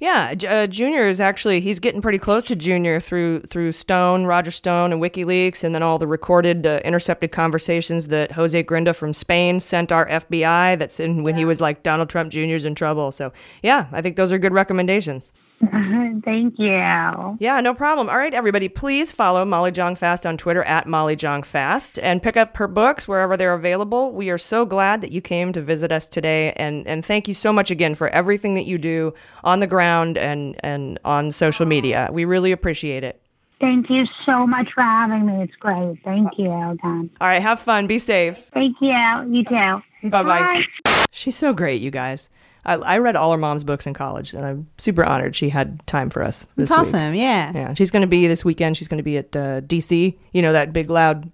[0.00, 4.50] Yeah, uh, Junior is actually he's getting pretty close to Junior through through Stone, Roger
[4.50, 9.12] Stone, and WikiLeaks, and then all the recorded, uh, intercepted conversations that Jose Grinda from
[9.12, 10.78] Spain sent our FBI.
[10.78, 13.12] That's in when he was like Donald Trump Jr.'s in trouble.
[13.12, 13.30] So
[13.62, 15.34] yeah, I think those are good recommendations.
[16.24, 17.36] Thank you.
[17.38, 18.08] Yeah, no problem.
[18.08, 22.22] All right, everybody, please follow Molly Jong Fast on Twitter at Molly Jong Fast and
[22.22, 24.10] pick up her books wherever they're available.
[24.12, 27.34] We are so glad that you came to visit us today, and and thank you
[27.34, 29.12] so much again for everything that you do
[29.44, 32.08] on the ground and and on social media.
[32.10, 33.20] We really appreciate it.
[33.60, 35.42] Thank you so much for having me.
[35.42, 35.98] It's great.
[36.02, 36.48] Thank you,
[36.82, 37.10] Don.
[37.20, 37.86] All right, have fun.
[37.86, 38.38] Be safe.
[38.54, 38.88] Thank you.
[39.28, 40.08] You too.
[40.08, 40.62] Bye bye.
[41.10, 42.30] She's so great, you guys.
[42.64, 45.84] I, I read all her mom's books in college, and I'm super honored she had
[45.86, 46.46] time for us.
[46.56, 46.94] This That's week.
[46.94, 47.52] awesome, yeah.
[47.54, 48.76] Yeah, she's going to be this weekend.
[48.76, 50.16] She's going to be at uh, DC.
[50.32, 51.30] You know that big loud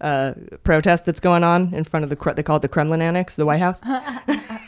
[0.00, 0.32] uh,
[0.64, 3.46] protest that's going on in front of the they call it the Kremlin Annex, the
[3.46, 3.80] White House.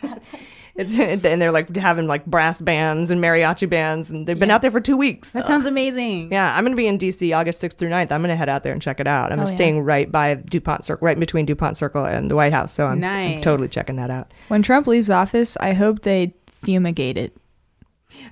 [0.74, 4.62] It's and they're like having like brass bands and mariachi bands, and they've been out
[4.62, 5.32] there for two weeks.
[5.32, 6.32] That sounds amazing.
[6.32, 8.10] Yeah, I'm going to be in DC August 6th through 9th.
[8.10, 9.32] I'm going to head out there and check it out.
[9.32, 9.48] I'm Oh, yeah.
[9.50, 12.72] staying right by Dupont Circle, right in between Dupont Circle and the White House.
[12.72, 14.32] So I'm, I'm totally checking that out.
[14.48, 17.36] When Trump leaves office, I hope they fumigate it.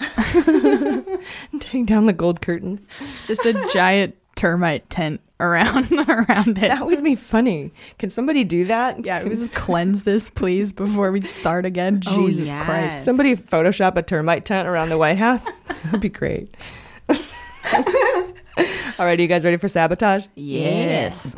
[1.60, 2.86] Take down the gold curtains.
[3.26, 6.68] Just a giant termite tent around around it.
[6.68, 7.72] That would be funny.
[7.98, 9.04] Can somebody do that?
[9.04, 12.00] Yeah, just cleanse this, please, before we start again.
[12.10, 13.04] Oh, Jesus Christ.
[13.04, 15.44] Somebody Photoshop a termite tent around the White House.
[15.84, 16.54] That'd be great.
[17.08, 17.16] All
[19.06, 20.26] right, are you guys ready for sabotage?
[20.34, 21.36] Yes.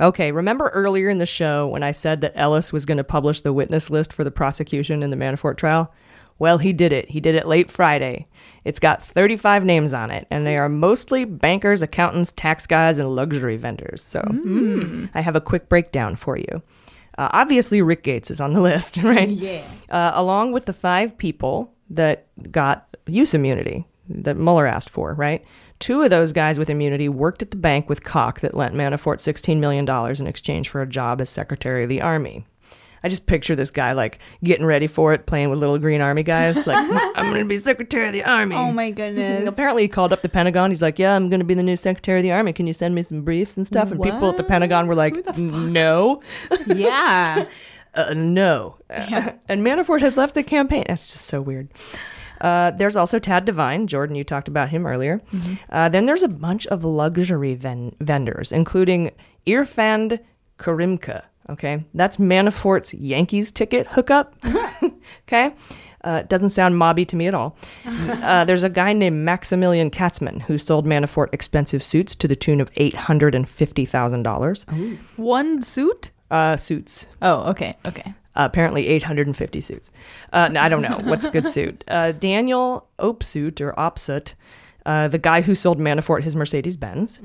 [0.00, 3.40] Okay, remember earlier in the show when I said that Ellis was going to publish
[3.40, 5.92] the witness list for the prosecution in the Manafort trial?
[6.38, 7.08] Well, he did it.
[7.10, 8.26] He did it late Friday.
[8.64, 13.14] It's got 35 names on it, and they are mostly bankers, accountants, tax guys, and
[13.14, 14.02] luxury vendors.
[14.02, 14.20] So
[15.14, 16.62] I have a quick breakdown for you.
[17.16, 19.28] Uh, obviously, Rick Gates is on the list, right?
[19.28, 19.64] Yeah.
[19.88, 25.44] Uh, along with the five people that got use immunity that Mueller asked for, right?
[25.84, 29.18] Two of those guys with immunity worked at the bank with Calk that lent Manafort
[29.18, 32.46] $16 million in exchange for a job as Secretary of the Army.
[33.02, 36.22] I just picture this guy like getting ready for it, playing with little green army
[36.22, 36.66] guys.
[36.66, 36.78] Like,
[37.14, 38.56] I'm going to be Secretary of the Army.
[38.56, 39.46] Oh my goodness.
[39.46, 40.70] Apparently, he called up the Pentagon.
[40.70, 42.54] He's like, "Yeah, I'm going to be the new Secretary of the Army.
[42.54, 45.14] Can you send me some briefs and stuff?" And people at the Pentagon were like,
[45.36, 46.22] "No,
[46.66, 47.44] yeah,
[47.92, 50.84] uh, no." and Manafort has left the campaign.
[50.88, 51.68] That's just so weird.
[52.44, 53.86] Uh, there's also Tad Devine.
[53.86, 55.22] Jordan, you talked about him earlier.
[55.70, 59.10] Uh, then there's a bunch of luxury ven- vendors, including
[59.46, 60.18] Irfan
[60.58, 61.22] Kirimca.
[61.48, 64.34] Okay, that's Manafort's Yankees ticket hookup.
[65.28, 65.54] okay,
[66.02, 67.56] uh, doesn't sound mobby to me at all.
[68.24, 72.60] Uh, there's a guy named Maximilian Katzman who sold Manafort expensive suits to the tune
[72.60, 74.64] of eight hundred and fifty thousand dollars.
[75.16, 76.10] One suit?
[76.30, 77.06] Uh, suits.
[77.20, 78.14] Oh, okay, okay.
[78.36, 79.92] Uh, apparently 850 suits.
[80.32, 81.84] Uh, no, I don't know what's a good suit.
[81.86, 84.34] Uh, Daniel Opsuit or Opsut,
[84.86, 87.20] uh, the guy who sold Manafort his Mercedes Benz,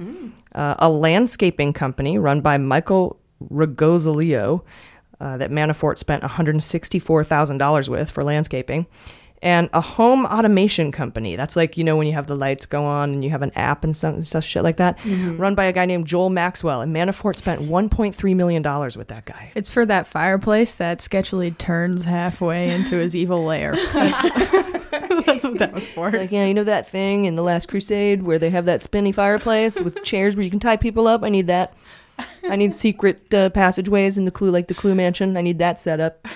[0.53, 3.19] uh, a landscaping company run by Michael
[3.51, 4.61] Ragozolio
[5.19, 8.85] uh, that Manafort spent $164,000 with for landscaping,
[9.41, 11.35] and a home automation company.
[11.35, 13.51] That's like, you know, when you have the lights go on and you have an
[13.55, 15.39] app and some stuff, shit like that, Mhm.
[15.39, 16.81] run by a guy named Joel Maxwell.
[16.81, 18.61] And Manafort spent $1.3 million
[18.97, 19.51] with that guy.
[19.55, 23.75] It's for that fireplace that sketchily turns halfway into his evil lair.
[23.93, 24.29] That's,
[25.25, 26.07] that's what that was for.
[26.07, 28.81] It's like, yeah, you know that thing in The Last Crusade where they have that
[28.81, 31.23] spinny fireplace with chairs where you can tie people up?
[31.23, 31.73] I need that.
[32.49, 35.37] I need secret uh, passageways in the clue, like the Clue Mansion.
[35.37, 36.27] I need that set up.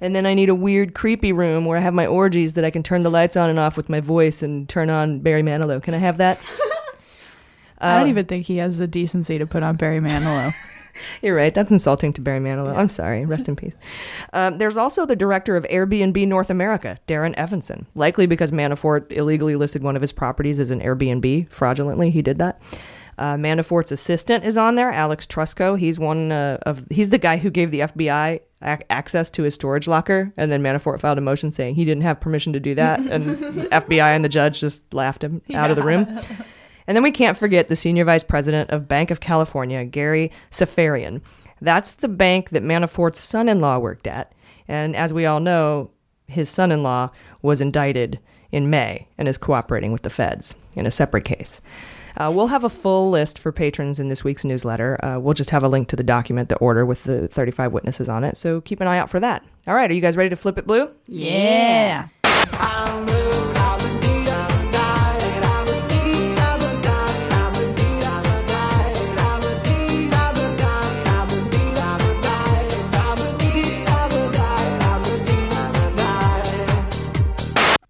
[0.00, 2.70] And then I need a weird, creepy room where I have my orgies that I
[2.70, 5.82] can turn the lights on and off with my voice and turn on Barry Manilow.
[5.82, 6.44] Can I have that?
[7.78, 10.54] I don't Uh, even think he has the decency to put on Barry Manilow.
[11.22, 11.54] You're right.
[11.54, 12.74] That's insulting to Barry Manilow.
[12.74, 13.26] I'm sorry.
[13.26, 13.76] Rest in peace.
[14.32, 17.86] Um, there's also the director of Airbnb North America, Darren Evanson.
[17.94, 22.10] Likely because Manafort illegally listed one of his properties as an Airbnb fraudulently.
[22.10, 22.60] He did that.
[23.18, 25.78] Uh, Manafort's assistant is on there, Alex Trusko.
[25.78, 29.54] He's one uh, of he's the guy who gave the FBI ac- access to his
[29.54, 32.74] storage locker, and then Manafort filed a motion saying he didn't have permission to do
[32.74, 36.06] that, and the FBI and the judge just laughed him out of the room.
[36.86, 41.20] And then we can't forget the senior vice president of Bank of California, Gary Safarian.
[41.60, 44.32] That's the bank that Manafort's son in law worked at.
[44.68, 45.90] And as we all know,
[46.28, 47.10] his son in law
[47.42, 48.20] was indicted
[48.52, 51.60] in May and is cooperating with the feds in a separate case.
[52.16, 55.02] Uh, we'll have a full list for patrons in this week's newsletter.
[55.04, 58.08] Uh, we'll just have a link to the document, the order with the 35 witnesses
[58.08, 58.36] on it.
[58.36, 59.44] So keep an eye out for that.
[59.66, 60.90] All right, are you guys ready to flip it blue?
[61.06, 62.08] Yeah.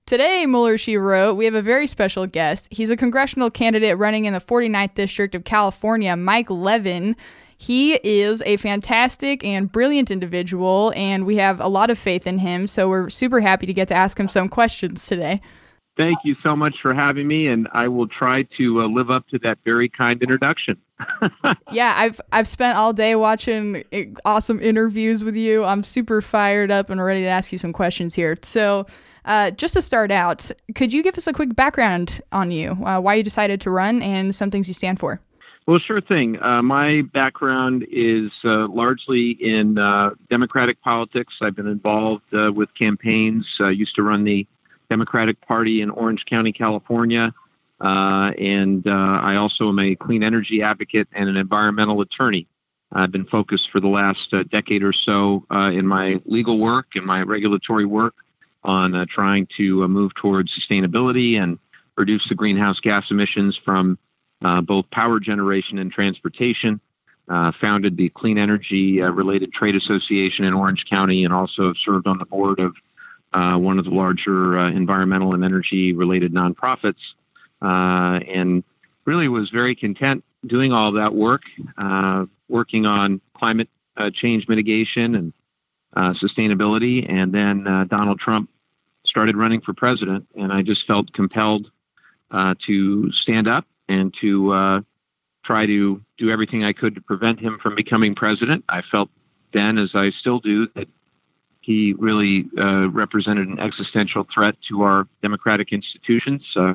[0.07, 2.69] Today, Mueller, she wrote, we have a very special guest.
[2.71, 7.17] He's a congressional candidate running in the 49th District of California, Mike Levin.
[7.59, 12.39] He is a fantastic and brilliant individual, and we have a lot of faith in
[12.39, 12.69] him.
[12.69, 15.41] So we're super happy to get to ask him some questions today.
[15.97, 19.27] Thank you so much for having me, and I will try to uh, live up
[19.31, 20.77] to that very kind introduction.
[21.73, 25.65] yeah, I've I've spent all day watching eh, awesome interviews with you.
[25.65, 28.37] I'm super fired up and ready to ask you some questions here.
[28.43, 28.87] So,
[29.27, 33.01] uh, just to start out, could you give us a quick background on you, uh,
[33.01, 35.21] why you decided to run, and some things you stand for?
[35.67, 36.41] Well, sure thing.
[36.41, 41.35] Uh, my background is uh, largely in uh, Democratic politics.
[41.43, 43.45] I've been involved with campaigns.
[43.59, 44.47] Uh, used to run the
[44.89, 47.35] Democratic Party in Orange County, California,
[47.81, 52.47] and I also am a clean energy advocate and an environmental attorney.
[52.93, 57.23] I've been focused for the last decade or so in my legal work and my
[57.23, 58.15] regulatory work
[58.67, 61.59] on uh, trying to uh, move towards sustainability and
[61.97, 63.99] reduce the greenhouse gas emissions from
[64.45, 66.81] uh, both power generation and transportation.
[67.61, 72.25] Founded the Clean Energy Related Trade Association in Orange County and also served on the
[72.25, 72.77] board of
[73.35, 76.95] uh, one of the larger uh, environmental and energy related nonprofits.
[77.61, 78.63] Uh, and
[79.07, 81.43] really was very content doing all that work,
[82.49, 83.69] working on climate
[84.15, 85.33] change mitigation and
[86.17, 87.11] sustainability.
[87.11, 88.49] And then Donald Trump
[89.17, 91.71] started running for president, and I just felt compelled
[92.31, 94.81] uh, to stand up and to uh,
[95.43, 98.63] try to do everything I could to prevent him from becoming president.
[98.69, 99.09] I felt
[99.55, 100.87] then, as I still do, that
[101.63, 106.75] he really uh, represented an existential threat to our democratic institutions, uh,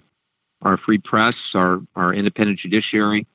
[0.64, 3.28] our free press, our, our independent judiciary.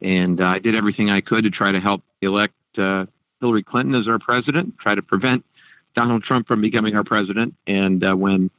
[0.00, 3.04] And I did everything I could to try to help elect uh,
[3.42, 5.44] Hillary Clinton as our president, try to prevent
[5.98, 7.56] Donald Trump from becoming our president.
[7.66, 8.52] And uh, when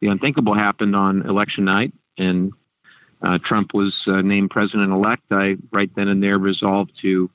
[0.00, 2.52] the unthinkable happened on election night and
[3.20, 7.28] uh, Trump was uh, named president elect, I right then and there resolved to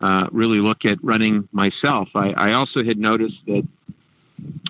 [0.00, 2.10] uh, really look at running myself.
[2.14, 3.66] I, I, also had noticed that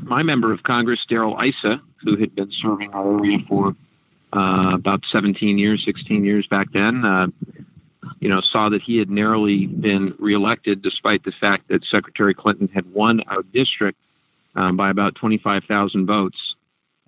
[0.00, 3.74] my member of Congress, Darrell Issa, who had been serving our area for
[4.34, 7.26] uh, about 17 years, 16 years back then, uh,
[8.20, 12.68] you know, saw that he had narrowly been reelected despite the fact that Secretary Clinton
[12.72, 13.98] had won our district
[14.56, 16.38] um, by about 25,000 votes.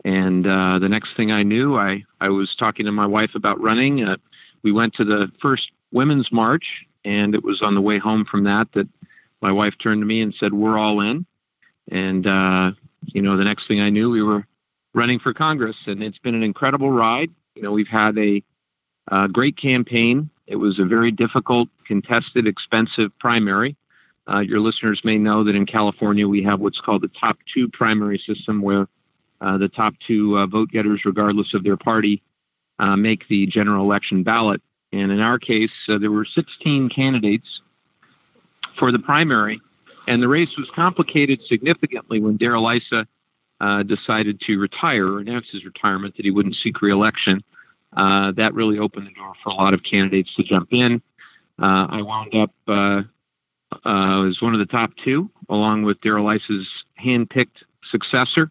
[0.04, 3.60] And uh, the next thing I knew, I, I was talking to my wife about
[3.60, 4.04] running.
[4.04, 4.16] Uh,
[4.62, 6.64] we went to the first Women's March,
[7.04, 8.88] and it was on the way home from that that
[9.40, 11.26] my wife turned to me and said, We're all in.
[11.90, 12.72] And, uh,
[13.06, 14.46] you know, the next thing I knew, we were
[14.94, 17.30] running for Congress, and it's been an incredible ride.
[17.54, 18.42] You know, we've had a,
[19.10, 20.30] a great campaign.
[20.46, 23.76] It was a very difficult, contested, expensive primary.
[24.28, 27.68] Uh, your listeners may know that in California we have what's called the top two
[27.68, 28.86] primary system, where
[29.40, 32.22] uh, the top two uh, vote getters, regardless of their party,
[32.78, 34.60] uh, make the general election ballot.
[34.92, 37.46] And in our case, uh, there were 16 candidates
[38.78, 39.60] for the primary,
[40.06, 43.06] and the race was complicated significantly when Darrell Issa
[43.60, 47.42] uh, decided to retire or announced his retirement that he wouldn't seek reelection.
[47.94, 51.02] That really opened the door for a lot of candidates to jump in.
[51.58, 52.52] I wound up
[53.72, 56.66] as one of the top two, along with Darrell Issa's
[56.96, 58.50] hand-picked successor,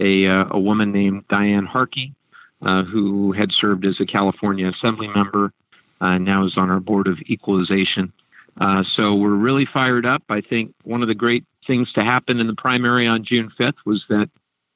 [0.00, 2.14] a, uh, a woman named Diane Harkey,
[2.62, 5.52] uh, who had served as a California Assembly member,
[6.00, 8.12] uh, now is on our Board of Equalization.
[8.60, 10.22] Uh, so we're really fired up.
[10.28, 13.74] I think one of the great things to happen in the primary on June 5th
[13.84, 14.28] was that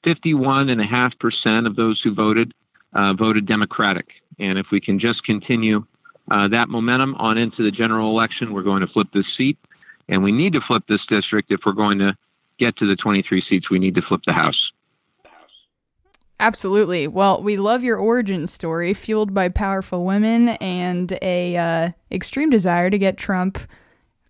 [0.04, 2.52] 51.5% of those who voted
[2.94, 4.06] uh, voted Democratic.
[4.38, 5.84] And if we can just continue
[6.30, 9.58] uh, that momentum on into the general election, we're going to flip this seat.
[10.08, 12.16] And we need to flip this district if we're going to
[12.58, 13.70] get to the 23 seats.
[13.70, 14.70] We need to flip the House.
[16.40, 17.08] Absolutely.
[17.08, 22.90] Well, we love your origin story, fueled by powerful women and a uh, extreme desire
[22.90, 23.58] to get Trump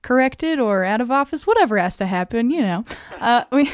[0.00, 2.84] corrected or out of office, whatever has to happen, you know.
[3.20, 3.70] Uh, we,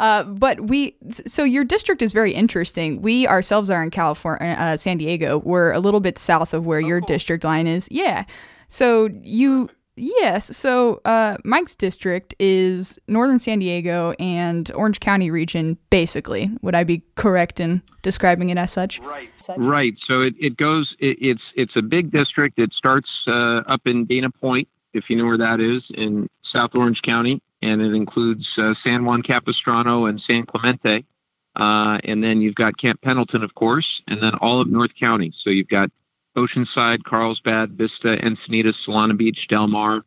[0.00, 3.00] uh, but we, so your district is very interesting.
[3.02, 5.38] We ourselves are in California, uh, San Diego.
[5.38, 7.06] We're a little bit south of where oh, your cool.
[7.06, 7.88] district line is.
[7.90, 8.24] Yeah.
[8.68, 10.56] So you Yes.
[10.56, 16.50] So uh, Mike's district is northern San Diego and Orange County region, basically.
[16.62, 19.00] Would I be correct in describing it as such?
[19.00, 19.28] Right.
[19.56, 19.94] Right.
[20.06, 22.58] So it, it goes, it, it's it's a big district.
[22.58, 26.70] It starts uh, up in Dana Point, if you know where that is, in South
[26.74, 31.04] Orange County, and it includes uh, San Juan Capistrano and San Clemente.
[31.54, 35.34] Uh, and then you've got Camp Pendleton, of course, and then all of North County.
[35.42, 35.90] So you've got
[36.36, 40.04] Oceanside, Carlsbad, Vista, Encinitas, Solana Beach, Del Mar,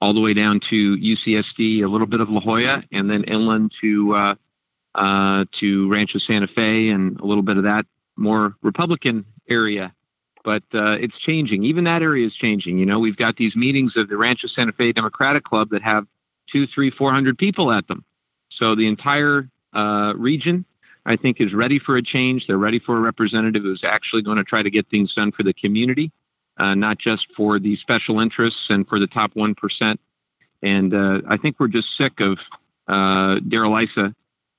[0.00, 3.72] all the way down to UCSD, a little bit of La Jolla, and then inland
[3.80, 4.34] to uh,
[4.94, 7.84] uh, to Rancho Santa Fe and a little bit of that
[8.16, 9.94] more Republican area.
[10.44, 11.64] But uh, it's changing.
[11.64, 12.78] Even that area is changing.
[12.78, 16.04] You know, we've got these meetings of the Rancho Santa Fe Democratic Club that have
[16.52, 18.04] two, three, four hundred people at them.
[18.50, 20.64] So the entire uh, region
[21.04, 22.44] I think, is ready for a change.
[22.46, 25.42] They're ready for a representative who's actually going to try to get things done for
[25.42, 26.12] the community,
[26.58, 29.96] uh, not just for the special interests and for the top 1%.
[30.62, 32.38] And uh, I think we're just sick of
[32.88, 34.14] uh, Darrell Issa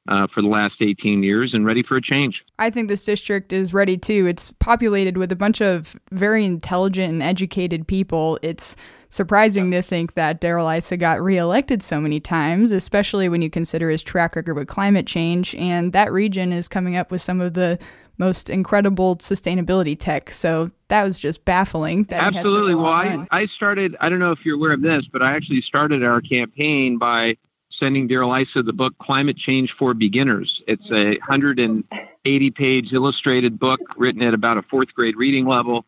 [0.07, 2.41] uh, for the last 18 years and ready for a change.
[2.59, 4.27] I think this district is ready too.
[4.27, 8.37] It's populated with a bunch of very intelligent and educated people.
[8.41, 8.75] It's
[9.07, 13.89] surprising to think that Darrell Issa got reelected so many times, especially when you consider
[13.89, 15.55] his track record with climate change.
[15.55, 17.79] And that region is coming up with some of the
[18.17, 20.31] most incredible sustainability tech.
[20.31, 22.05] So that was just baffling.
[22.11, 22.75] Absolutely.
[22.75, 25.61] well, I, I started, I don't know if you're aware of this, but I actually
[25.61, 27.37] started our campaign by
[27.79, 30.61] sending Darrell Issa the book Climate Change for Beginners.
[30.67, 35.85] It's a 180 page illustrated book written at about a fourth grade reading level.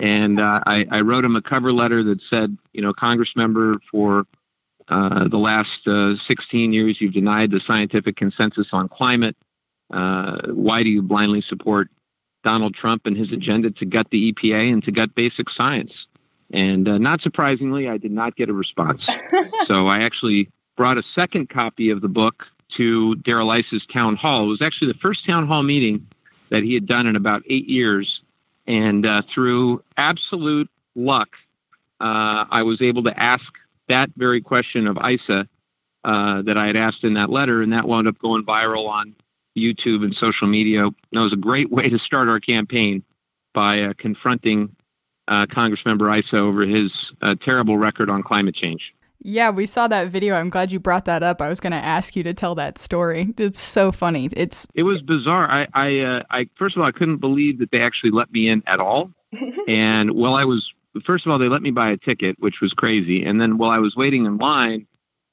[0.00, 3.76] And uh, I, I, wrote him a cover letter that said, you know, Congress member,
[3.90, 4.26] for
[4.88, 9.36] uh, the last uh, 16 years, you've denied the scientific consensus on climate.
[9.92, 11.88] Uh, why do you blindly support
[12.44, 15.92] Donald Trump and his agenda to gut the EPA and to gut basic science?
[16.52, 19.02] And uh, not surprisingly, I did not get a response.
[19.66, 22.44] so I actually brought a second copy of the book
[22.76, 24.44] to Darrell Issa's town hall.
[24.44, 26.06] It was actually the first town hall meeting
[26.50, 28.20] that he had done in about eight years.
[28.66, 31.28] And uh, through absolute luck,
[32.00, 33.44] uh, I was able to ask
[33.88, 35.48] that very question of Issa
[36.04, 39.14] uh, that I had asked in that letter, and that wound up going viral on
[39.56, 40.88] YouTube and social media.
[41.12, 43.02] That was a great way to start our campaign
[43.54, 44.74] by uh, confronting
[45.28, 46.92] uh, Congressmember Issa over his
[47.22, 48.92] uh, terrible record on climate change.
[49.28, 50.36] Yeah, we saw that video.
[50.36, 51.42] I'm glad you brought that up.
[51.42, 53.34] I was going to ask you to tell that story.
[53.36, 54.28] It's so funny.
[54.32, 55.50] It's it was bizarre.
[55.50, 58.48] I I, uh, I first of all I couldn't believe that they actually let me
[58.48, 59.10] in at all.
[59.68, 60.70] and while I was
[61.04, 63.24] first of all they let me buy a ticket, which was crazy.
[63.24, 64.86] And then while I was waiting in line,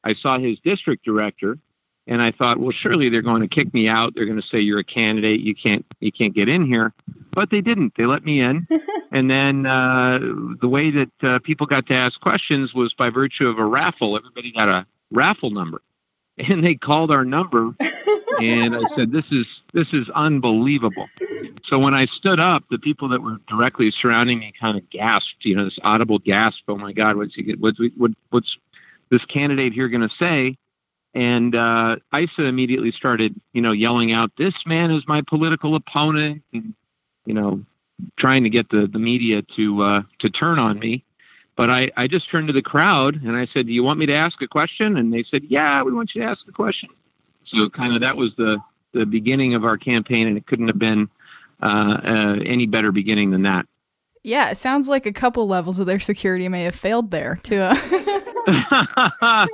[0.04, 1.60] I saw his district director,
[2.08, 4.14] and I thought, well, surely they're going to kick me out.
[4.14, 5.40] They're going to say you're a candidate.
[5.40, 6.94] You can't you can't get in here.
[7.34, 7.94] But they didn't.
[7.98, 8.68] They let me in.
[9.12, 10.20] and then uh,
[10.62, 14.18] the way that uh, people got to ask questions was by virtue of a raffle.
[14.18, 15.82] Everybody got a raffle number,
[16.38, 17.74] and they called our number.
[18.40, 21.08] and I said, "This is this is unbelievable."
[21.70, 25.46] So when I stood up, the people that were directly surrounding me kind of gasped.
[25.46, 26.64] You know, this audible gasp.
[26.68, 27.16] Oh my God!
[27.16, 27.56] What's he?
[27.58, 28.58] What's what, what's
[29.10, 30.58] this candidate here going to say?
[31.16, 36.42] And uh, Issa immediately started, you know, yelling out, "This man is my political opponent,"
[36.54, 36.74] and
[37.26, 37.64] you know,
[38.18, 41.04] trying to get the the media to uh, to turn on me.
[41.56, 44.08] But I, I just turned to the crowd and I said, "Do you want me
[44.08, 46.90] to ask a question?" And they said, "Yeah, we want you to ask a question."
[47.46, 48.58] So kind of that was the
[48.94, 51.10] the beginning of our campaign, and it couldn't have been
[51.62, 53.66] uh, uh, any better beginning than that.
[54.24, 57.40] Yeah, it sounds like a couple levels of their security may have failed there.
[57.44, 57.76] To uh...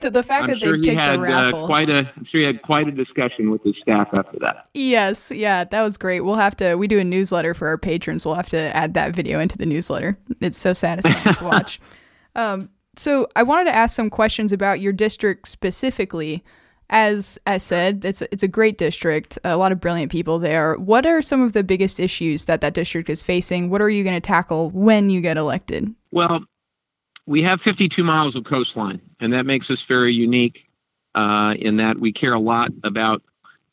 [0.00, 1.64] to the fact I'm that sure they picked had, a raffle.
[1.64, 4.68] Uh, quite a, I'm sure he had quite a discussion with his staff after that.
[4.74, 6.20] Yes, yeah, that was great.
[6.20, 6.76] We'll have to.
[6.76, 8.24] We do a newsletter for our patrons.
[8.24, 10.16] We'll have to add that video into the newsletter.
[10.40, 11.80] It's so satisfying to watch.
[12.36, 12.68] Um,
[12.98, 16.44] so I wanted to ask some questions about your district specifically.
[16.88, 19.38] As as said, it's it's a great district.
[19.42, 20.74] A lot of brilliant people there.
[20.74, 23.70] What are some of the biggest issues that that district is facing?
[23.70, 25.92] What are you going to tackle when you get elected?
[26.12, 26.44] Well,
[27.26, 30.58] we have 52 miles of coastline, and that makes us very unique
[31.16, 33.22] uh, in that we care a lot about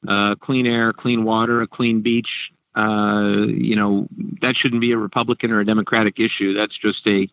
[0.08, 2.30] uh, clean air, clean water, a clean beach.
[2.76, 4.08] Uh, you know,
[4.42, 6.54] that shouldn't be a Republican or a Democratic issue.
[6.56, 7.28] That's just a,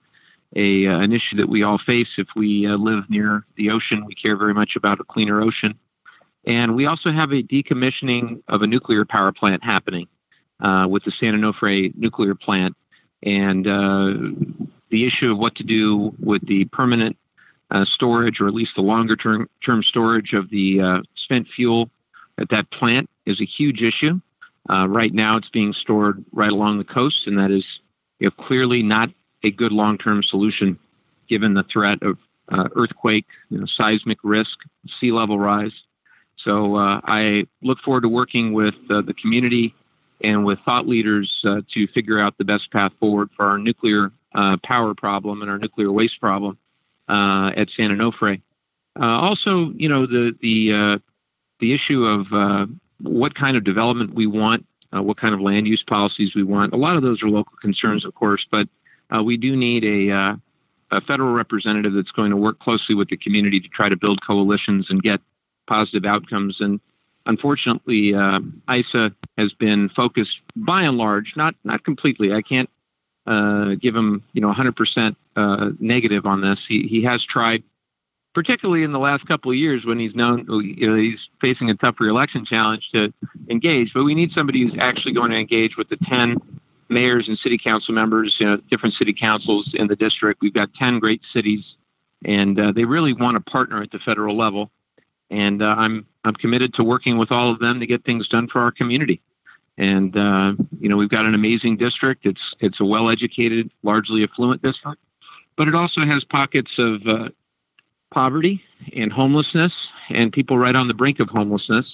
[0.57, 4.05] a uh, an issue that we all face if we uh, live near the ocean.
[4.05, 5.79] We care very much about a cleaner ocean,
[6.47, 10.07] and we also have a decommissioning of a nuclear power plant happening
[10.61, 12.77] uh, with the San Onofre nuclear plant,
[13.23, 13.67] and
[14.91, 17.17] the issue of what to do with the permanent
[17.71, 21.91] uh, storage, or at least the longer term, term storage of the uh, spent fuel
[22.39, 24.21] at that plant, is a huge issue.
[24.69, 27.65] Uh, right now, it's being stored right along the coast, and that is
[28.19, 29.09] you know, clearly not
[29.45, 30.79] a good long term solution
[31.29, 32.19] given the threat of
[32.53, 34.59] uh, earthquake, you know, seismic risk,
[35.01, 35.73] sea level rise.
[36.45, 39.75] So uh, I look forward to working with uh, the community
[40.23, 44.57] and with thought leaders to figure out the best path forward for our nuclear uh,
[44.65, 46.59] power problem and our nuclear waste problem
[47.09, 48.41] uh, at San Onofre.
[49.01, 50.99] Uh, also, you know, the the uh,
[51.61, 52.67] the issue of uh,
[53.01, 56.73] what kind of development we want, uh, what kind of land use policies we want.
[56.73, 58.69] A lot of those are local concerns, of course, but
[59.25, 60.37] we do need a
[60.93, 64.21] a federal representative that's going to work closely with the community to try to build
[64.27, 65.21] coalitions and get
[65.69, 66.57] positive outcomes.
[66.61, 66.81] And
[67.27, 72.33] unfortunately, uh, Issa has been focused by and large, not not completely.
[72.33, 72.69] I can't
[73.27, 76.59] uh, give him, you know, 100% uh, negative on this.
[76.69, 77.63] He he has tried,
[78.35, 80.47] particularly in the last couple of years when he's known,
[80.77, 83.13] you know, he's facing a tough reelection challenge to
[83.49, 83.93] engage.
[83.95, 86.37] But we need somebody who's actually going to engage with the 10
[86.91, 90.43] mayors and city council members, you know, different city councils in the district.
[90.43, 91.61] We've got 10 great cities,
[92.25, 94.71] and uh, they really want to partner at the federal level.
[95.31, 98.49] And uh, I'm I'm committed to working with all of them to get things done
[98.53, 99.23] for our community.
[99.79, 102.27] And uh, you know, we've got an amazing district.
[102.27, 105.01] It's it's a well-educated, largely affluent district,
[105.57, 107.29] but it also has pockets of uh,
[108.13, 108.61] poverty
[108.95, 109.73] and homelessness,
[110.11, 111.87] and people right on the brink of homelessness.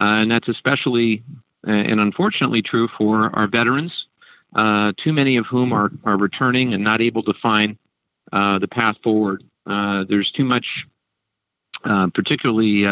[0.00, 1.22] Uh, and that's especially
[1.66, 3.92] uh, and unfortunately true for our veterans,
[4.54, 7.76] uh, too many of whom are, are returning and not able to find
[8.32, 9.42] uh, the path forward.
[9.66, 10.66] there's too much,
[12.14, 12.82] particularly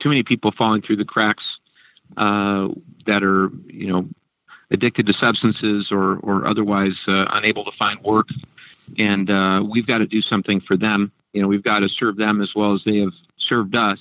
[0.00, 1.44] too many people falling through the cracks
[2.16, 2.68] uh,
[3.06, 4.06] that are you know
[4.70, 8.26] addicted to substances or or otherwise uh, unable to find work,
[8.98, 11.10] and uh, we've got to do something for them.
[11.32, 13.12] You know, we've got to serve them as well as they have
[13.48, 13.98] served us.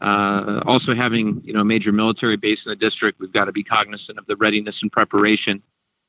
[0.00, 3.52] Uh, also, having you know a major military base in the district, we've got to
[3.52, 5.62] be cognizant of the readiness and preparation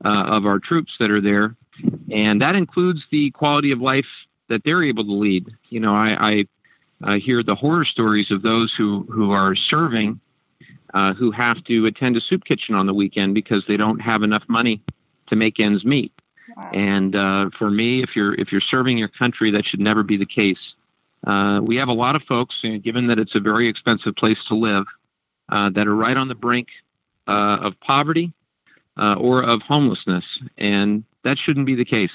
[0.05, 1.55] uh, of our troops that are there,
[2.11, 4.05] and that includes the quality of life
[4.49, 5.47] that they're able to lead.
[5.69, 6.45] You know, I,
[7.03, 10.19] I, hear the horror stories of those who who are serving
[10.93, 14.23] uh, who have to attend a soup kitchen on the weekend because they don't have
[14.23, 14.81] enough money
[15.27, 16.11] to make ends meet.
[16.73, 20.17] And uh, for me, if you're if you're serving your country, that should never be
[20.17, 20.57] the case.
[21.25, 24.15] Uh, we have a lot of folks, you know, given that it's a very expensive
[24.15, 24.85] place to live,
[25.51, 26.67] uh, that are right on the brink
[27.27, 28.33] uh, of poverty
[28.99, 30.25] uh, or of homelessness,
[30.57, 32.11] and that shouldn't be the case.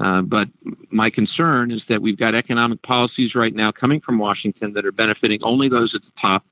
[0.00, 0.48] Uh, but
[0.90, 4.92] my concern is that we've got economic policies right now coming from Washington that are
[4.92, 6.44] benefiting only those at the top,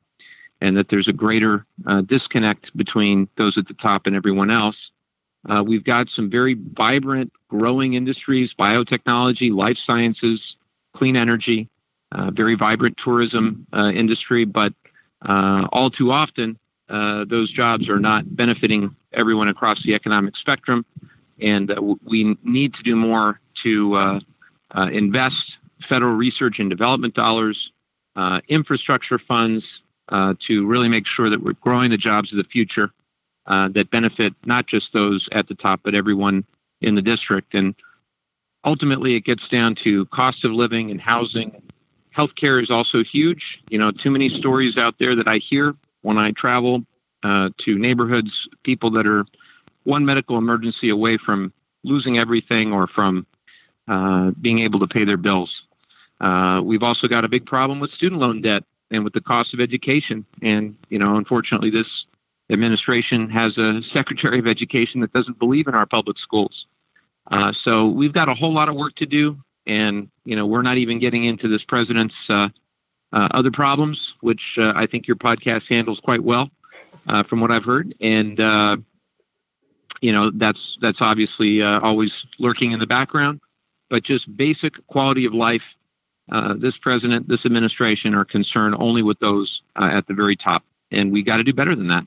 [0.61, 4.77] and that there's a greater uh, disconnect between those at the top and everyone else.
[5.49, 10.41] Uh, we've got some very vibrant, growing industries biotechnology, life sciences,
[10.97, 11.69] clean energy,
[12.13, 14.73] uh, very vibrant tourism uh, industry, but
[15.29, 20.85] uh, all too often, those jobs are not benefiting everyone across the economic spectrum
[21.40, 24.20] and uh, we need to do more to uh,
[24.77, 25.36] uh, invest
[25.89, 27.70] federal research and development dollars,
[28.48, 29.65] infrastructure funds
[30.10, 32.90] to really make sure that we're growing the jobs of the future
[33.47, 36.44] that benefit not just those at the top, but everyone
[36.81, 37.55] in the district.
[37.55, 37.74] And
[38.65, 41.62] ultimately, it gets down to cost of living and housing.
[42.16, 43.43] Healthcare is also huge.
[43.70, 46.85] You know, too many stories out there that I hear when I travel
[47.23, 48.31] uh, to neighborhoods,
[48.65, 49.25] people that are
[49.85, 51.53] one medical emergency away from
[51.85, 53.27] losing everything or from
[53.89, 55.51] uh, being able to pay their bills.
[56.20, 59.55] Uh, we've also got a big problem with student loan debt and with the cost
[59.55, 60.25] of education.
[60.43, 61.87] And, you know, unfortunately, this
[62.51, 66.66] administration has a secretary of education that doesn't believe in our public schools.
[67.31, 69.37] Uh, so we've got a whole lot of work to do.
[69.66, 72.15] And, you know, we're not even getting into this president's
[73.13, 76.51] uh, uh, other problems, which uh, I think your podcast handles quite well,
[77.29, 77.95] from what I've heard.
[78.01, 78.41] And,
[80.01, 83.41] you know that's that's obviously uh, always lurking in the background.
[83.91, 85.63] But just basic quality of life
[86.31, 90.63] uh, this president this administration are concerned only with those uh, at the very top.
[90.91, 92.07] And we got to do better than that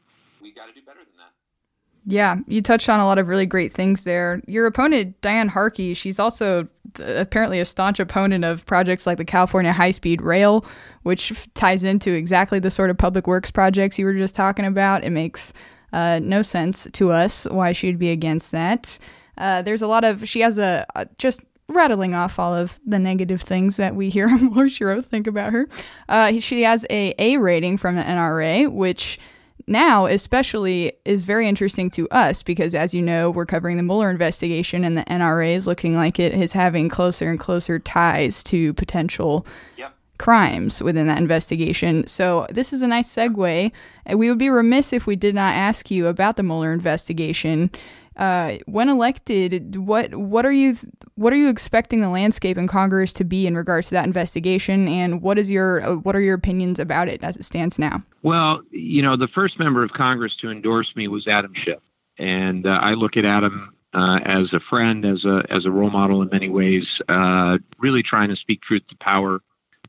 [2.05, 4.41] yeah, you touched on a lot of really great things there.
[4.47, 6.67] Your opponent, Diane Harkey, she's also
[6.99, 10.65] apparently a staunch opponent of projects like the California High Speed Rail,
[11.03, 15.03] which ties into exactly the sort of public works projects you were just talking about.
[15.03, 15.53] It makes
[15.93, 18.97] uh, no sense to us why she'd be against that.
[19.37, 22.99] Uh, there's a lot of, she has a, a, just rattling off all of the
[22.99, 25.67] negative things that we hear on War Shiro think about her.
[26.09, 29.19] Uh, she has a A rating from the NRA, which
[29.67, 34.09] now especially is very interesting to us because as you know we're covering the Mueller
[34.09, 38.73] investigation and the NRA is looking like it is having closer and closer ties to
[38.73, 39.45] potential
[39.77, 42.05] yep crimes within that investigation.
[42.05, 43.71] So this is a nice segue.
[44.05, 47.71] And we would be remiss if we did not ask you about the Mueller investigation.
[48.17, 50.77] Uh, when elected, what what are you
[51.15, 54.87] what are you expecting the landscape in Congress to be in regards to that investigation,
[54.87, 58.03] and what is your uh, what are your opinions about it as it stands now?
[58.23, 61.79] Well, you know, the first member of Congress to endorse me was Adam Schiff,
[62.17, 65.89] and uh, I look at Adam uh, as a friend, as a as a role
[65.89, 69.41] model in many ways, uh, really trying to speak truth to power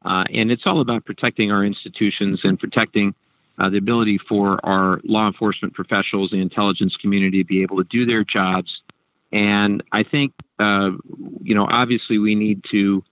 [0.04, 3.14] uh, and it's all about protecting our institutions and protecting
[3.58, 7.84] uh, the ability for our law enforcement professionals, the intelligence community, to be able to
[7.84, 8.80] do their jobs.
[9.30, 10.90] And I think, uh,
[11.42, 13.02] you know, obviously we need to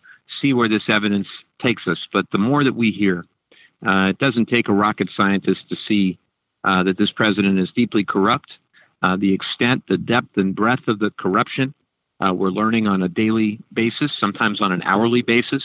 [0.40, 1.28] see where this evidence
[1.62, 1.98] takes us.
[2.12, 3.24] But the more that we hear,
[3.86, 6.18] uh, it doesn't take a rocket scientist to see
[6.64, 8.52] uh, that this president is deeply corrupt.
[9.02, 11.74] Uh, the extent, the depth, and breadth of the corruption
[12.28, 15.62] we're learning on a daily basis, sometimes on an hourly basis.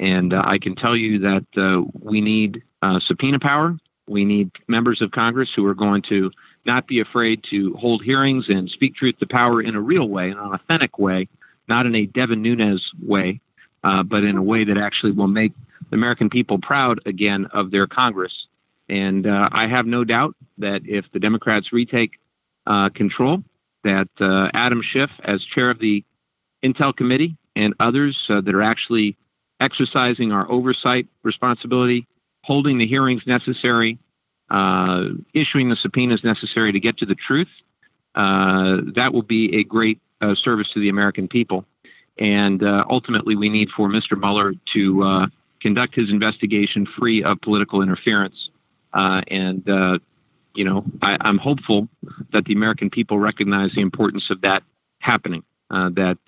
[0.00, 3.76] And uh, I can tell you that uh, we need uh, subpoena power.
[4.08, 6.30] We need members of Congress who are going to
[6.64, 10.30] not be afraid to hold hearings and speak truth to power in a real way,
[10.30, 11.28] in an authentic way,
[11.68, 13.40] not in a Devin Nunes way,
[13.84, 15.52] uh, but in a way that actually will make
[15.90, 18.46] the American people proud again of their Congress.
[18.88, 22.12] And uh, I have no doubt that if the Democrats retake
[22.66, 23.42] uh, control,
[23.84, 24.08] that
[24.54, 26.04] Adam Schiff, as chair of the
[26.64, 29.16] Intel Committee, and others that are actually
[29.60, 32.06] exercising our oversight responsibility,
[32.44, 33.98] holding the hearings necessary,
[34.50, 35.04] uh,
[35.34, 37.48] issuing the subpoenas necessary to get to the truth,
[38.14, 41.64] uh, that will be a great uh, service to the American people.
[42.22, 44.16] And uh, ultimately, we need for Mr.
[44.16, 45.26] Mueller to uh,
[45.60, 48.48] conduct his investigation free of political interference.
[48.94, 49.64] Uh, and,
[50.54, 51.88] you know, I, am hopeful
[52.32, 54.62] that the American people recognize the importance of that
[55.00, 56.18] happening, that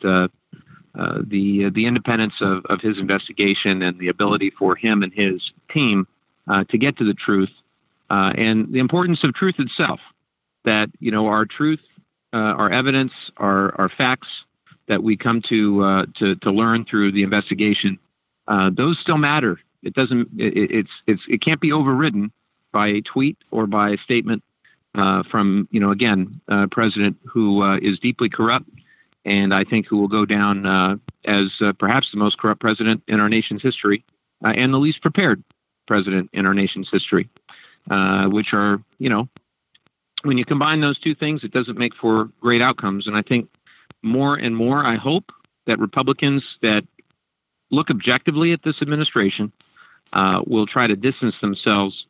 [0.96, 5.12] uh, the uh, the independence of, of his investigation and the ability for him and
[5.12, 5.42] his
[5.72, 6.06] team
[6.48, 7.50] uh, to get to the truth,
[8.10, 10.00] uh, and the importance of truth itself.
[10.64, 11.80] That you know our truth,
[12.32, 14.28] uh, our evidence, our our facts
[14.88, 17.98] that we come to to to learn through the investigation,
[18.72, 19.58] those still matter.
[19.82, 20.28] It doesn't.
[20.36, 22.32] It, it's it's it can't be overridden
[22.72, 24.42] by a tweet or by a statement
[24.92, 28.68] from you know again a president who is deeply corrupt
[29.24, 33.02] and I think who will go down uh, as uh, perhaps the most corrupt president
[33.08, 34.04] in our nation's history
[34.44, 35.42] uh, and the least prepared
[35.86, 37.28] president in our nation's history,
[37.90, 39.28] uh, which are, you know,
[40.22, 43.06] when you combine those two things, it doesn't make for great outcomes.
[43.06, 43.48] And I think
[44.04, 45.30] more and more, I hope
[45.66, 46.82] that Republicans that
[47.70, 49.52] look objectively at this administration
[50.12, 52.06] uh, will try to distance themselves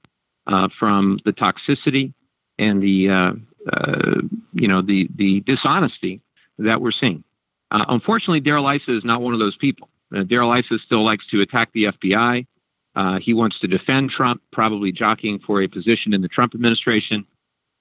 [0.46, 2.12] uh, from the toxicity
[2.58, 3.32] and the uh,
[3.72, 4.20] uh,
[4.52, 6.20] you know the the dishonesty
[6.58, 7.24] that we're seeing.
[7.70, 9.88] Uh, unfortunately, Darrell Issa is not one of those people.
[10.14, 12.46] Uh, Darrell Issa still likes to attack the FBI.
[13.22, 17.26] He wants to defend Trump, probably jockeying for a position in the Trump administration.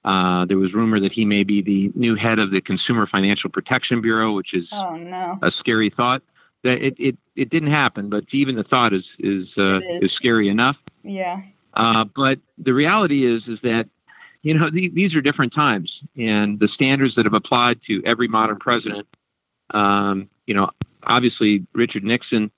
[0.06, 3.50] Uh, there was rumor that he may be the new head of the Consumer Financial
[3.50, 5.40] Protection Bureau, which is oh, no.
[5.42, 6.22] a scary thought.
[6.64, 10.04] That it, it, it didn't happen, but even the thought is is uh, is.
[10.04, 10.78] is scary enough.
[11.04, 11.42] Yeah.
[11.74, 13.90] Uh, but the reality is is that
[14.44, 18.28] you know the, these are different times, and the standards that have applied to every
[18.28, 19.08] modern president.
[19.72, 20.70] Um, you know,
[21.04, 22.52] obviously Richard Nixon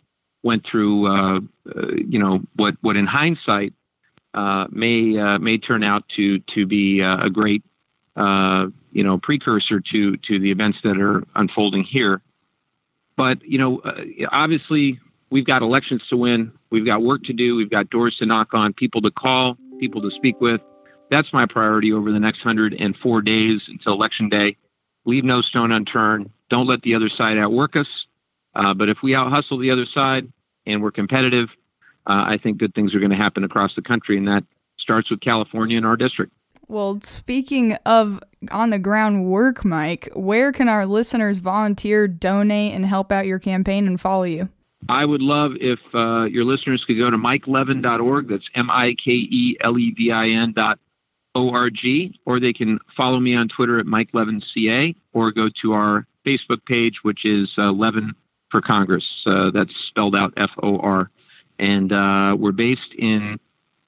[0.43, 1.39] went through uh,
[1.75, 3.73] uh, you know what what in hindsight
[4.35, 7.63] uh, may uh, may turn out to to be uh, a great
[8.17, 12.21] uh, you know precursor to to the events that are unfolding here.
[13.15, 14.01] But you know, uh,
[14.31, 14.99] obviously
[15.29, 16.51] we've got elections to win.
[16.69, 17.55] We've got work to do.
[17.55, 20.59] We've got doors to knock on, people to call, people to speak with.
[21.09, 24.57] That's my priority over the next 104 days until election day.
[25.05, 26.29] Leave no stone unturned.
[26.49, 27.87] Don't let the other side outwork us.
[28.53, 30.27] But if we out hustle the other side
[30.65, 31.47] and we're competitive,
[32.07, 34.43] uh, I think good things are going to happen across the country, and that
[34.77, 36.31] starts with California and our district.
[36.67, 38.21] Well, speaking of
[38.51, 43.39] on the ground work, Mike, where can our listeners volunteer, donate, and help out your
[43.39, 44.49] campaign and follow you?
[44.89, 48.29] I would love if uh, your listeners could go to mikelevin.org.
[48.29, 50.79] That's M I K E L E V I N dot
[51.33, 55.31] O R G, or they can follow me on Twitter at Mike Levin CA, or
[55.31, 58.13] go to our Facebook page, which is uh, Levin
[58.49, 59.05] for Congress.
[59.25, 61.09] Uh, that's spelled out F O R.
[61.59, 63.39] And uh, we're based in,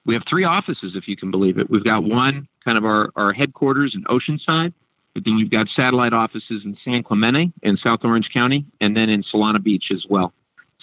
[0.06, 1.68] we have three offices, if you can believe it.
[1.68, 4.72] We've got one kind of our, our headquarters in Oceanside,
[5.14, 9.08] but then we've got satellite offices in San Clemente in South Orange County, and then
[9.08, 10.32] in Solana Beach as well.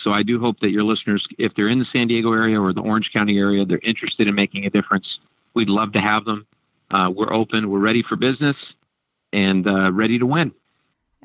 [0.04, 2.74] So I do hope that your listeners, if they're in the San Diego area or
[2.74, 5.20] the Orange County area, they're interested in making a difference.
[5.54, 6.46] We'd love to have them.
[6.92, 8.58] Uh, we're open, we're ready for business,
[9.34, 10.52] and uh, ready to win.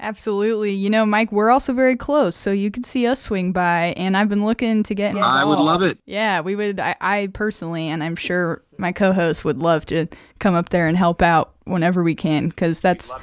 [0.01, 0.73] Absolutely.
[0.73, 4.17] You know, Mike, we're also very close, so you could see us swing by, and
[4.17, 5.39] I've been looking to get involved.
[5.39, 6.01] I would love it.
[6.07, 6.81] Yeah, we would.
[6.81, 10.07] I, I personally, and I'm sure my co-host would love to
[10.39, 13.15] come up there and help out whenever we can, because that's.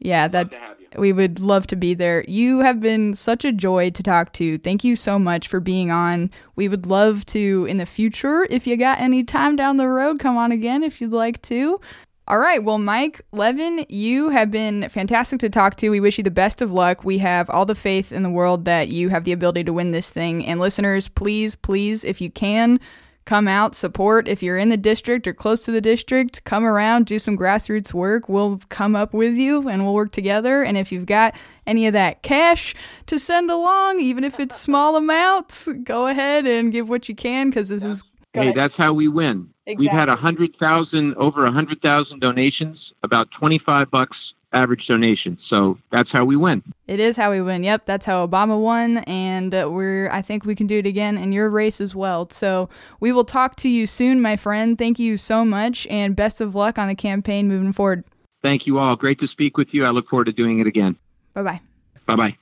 [0.00, 0.52] Yeah, that
[0.96, 2.24] we would love to be there.
[2.28, 4.58] You have been such a joy to talk to.
[4.58, 6.30] Thank you so much for being on.
[6.54, 10.20] We would love to in the future, if you got any time down the road,
[10.20, 11.80] come on again if you'd like to.
[12.28, 12.62] All right.
[12.62, 15.88] Well, Mike Levin, you have been fantastic to talk to.
[15.88, 17.02] We wish you the best of luck.
[17.02, 19.92] We have all the faith in the world that you have the ability to win
[19.92, 20.44] this thing.
[20.44, 22.80] And listeners, please, please, if you can,
[23.24, 24.28] come out, support.
[24.28, 27.94] If you're in the district or close to the district, come around, do some grassroots
[27.94, 28.28] work.
[28.28, 30.62] We'll come up with you and we'll work together.
[30.62, 31.34] And if you've got
[31.66, 32.74] any of that cash
[33.06, 37.48] to send along, even if it's small amounts, go ahead and give what you can
[37.48, 38.04] because this is.
[38.38, 39.48] Hey, that's how we win.
[39.66, 44.16] We've had a hundred thousand, over a hundred thousand donations, about twenty-five bucks
[44.52, 45.38] average donation.
[45.48, 46.62] So that's how we win.
[46.86, 47.64] It is how we win.
[47.64, 50.08] Yep, that's how Obama won, and uh, we're.
[50.10, 52.28] I think we can do it again in your race as well.
[52.30, 52.68] So
[53.00, 54.78] we will talk to you soon, my friend.
[54.78, 58.04] Thank you so much, and best of luck on the campaign moving forward.
[58.42, 58.96] Thank you all.
[58.96, 59.84] Great to speak with you.
[59.84, 60.96] I look forward to doing it again.
[61.34, 61.60] Bye bye.
[62.06, 62.36] Bye bye.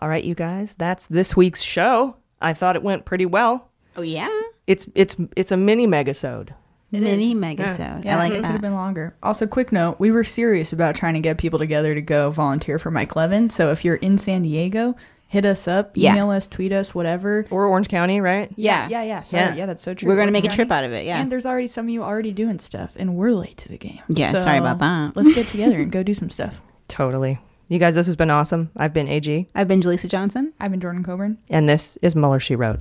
[0.00, 2.16] All right, you guys, that's this week's show.
[2.40, 3.70] I thought it went pretty well.
[3.96, 4.28] Oh yeah.
[4.66, 6.50] It's it's it's a mini megasode.
[6.90, 7.36] Mini is.
[7.38, 8.04] megasode.
[8.04, 8.52] Yeah, I like it could that.
[8.52, 9.14] have been longer.
[9.22, 12.78] Also, quick note: we were serious about trying to get people together to go volunteer
[12.78, 13.50] for Mike Levin.
[13.50, 14.94] So if you're in San Diego,
[15.26, 16.12] hit us up, Yeah.
[16.12, 17.46] email us, tweet us, whatever.
[17.50, 18.50] Or Orange County, right?
[18.56, 19.22] Yeah, yeah, yeah.
[19.22, 19.42] Sorry.
[19.42, 19.54] Yeah.
[19.56, 20.08] Yeah, that's so true.
[20.08, 21.20] We're gonna make a trip out of it, yeah.
[21.20, 24.00] and there's already some of you already doing stuff, and we're late to the game.
[24.08, 25.16] Yeah, sorry about that.
[25.16, 26.60] let's get together and go do some stuff.
[26.88, 27.40] Totally.
[27.66, 28.70] You guys, this has been awesome.
[28.76, 30.52] I've been AG, I've been Jaleesa Johnson.
[30.60, 31.38] I've been Jordan Coburn.
[31.50, 32.78] and this is Mueller She Wrote.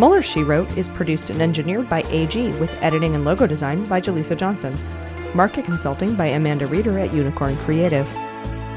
[0.00, 4.00] Mueller She Wrote is produced and engineered by AG with editing and logo design by
[4.00, 4.74] Jaleesa Johnson.
[5.34, 8.08] Market consulting by Amanda Reeder at Unicorn Creative.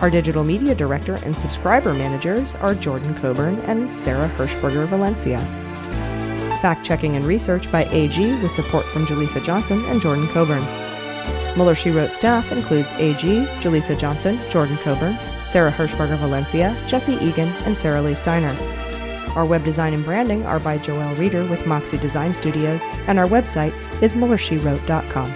[0.02, 5.40] Our digital media director and subscriber managers are Jordan Coburn and Sarah Hirschberger Valencia.
[6.62, 10.66] Fact checking and research by AG with support from Jaleesa Johnson and Jordan Coburn.
[11.56, 13.22] Mueller She Wrote staff includes AG,
[13.62, 15.18] Jaleesa Johnson, Jordan Coburn,
[15.48, 18.83] Sarah Hirschberger Valencia, Jesse Egan, and Sarah Lee Steiner.
[19.36, 23.28] Our web design and branding are by Joelle Reeder with Moxie Design Studios, and our
[23.28, 25.34] website is muellershewrote.com.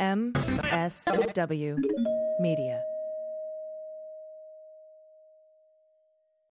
[0.00, 1.78] MSW
[2.40, 2.82] Media.